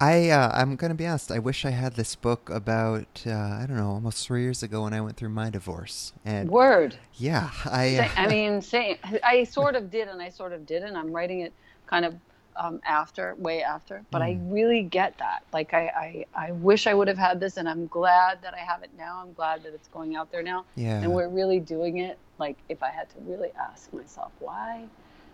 I 0.00 0.30
uh, 0.30 0.50
I'm 0.54 0.76
gonna 0.76 0.94
be 0.94 1.06
honest. 1.06 1.30
I 1.30 1.38
wish 1.38 1.64
I 1.64 1.70
had 1.70 1.94
this 1.94 2.14
book 2.16 2.48
about 2.48 3.22
uh, 3.26 3.32
I 3.32 3.66
don't 3.68 3.76
know 3.76 3.90
almost 3.90 4.26
three 4.26 4.42
years 4.42 4.62
ago 4.62 4.82
when 4.84 4.94
I 4.94 5.00
went 5.00 5.16
through 5.16 5.28
my 5.28 5.50
divorce. 5.50 6.12
And 6.24 6.50
Word. 6.50 6.96
yeah, 7.14 7.50
I 7.66 8.10
I 8.16 8.26
mean, 8.34 8.62
same. 8.62 8.96
I 9.22 9.44
sort 9.44 9.76
of 9.76 9.90
did 9.90 10.08
and 10.08 10.22
I 10.22 10.30
sort 10.30 10.52
of 10.52 10.64
didn't. 10.64 10.96
I'm 10.96 11.12
writing 11.12 11.40
it 11.40 11.52
kind 11.86 12.04
of 12.06 12.14
um, 12.56 12.80
after, 12.86 13.34
way 13.38 13.62
after. 13.62 14.02
But 14.10 14.22
I 14.22 14.34
Mm. 14.34 14.52
really 14.52 14.82
get 14.82 15.18
that. 15.18 15.42
Like 15.52 15.74
I, 15.74 16.24
I, 16.34 16.46
I 16.48 16.52
wish 16.52 16.86
I 16.86 16.94
would 16.94 17.08
have 17.08 17.18
had 17.18 17.38
this, 17.38 17.56
and 17.58 17.68
I'm 17.68 17.86
glad 17.86 18.42
that 18.42 18.54
I 18.54 18.58
have 18.58 18.82
it 18.82 18.90
now. 18.96 19.20
I'm 19.22 19.32
glad 19.34 19.62
that 19.64 19.74
it's 19.74 19.88
going 19.88 20.16
out 20.16 20.32
there 20.32 20.42
now, 20.42 20.64
Yeah. 20.76 21.00
and 21.02 21.12
we're 21.12 21.28
really 21.28 21.60
doing 21.60 21.98
it. 21.98 22.18
Like 22.38 22.56
if 22.70 22.82
I 22.82 22.90
had 22.90 23.08
to 23.10 23.16
really 23.26 23.50
ask 23.58 23.92
myself, 23.92 24.32
why 24.38 24.86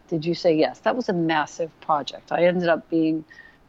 did 0.08 0.24
you 0.24 0.34
say 0.34 0.56
yes? 0.56 0.80
That 0.80 0.96
was 0.96 1.08
a 1.08 1.12
massive 1.12 1.70
project. 1.80 2.32
I 2.32 2.44
ended 2.46 2.68
up 2.68 2.88
being 2.90 3.24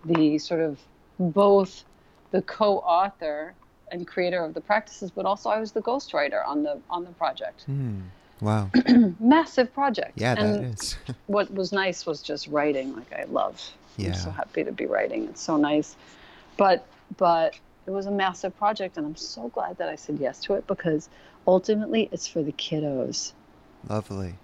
the 0.08 0.38
sort 0.38 0.62
of 0.62 0.80
both 1.20 1.84
the 2.32 2.42
co-author 2.42 3.54
and 3.92 4.08
creator 4.08 4.44
of 4.44 4.54
the 4.54 4.62
practices, 4.62 5.12
but 5.12 5.26
also 5.26 5.50
I 5.50 5.60
was 5.60 5.72
the 5.72 5.82
ghostwriter 5.82 6.46
on 6.46 6.64
the 6.64 6.80
on 6.90 7.04
the 7.04 7.12
project. 7.12 7.64
Hmm. 7.64 8.02
Wow. 8.42 8.70
Massive 9.20 9.74
project. 9.74 10.14
Yeah, 10.16 10.36
that 10.36 10.44
and 10.44 10.74
is. 10.74 10.98
what 11.28 11.52
was 11.54 11.72
nice 11.72 12.06
was 12.06 12.22
just 12.22 12.48
writing. 12.48 12.96
Like 12.96 13.12
I 13.14 13.24
love. 13.26 13.62
Yeah. 13.98 14.10
I'm 14.10 14.14
so 14.16 14.30
happy 14.30 14.64
to 14.64 14.72
be 14.72 14.86
writing. 14.86 15.26
It's 15.26 15.42
so 15.42 15.58
nice. 15.58 15.96
But 16.56 16.86
but 17.18 17.56
it 17.86 17.92
was 17.92 18.06
a 18.06 18.12
massive 18.12 18.58
project, 18.58 18.98
and 18.98 19.06
I'm 19.06 19.16
so 19.16 19.50
glad 19.50 19.78
that 19.78 19.90
I 19.90 19.96
said 19.96 20.20
yes 20.20 20.40
to 20.42 20.56
it 20.56 20.68
because 20.68 21.10
ultimately 21.48 22.10
it's 22.12 22.28
for 22.28 22.44
the 22.44 22.52
kiddos. 22.52 23.32
Lovely. 23.90 24.36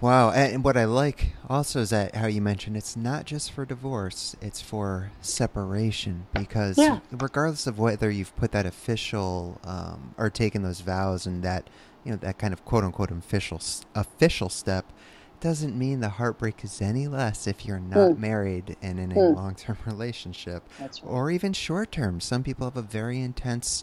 Wow, 0.00 0.30
and 0.30 0.62
what 0.62 0.76
I 0.76 0.84
like 0.84 1.32
also 1.48 1.80
is 1.80 1.90
that 1.90 2.14
how 2.14 2.28
you 2.28 2.40
mentioned 2.40 2.76
it's 2.76 2.96
not 2.96 3.24
just 3.24 3.50
for 3.50 3.66
divorce; 3.66 4.36
it's 4.40 4.60
for 4.60 5.10
separation. 5.20 6.28
Because 6.32 6.78
Yeah. 6.78 7.00
regardless 7.10 7.66
of 7.66 7.78
whether 7.80 8.08
you've 8.08 8.34
put 8.36 8.52
that 8.52 8.64
official 8.66 9.60
um, 9.64 10.14
or 10.16 10.30
taken 10.30 10.62
those 10.62 10.80
vows 10.82 11.26
and 11.26 11.42
that 11.42 11.68
you 12.04 12.12
know 12.12 12.16
that 12.18 12.38
kind 12.38 12.52
of 12.52 12.64
quote 12.64 12.84
unquote 12.84 13.10
official 13.10 13.60
official 13.96 14.48
step, 14.48 14.92
doesn't 15.40 15.76
mean 15.76 15.98
the 15.98 16.10
heartbreak 16.10 16.62
is 16.62 16.80
any 16.80 17.08
less 17.08 17.48
if 17.48 17.66
you're 17.66 17.80
not 17.80 18.10
Mm. 18.12 18.18
married 18.18 18.76
and 18.80 19.00
in 19.00 19.10
a 19.10 19.16
Mm. 19.16 19.34
long 19.34 19.54
term 19.56 19.78
relationship 19.86 20.68
That's 20.78 21.02
right. 21.02 21.10
or 21.10 21.30
even 21.32 21.52
short 21.52 21.90
term. 21.90 22.20
Some 22.20 22.44
people 22.44 22.66
have 22.66 22.76
a 22.76 22.82
very 22.82 23.20
intense, 23.20 23.82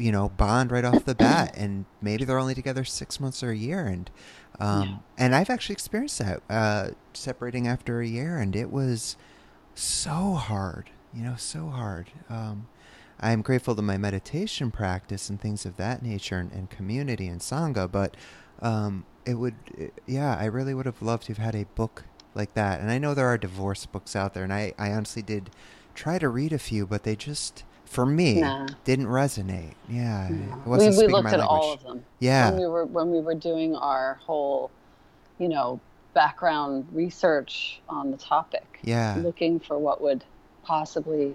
you 0.00 0.10
know, 0.10 0.30
bond 0.30 0.72
right 0.72 0.84
off 0.84 1.04
the 1.04 1.14
bat, 1.14 1.54
and 1.56 1.84
maybe 2.00 2.24
they're 2.24 2.38
only 2.38 2.54
together 2.54 2.84
six 2.84 3.20
months 3.20 3.42
or 3.42 3.50
a 3.50 3.56
year. 3.56 3.86
And 3.86 4.10
um, 4.58 4.80
Yeah. 5.16 5.24
and 5.24 5.34
I've 5.34 5.50
actually 5.50 5.74
experienced 5.74 6.18
that 6.18 6.42
uh, 6.50 6.90
separating 7.14 7.68
after 7.68 8.00
a 8.00 8.06
year, 8.06 8.36
and 8.36 8.56
it 8.56 8.70
was 8.70 9.16
so 9.74 10.34
hard, 10.34 10.90
you 11.14 11.22
know, 11.22 11.36
so 11.36 11.68
hard. 11.68 12.10
Um, 12.28 12.66
I'm 13.20 13.42
grateful 13.42 13.74
to 13.76 13.82
my 13.82 13.98
meditation 13.98 14.70
practice 14.70 15.30
and 15.30 15.40
things 15.40 15.66
of 15.66 15.76
that 15.76 16.02
nature, 16.02 16.38
and, 16.38 16.50
and 16.52 16.70
community 16.70 17.26
and 17.26 17.40
sangha, 17.40 17.90
but 17.90 18.16
um, 18.62 19.04
it 19.26 19.34
would, 19.34 19.54
yeah, 20.06 20.36
I 20.38 20.46
really 20.46 20.74
would 20.74 20.86
have 20.86 21.02
loved 21.02 21.24
to 21.24 21.32
have 21.34 21.44
had 21.44 21.54
a 21.54 21.66
book 21.74 22.04
like 22.34 22.54
that. 22.54 22.80
And 22.80 22.90
I 22.90 22.98
know 22.98 23.14
there 23.14 23.26
are 23.28 23.38
divorce 23.38 23.86
books 23.86 24.16
out 24.16 24.32
there, 24.34 24.44
and 24.44 24.52
I, 24.52 24.72
I 24.78 24.92
honestly 24.92 25.22
did 25.22 25.50
try 25.94 26.18
to 26.18 26.28
read 26.28 26.52
a 26.52 26.58
few, 26.58 26.86
but 26.86 27.02
they 27.02 27.16
just, 27.16 27.64
for 27.90 28.06
me, 28.06 28.40
Nah. 28.40 28.68
didn't 28.84 29.06
resonate. 29.08 29.74
Yeah, 29.88 30.28
it 30.28 30.32
we, 30.32 30.70
wasn't 30.70 30.96
we 30.96 31.12
looked 31.12 31.24
my 31.24 31.32
at 31.32 31.38
language. 31.40 31.48
all 31.48 31.72
of 31.72 31.82
them. 31.82 32.04
Yeah. 32.20 32.50
When 32.50 32.60
we 32.60 32.66
were 32.68 32.84
when 32.84 33.10
we 33.10 33.18
were 33.20 33.34
doing 33.34 33.74
our 33.74 34.14
whole, 34.24 34.70
you 35.40 35.48
know, 35.48 35.80
background 36.14 36.86
research 36.92 37.80
on 37.88 38.12
the 38.12 38.16
topic. 38.16 38.78
Yeah. 38.82 39.16
Looking 39.18 39.58
for 39.58 39.76
what 39.76 40.00
would 40.00 40.22
possibly 40.62 41.34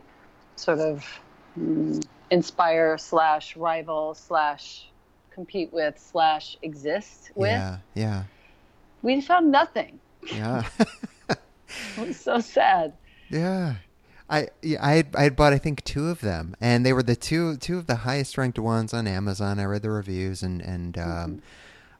sort 0.55 0.79
of 0.79 1.05
mm, 1.59 2.01
inspire 2.31 2.97
slash 2.97 3.57
rival 3.57 4.15
slash 4.15 4.87
compete 5.31 5.73
with 5.73 5.99
slash 5.99 6.55
exist 6.61 7.31
with. 7.35 7.49
Yeah, 7.49 7.77
yeah, 7.95 8.23
We 9.01 9.19
found 9.19 9.51
nothing. 9.51 9.99
yeah. 10.33 10.63
It 11.97 12.07
was 12.07 12.17
so 12.17 12.39
sad. 12.39 12.93
Yeah. 13.29 13.75
I 14.29 14.49
yeah, 14.61 14.83
I 14.85 14.93
had, 14.93 15.15
I 15.15 15.23
had 15.23 15.35
bought 15.35 15.53
I 15.53 15.57
think 15.57 15.83
two 15.83 16.07
of 16.09 16.21
them, 16.21 16.55
and 16.59 16.85
they 16.85 16.93
were 16.93 17.03
the 17.03 17.15
two 17.15 17.57
two 17.57 17.77
of 17.77 17.87
the 17.87 17.97
highest 17.97 18.37
ranked 18.37 18.57
ones 18.59 18.93
on 18.93 19.07
Amazon. 19.07 19.59
I 19.59 19.65
read 19.65 19.81
the 19.83 19.89
reviews, 19.91 20.41
and 20.41 20.61
and 20.61 20.97
um, 20.97 21.41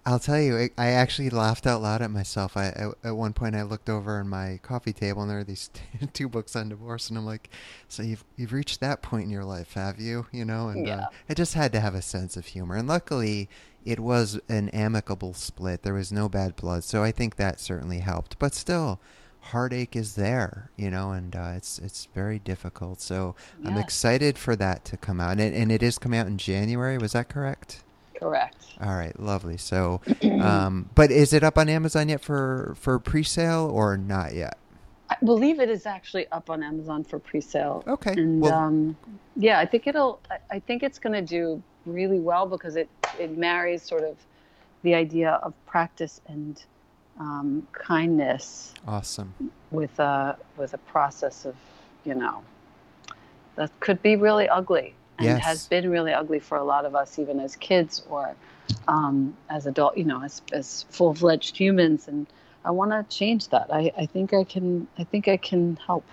I'll 0.08 0.20
tell 0.20 0.40
you, 0.40 0.58
I, 0.58 0.70
I 0.78 0.88
actually 0.88 1.30
laughed 1.30 1.66
out 1.68 1.82
loud 1.82 2.02
at 2.02 2.12
myself. 2.12 2.58
I 2.58 2.68
at, 2.68 2.88
at 3.04 3.16
one 3.16 3.34
point 3.34 3.56
I 3.56 3.62
looked 3.64 3.90
over 3.90 4.20
on 4.20 4.28
my 4.28 4.60
coffee 4.64 4.94
table, 4.94 5.22
and 5.22 5.30
there 5.30 5.38
were 5.38 5.44
these 5.44 5.70
two 6.14 6.28
books 6.30 6.56
on 6.56 6.70
divorce, 6.70 7.10
and 7.10 7.18
I'm 7.18 7.26
like, 7.26 7.50
so 7.88 8.02
you've 8.02 8.24
you've 8.38 8.54
reached 8.54 8.80
that 8.80 9.02
point 9.04 9.26
in 9.26 9.30
your 9.30 9.46
life, 9.46 9.74
have 9.74 10.00
you? 10.00 10.26
You 10.32 10.46
know, 10.46 10.70
and 10.70 10.86
Yeah. 10.88 11.02
uh, 11.02 11.06
I 11.30 11.34
just 11.36 11.54
had 11.54 11.72
to 11.74 11.80
have 11.80 11.94
a 11.96 12.02
sense 12.02 12.38
of 12.38 12.48
humor, 12.48 12.76
and 12.76 12.88
luckily 12.88 13.50
it 13.84 14.00
was 14.00 14.40
an 14.50 14.70
amicable 14.70 15.36
split. 15.36 15.84
There 15.84 15.94
was 15.94 16.12
no 16.12 16.28
bad 16.28 16.56
blood, 16.56 16.84
so 16.84 17.04
I 17.04 17.12
think 17.12 17.36
that 17.36 17.60
certainly 17.60 18.00
helped. 18.00 18.40
But 18.40 18.56
still, 18.56 19.00
heartache 19.52 19.96
is 19.96 20.16
there, 20.16 20.70
you 20.76 20.90
know, 20.90 21.12
and 21.12 21.36
uh, 21.36 21.54
it's 21.56 21.78
it's 21.80 22.08
very 22.16 22.40
difficult. 22.40 23.00
So 23.02 23.36
I'm 23.64 23.78
excited 23.78 24.38
for 24.38 24.56
that 24.56 24.84
to 24.86 24.98
come 24.98 25.20
out, 25.20 25.32
and 25.34 25.42
it, 25.42 25.54
and 25.54 25.72
it 25.72 25.84
is 25.84 25.98
coming 25.98 26.20
out 26.20 26.28
in 26.28 26.38
January. 26.38 26.98
Was 26.98 27.14
that 27.14 27.30
correct? 27.30 27.84
Correct. 28.20 28.56
All 28.82 28.96
right, 28.96 29.18
lovely. 29.20 29.58
So, 29.58 30.02
um, 30.42 30.90
but 30.96 31.12
is 31.12 31.32
it 31.34 31.44
up 31.44 31.58
on 31.58 31.70
Amazon 31.70 32.10
yet 32.10 32.22
for 32.22 32.76
for 32.80 32.98
pre-sale 33.00 33.70
or 33.72 33.98
not 33.98 34.34
yet? 34.34 34.58
I 35.10 35.18
believe 35.24 35.60
it 35.60 35.70
is 35.70 35.86
actually 35.86 36.28
up 36.32 36.50
on 36.50 36.64
Amazon 36.64 37.04
for 37.04 37.20
pre-sale. 37.20 37.84
Okay, 37.88 38.14
And 38.14 38.42
well- 38.42 38.54
um, 38.54 38.98
yeah, 39.36 39.60
I 39.60 39.66
think 39.66 39.86
it'll. 39.88 40.20
I- 40.32 40.40
I 40.56 40.60
think 40.60 40.82
it's 40.84 40.98
going 41.00 41.14
to 41.14 41.22
do 41.22 41.62
really 41.86 42.20
well 42.20 42.48
because 42.48 42.76
it 42.76 42.90
it 43.20 43.38
marries 43.38 43.84
sort 43.84 44.04
of 44.04 44.18
the 44.82 44.96
idea 44.96 45.34
of 45.44 45.54
practice 45.68 46.22
and 46.28 46.64
um, 47.20 47.68
kindness 47.74 48.74
Awesome. 48.88 49.34
with 49.72 50.00
a 50.00 50.38
with 50.58 50.74
a 50.74 50.78
process 50.80 51.46
of 51.46 51.56
you 52.04 52.16
know 52.16 52.44
that 53.56 53.72
could 53.80 54.02
be 54.02 54.16
really 54.16 54.48
ugly 54.50 54.94
and 55.18 55.28
Yes. 55.28 55.44
has 55.44 55.68
been 55.68 55.90
really 55.90 56.14
ugly 56.14 56.40
for 56.40 56.58
a 56.58 56.64
lot 56.64 56.86
of 56.86 56.96
us 56.96 57.18
even 57.20 57.40
as 57.40 57.56
kids 57.56 58.04
or 58.10 58.36
um, 58.88 59.36
as 59.50 59.66
adult 59.66 59.98
you 59.98 60.04
know 60.04 60.22
as, 60.24 60.42
as 60.52 60.86
full-fledged 60.90 61.58
humans 61.58 62.08
and 62.08 62.28
i 62.64 62.72
want 62.72 62.92
to 62.92 63.16
change 63.16 63.48
that 63.50 63.68
I, 63.74 63.92
I 63.98 64.06
think 64.06 64.34
i 64.34 64.44
can 64.44 64.88
i 64.98 65.04
think 65.04 65.28
i 65.28 65.38
can 65.38 65.78
help 65.88 66.04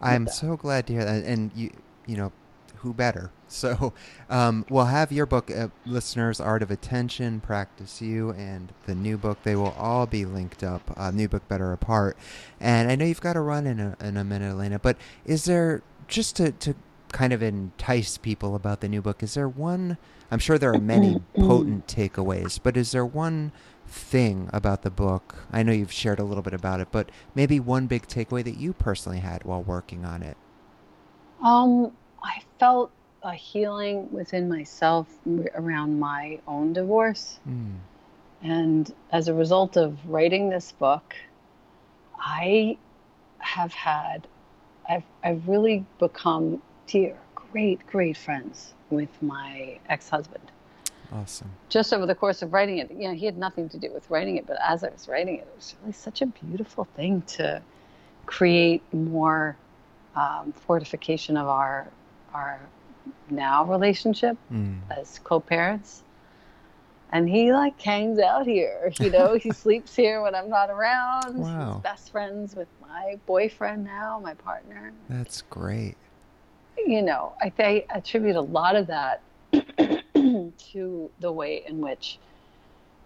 I'm 0.00 0.28
so 0.28 0.56
glad 0.56 0.86
to 0.86 0.92
hear 0.92 1.04
that, 1.04 1.24
and 1.24 1.50
you 1.54 1.70
you 2.06 2.16
know 2.16 2.32
who 2.76 2.94
better? 2.94 3.30
So 3.58 3.94
um, 4.28 4.66
we'll 4.68 4.84
have 4.84 5.10
your 5.10 5.24
book, 5.24 5.50
uh, 5.50 5.68
listeners, 5.86 6.38
Art 6.38 6.62
of 6.62 6.70
Attention, 6.70 7.40
Practice 7.40 8.02
You, 8.02 8.30
and 8.32 8.72
the 8.86 8.94
new 8.94 9.16
book. 9.16 9.42
They 9.42 9.56
will 9.56 9.74
all 9.78 10.06
be 10.06 10.24
linked 10.26 10.62
up. 10.62 10.92
Uh, 10.96 11.10
new 11.10 11.28
book, 11.28 11.48
Better 11.48 11.72
Apart. 11.72 12.16
And 12.60 12.90
I 12.90 12.94
know 12.94 13.06
you've 13.06 13.22
got 13.22 13.32
to 13.32 13.40
run 13.40 13.66
in 13.66 13.80
a, 13.80 13.96
in 14.00 14.16
a 14.18 14.24
minute, 14.24 14.50
Elena, 14.50 14.78
but 14.78 14.98
is 15.24 15.46
there 15.46 15.82
just 16.08 16.36
to 16.36 16.52
to 16.52 16.74
kind 17.12 17.32
of 17.32 17.42
entice 17.42 18.18
people 18.18 18.54
about 18.54 18.80
the 18.80 18.88
new 18.88 19.00
book? 19.02 19.22
Is 19.22 19.34
there 19.34 19.48
one? 19.48 19.96
I'm 20.30 20.38
sure 20.38 20.58
there 20.58 20.74
are 20.74 20.78
many 20.78 21.22
potent 21.34 21.86
takeaways, 21.86 22.60
but 22.62 22.76
is 22.76 22.92
there 22.92 23.06
one 23.06 23.52
thing 23.86 24.50
about 24.52 24.82
the 24.82 24.90
book? 24.90 25.46
I 25.50 25.62
know 25.62 25.72
you've 25.72 25.92
shared 25.92 26.18
a 26.18 26.24
little 26.24 26.42
bit 26.42 26.54
about 26.54 26.80
it, 26.80 26.88
but 26.92 27.10
maybe 27.34 27.58
one 27.60 27.86
big 27.86 28.06
takeaway 28.06 28.44
that 28.44 28.58
you 28.58 28.72
personally 28.72 29.20
had 29.20 29.44
while 29.44 29.62
working 29.62 30.04
on 30.04 30.22
it. 30.22 30.36
Um, 31.42 31.92
I 32.22 32.42
felt 32.58 32.90
a 33.22 33.34
healing 33.34 34.10
within 34.12 34.48
myself 34.48 35.08
around 35.54 35.98
my 35.98 36.38
own 36.46 36.72
divorce. 36.72 37.40
Mm. 37.48 37.76
And 38.42 38.94
as 39.10 39.28
a 39.28 39.34
result 39.34 39.76
of 39.76 39.98
writing 40.06 40.48
this 40.48 40.72
book, 40.72 41.16
I 42.18 42.78
have 43.38 43.72
had, 43.72 44.26
I've, 44.88 45.02
I've 45.24 45.48
really 45.48 45.84
become 45.98 46.62
dear, 46.86 47.16
great, 47.34 47.84
great 47.86 48.16
friends 48.16 48.74
with 48.90 49.10
my 49.20 49.78
ex 49.88 50.08
husband. 50.08 50.50
Awesome. 51.12 51.50
Just 51.68 51.92
over 51.92 52.06
the 52.06 52.14
course 52.14 52.42
of 52.42 52.52
writing 52.52 52.78
it, 52.78 52.90
you 52.90 53.08
know, 53.08 53.14
he 53.14 53.24
had 53.24 53.38
nothing 53.38 53.68
to 53.70 53.78
do 53.78 53.90
with 53.92 54.08
writing 54.10 54.36
it, 54.36 54.46
but 54.46 54.58
as 54.62 54.84
I 54.84 54.90
was 54.90 55.08
writing 55.08 55.36
it, 55.36 55.40
it 55.40 55.52
was 55.56 55.74
really 55.80 55.92
such 55.92 56.22
a 56.22 56.26
beautiful 56.26 56.84
thing 56.84 57.22
to 57.22 57.62
create 58.26 58.82
more 58.92 59.56
um, 60.14 60.52
fortification 60.52 61.36
of 61.36 61.48
our 61.48 61.88
our 62.34 62.60
now 63.30 63.64
relationship 63.64 64.36
Mm. 64.52 64.78
as 64.90 65.20
co-parents 65.24 66.02
and 67.12 67.28
he 67.28 67.52
like 67.52 67.80
hangs 67.80 68.18
out 68.18 68.46
here 68.46 68.92
you 69.00 69.10
know 69.16 69.34
he 69.36 69.50
sleeps 69.52 69.94
here 69.94 70.22
when 70.22 70.34
i'm 70.34 70.48
not 70.48 70.70
around 70.70 71.38
Wow. 71.38 71.72
he's 71.74 71.82
best 71.82 72.10
friends 72.12 72.54
with 72.56 72.68
my 72.80 73.18
boyfriend 73.26 73.84
now 73.84 74.20
my 74.22 74.34
partner 74.34 74.92
That's 75.08 75.42
great. 75.42 75.96
you 76.76 77.02
know 77.02 77.32
i 77.40 77.48
th- 77.48 77.86
attribute 77.90 78.36
a 78.36 78.40
lot 78.40 78.76
of 78.76 78.86
that 78.88 79.22
to 80.14 81.10
the 81.20 81.32
way 81.32 81.64
in 81.66 81.80
which 81.80 82.18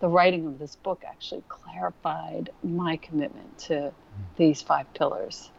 the 0.01 0.09
writing 0.09 0.47
of 0.47 0.59
this 0.59 0.75
book 0.77 1.05
actually 1.07 1.43
clarified 1.49 2.51
my 2.65 2.97
commitment 2.97 3.57
to 3.59 3.93
these 4.37 4.63
five 4.63 4.93
pillars 4.95 5.51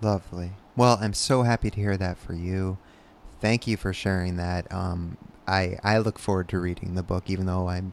Lovely. 0.00 0.50
Well, 0.76 0.98
I'm 1.00 1.12
so 1.14 1.42
happy 1.42 1.70
to 1.70 1.76
hear 1.76 1.96
that 1.96 2.18
for 2.18 2.32
you. 2.34 2.76
Thank 3.42 3.66
you 3.66 3.76
for 3.76 3.92
sharing 3.92 4.36
that. 4.36 4.72
Um, 4.72 5.16
I 5.48 5.76
I 5.82 5.98
look 5.98 6.18
forward 6.20 6.48
to 6.50 6.60
reading 6.60 6.94
the 6.94 7.02
book, 7.02 7.24
even 7.28 7.46
though 7.46 7.68
I'm 7.68 7.92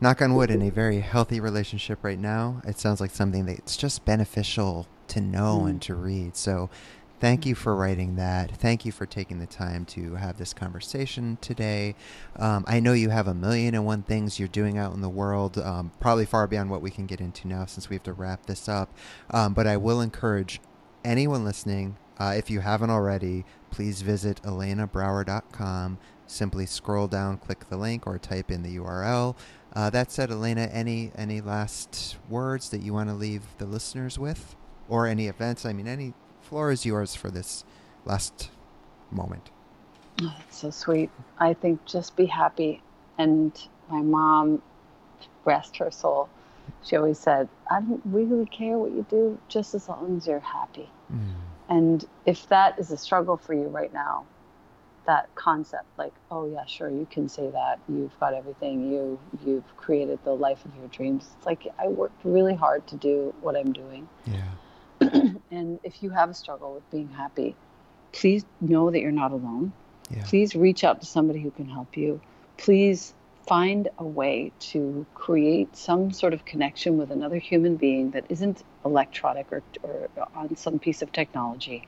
knock 0.00 0.22
on 0.22 0.34
wood, 0.34 0.50
in 0.50 0.62
a 0.62 0.70
very 0.70 1.00
healthy 1.00 1.38
relationship 1.38 2.02
right 2.02 2.18
now. 2.18 2.62
It 2.66 2.78
sounds 2.78 2.98
like 3.00 3.10
something 3.10 3.44
that's 3.44 3.76
just 3.76 4.06
beneficial 4.06 4.86
to 5.08 5.20
know 5.20 5.60
Mm. 5.64 5.68
and 5.70 5.82
to 5.82 5.94
read. 5.94 6.34
So, 6.34 6.70
thank 7.20 7.44
you 7.44 7.54
for 7.54 7.76
writing 7.76 8.16
that. 8.16 8.56
Thank 8.56 8.86
you 8.86 8.90
for 8.90 9.04
taking 9.04 9.38
the 9.38 9.46
time 9.46 9.84
to 9.86 10.14
have 10.14 10.38
this 10.38 10.54
conversation 10.54 11.36
today. 11.42 11.94
Um, 12.36 12.64
I 12.66 12.80
know 12.80 12.94
you 12.94 13.10
have 13.10 13.28
a 13.28 13.34
million 13.34 13.74
and 13.74 13.84
one 13.84 14.02
things 14.02 14.38
you're 14.38 14.48
doing 14.48 14.78
out 14.78 14.94
in 14.94 15.02
the 15.02 15.10
world, 15.10 15.58
um, 15.58 15.92
probably 16.00 16.24
far 16.24 16.46
beyond 16.46 16.70
what 16.70 16.80
we 16.80 16.90
can 16.90 17.04
get 17.04 17.20
into 17.20 17.46
now 17.48 17.66
since 17.66 17.90
we 17.90 17.96
have 17.96 18.02
to 18.04 18.14
wrap 18.14 18.46
this 18.46 18.66
up. 18.66 18.88
Um, 19.30 19.52
but 19.52 19.66
I 19.66 19.76
will 19.76 20.00
encourage 20.00 20.58
anyone 21.04 21.44
listening, 21.44 21.96
uh, 22.18 22.34
if 22.36 22.50
you 22.50 22.60
haven't 22.60 22.90
already, 22.90 23.44
please 23.76 24.00
visit 24.00 24.40
ElenaBrower.com. 24.42 25.98
Simply 26.26 26.64
scroll 26.64 27.06
down, 27.06 27.36
click 27.36 27.68
the 27.68 27.76
link, 27.76 28.06
or 28.06 28.18
type 28.18 28.50
in 28.50 28.62
the 28.62 28.78
URL. 28.78 29.36
Uh, 29.74 29.90
that 29.90 30.10
said, 30.10 30.30
Elena, 30.30 30.62
any 30.72 31.12
any 31.14 31.42
last 31.42 32.16
words 32.30 32.70
that 32.70 32.80
you 32.80 32.94
want 32.94 33.10
to 33.10 33.14
leave 33.14 33.42
the 33.58 33.66
listeners 33.66 34.18
with, 34.18 34.56
or 34.88 35.06
any 35.06 35.28
events? 35.28 35.66
I 35.66 35.74
mean, 35.74 35.86
any 35.86 36.14
floor 36.40 36.72
is 36.72 36.86
yours 36.86 37.14
for 37.14 37.30
this 37.30 37.64
last 38.06 38.50
moment. 39.10 39.50
Oh, 40.22 40.34
that's 40.38 40.56
so 40.56 40.70
sweet. 40.70 41.10
I 41.38 41.52
think 41.52 41.84
just 41.84 42.16
be 42.16 42.24
happy. 42.24 42.82
And 43.18 43.52
my 43.90 44.00
mom, 44.00 44.62
rest 45.44 45.76
her 45.76 45.90
soul, 45.90 46.30
she 46.82 46.96
always 46.96 47.18
said, 47.18 47.48
I 47.70 47.80
don't 47.80 48.02
really 48.06 48.46
care 48.46 48.78
what 48.78 48.92
you 48.92 49.04
do, 49.10 49.38
just 49.48 49.74
as 49.74 49.86
long 49.86 50.16
as 50.16 50.26
you're 50.26 50.40
happy. 50.40 50.88
And 51.68 52.04
if 52.24 52.48
that 52.48 52.78
is 52.78 52.90
a 52.90 52.96
struggle 52.96 53.36
for 53.36 53.54
you 53.54 53.64
right 53.64 53.92
now, 53.92 54.24
that 55.06 55.32
concept, 55.34 55.84
like, 55.96 56.12
oh 56.30 56.48
yeah, 56.52 56.64
sure, 56.66 56.88
you 56.90 57.06
can 57.10 57.28
say 57.28 57.48
that. 57.50 57.78
You've 57.88 58.18
got 58.18 58.34
everything. 58.34 58.90
You 58.92 59.18
you've 59.44 59.76
created 59.76 60.18
the 60.24 60.32
life 60.34 60.64
of 60.64 60.74
your 60.76 60.88
dreams. 60.88 61.28
It's 61.36 61.46
like 61.46 61.66
I 61.78 61.88
worked 61.88 62.24
really 62.24 62.54
hard 62.54 62.86
to 62.88 62.96
do 62.96 63.34
what 63.40 63.56
I'm 63.56 63.72
doing. 63.72 64.08
Yeah, 64.26 64.50
And 65.50 65.78
if 65.84 66.02
you 66.02 66.10
have 66.10 66.30
a 66.30 66.34
struggle 66.34 66.74
with 66.74 66.88
being 66.90 67.08
happy, 67.08 67.54
please 68.12 68.44
know 68.60 68.90
that 68.90 69.00
you're 69.00 69.12
not 69.12 69.30
alone. 69.32 69.72
yeah, 70.10 70.24
Please 70.24 70.54
reach 70.56 70.82
out 70.84 71.00
to 71.00 71.06
somebody 71.06 71.40
who 71.40 71.50
can 71.52 71.68
help 71.68 71.96
you. 71.96 72.20
Please 72.56 73.14
find 73.46 73.88
a 73.98 74.04
way 74.04 74.52
to 74.58 75.06
create 75.14 75.76
some 75.76 76.10
sort 76.12 76.34
of 76.34 76.44
connection 76.44 76.98
with 76.98 77.10
another 77.10 77.38
human 77.38 77.76
being 77.76 78.10
that 78.10 78.24
isn't 78.28 78.64
electronic 78.84 79.46
or, 79.52 79.62
or 79.82 80.08
on 80.34 80.56
some 80.56 80.78
piece 80.78 81.02
of 81.02 81.12
technology 81.12 81.86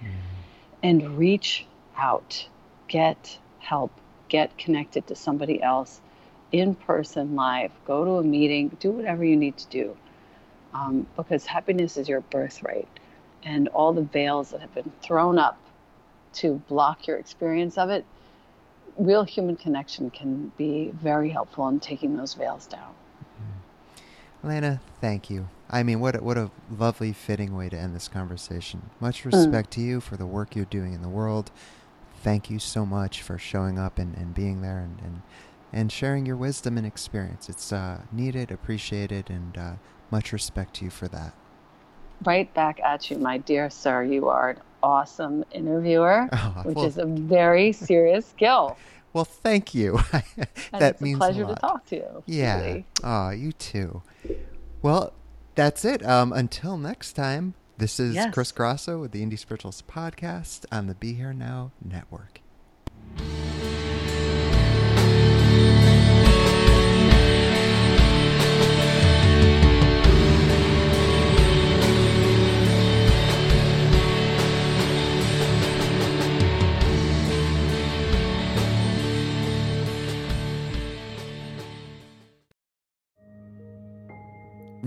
and 0.83 1.19
reach 1.19 1.67
out. 1.97 2.49
Get 2.87 3.39
help. 3.59 3.91
Get 4.29 4.57
connected 4.57 5.07
to 5.09 5.15
somebody 5.15 5.63
else 5.63 6.01
in 6.53 6.75
person, 6.75 7.35
live. 7.35 7.73
Go 7.87 8.05
to 8.05 8.11
a 8.13 8.23
meeting. 8.23 8.77
Do 8.81 8.93
whatever 8.93 9.25
you 9.25 9.37
need 9.37 9.57
to 9.59 9.67
do 9.69 9.97
um, 10.73 11.07
because 11.17 11.47
happiness 11.47 11.97
is 11.97 12.09
your 12.09 12.21
birthright. 12.21 12.89
And 13.43 13.69
all 13.69 13.93
the 13.93 14.03
veils 14.03 14.51
that 14.51 14.61
have 14.61 14.75
been 14.75 14.93
thrown 15.03 15.39
up 15.39 15.59
to 16.35 16.55
block 16.69 17.07
your 17.07 17.17
experience 17.17 17.79
of 17.79 17.91
it, 17.91 18.05
real 18.99 19.24
human 19.24 19.57
connection 19.57 20.11
can 20.11 20.53
be 20.59 20.90
very 20.94 21.30
helpful 21.30 21.68
in 21.68 21.80
taking 21.80 22.16
those 22.16 22.34
veils 22.34 22.66
down. 22.66 22.94
Elena, 24.44 24.80
thank 25.01 25.30
you. 25.30 25.49
I 25.70 25.82
mean, 25.82 26.01
what 26.01 26.16
a, 26.16 26.22
what 26.22 26.38
a 26.38 26.51
lovely, 26.70 27.12
fitting 27.12 27.57
way 27.57 27.68
to 27.68 27.76
end 27.76 27.94
this 27.94 28.09
conversation. 28.09 28.90
Much 29.01 29.24
respect 29.24 29.72
to 29.72 29.80
you 29.80 30.01
for 30.01 30.16
the 30.16 30.26
work 30.26 30.55
you're 30.55 30.64
doing 30.64 30.92
in 30.92 31.03
the 31.03 31.09
world. 31.09 31.51
Thank 32.22 32.49
you 32.49 32.59
so 32.59 32.86
much 32.86 33.22
for 33.22 33.38
showing 33.38 33.78
up 33.78 33.99
and, 33.99 34.16
and 34.16 34.34
being 34.34 34.62
there 34.62 34.78
and, 34.78 34.99
and, 35.01 35.22
and 35.72 35.92
sharing 35.92 36.24
your 36.24 36.36
wisdom 36.36 36.78
and 36.78 36.86
experience. 36.86 37.49
It's 37.49 37.72
uh, 37.72 38.03
needed, 38.12 38.51
appreciated, 38.51 39.28
and 39.28 39.59
uh, 39.59 39.72
much 40.11 40.32
respect 40.32 40.74
to 40.74 40.84
you 40.84 40.90
for 40.90 41.09
that. 41.09 41.34
Right 42.24 42.53
back 42.55 42.80
at 42.80 43.11
you, 43.11 43.18
my 43.18 43.38
dear 43.38 43.70
sir. 43.70 44.03
You 44.03 44.28
are 44.28 44.51
an 44.51 44.61
awesome 44.83 45.45
interviewer, 45.53 46.29
Oh, 46.33 46.62
which 46.64 46.76
well- 46.76 46.87
is 46.87 46.99
a 46.99 47.07
very 47.07 47.72
serious 47.72 48.26
skill. 48.26 48.76
Well, 49.14 49.24
thank 49.24 49.74
you. 49.74 49.99
That 50.72 51.01
means 51.01 51.16
a 51.16 51.18
pleasure 51.18 51.47
lot. 51.47 51.55
to 51.55 51.61
talk 51.61 51.87
to 51.87 51.97
you. 51.97 52.22
Yeah. 52.26 52.61
really. 52.62 52.87
Oh, 53.03 53.31
you 53.31 53.53
too. 53.53 54.03
Well, 54.83 55.14
that's 55.55 55.85
it. 55.87 56.05
Um, 56.07 56.33
until 56.33 56.76
next 56.76 57.14
time, 57.14 57.55
this 57.79 57.99
is 57.99 58.14
Yes. 58.14 58.33
Chris 58.35 58.53
Grosso 58.53 59.01
with 59.01 59.12
the 59.12 59.24
Indie 59.24 59.39
Spiritualist 59.39 59.89
podcast 59.89 60.66
on 60.70 60.89
the 60.89 60.95
Be 60.95 61.14
Here 61.14 61.33
Now 61.33 61.72
network. 61.83 62.43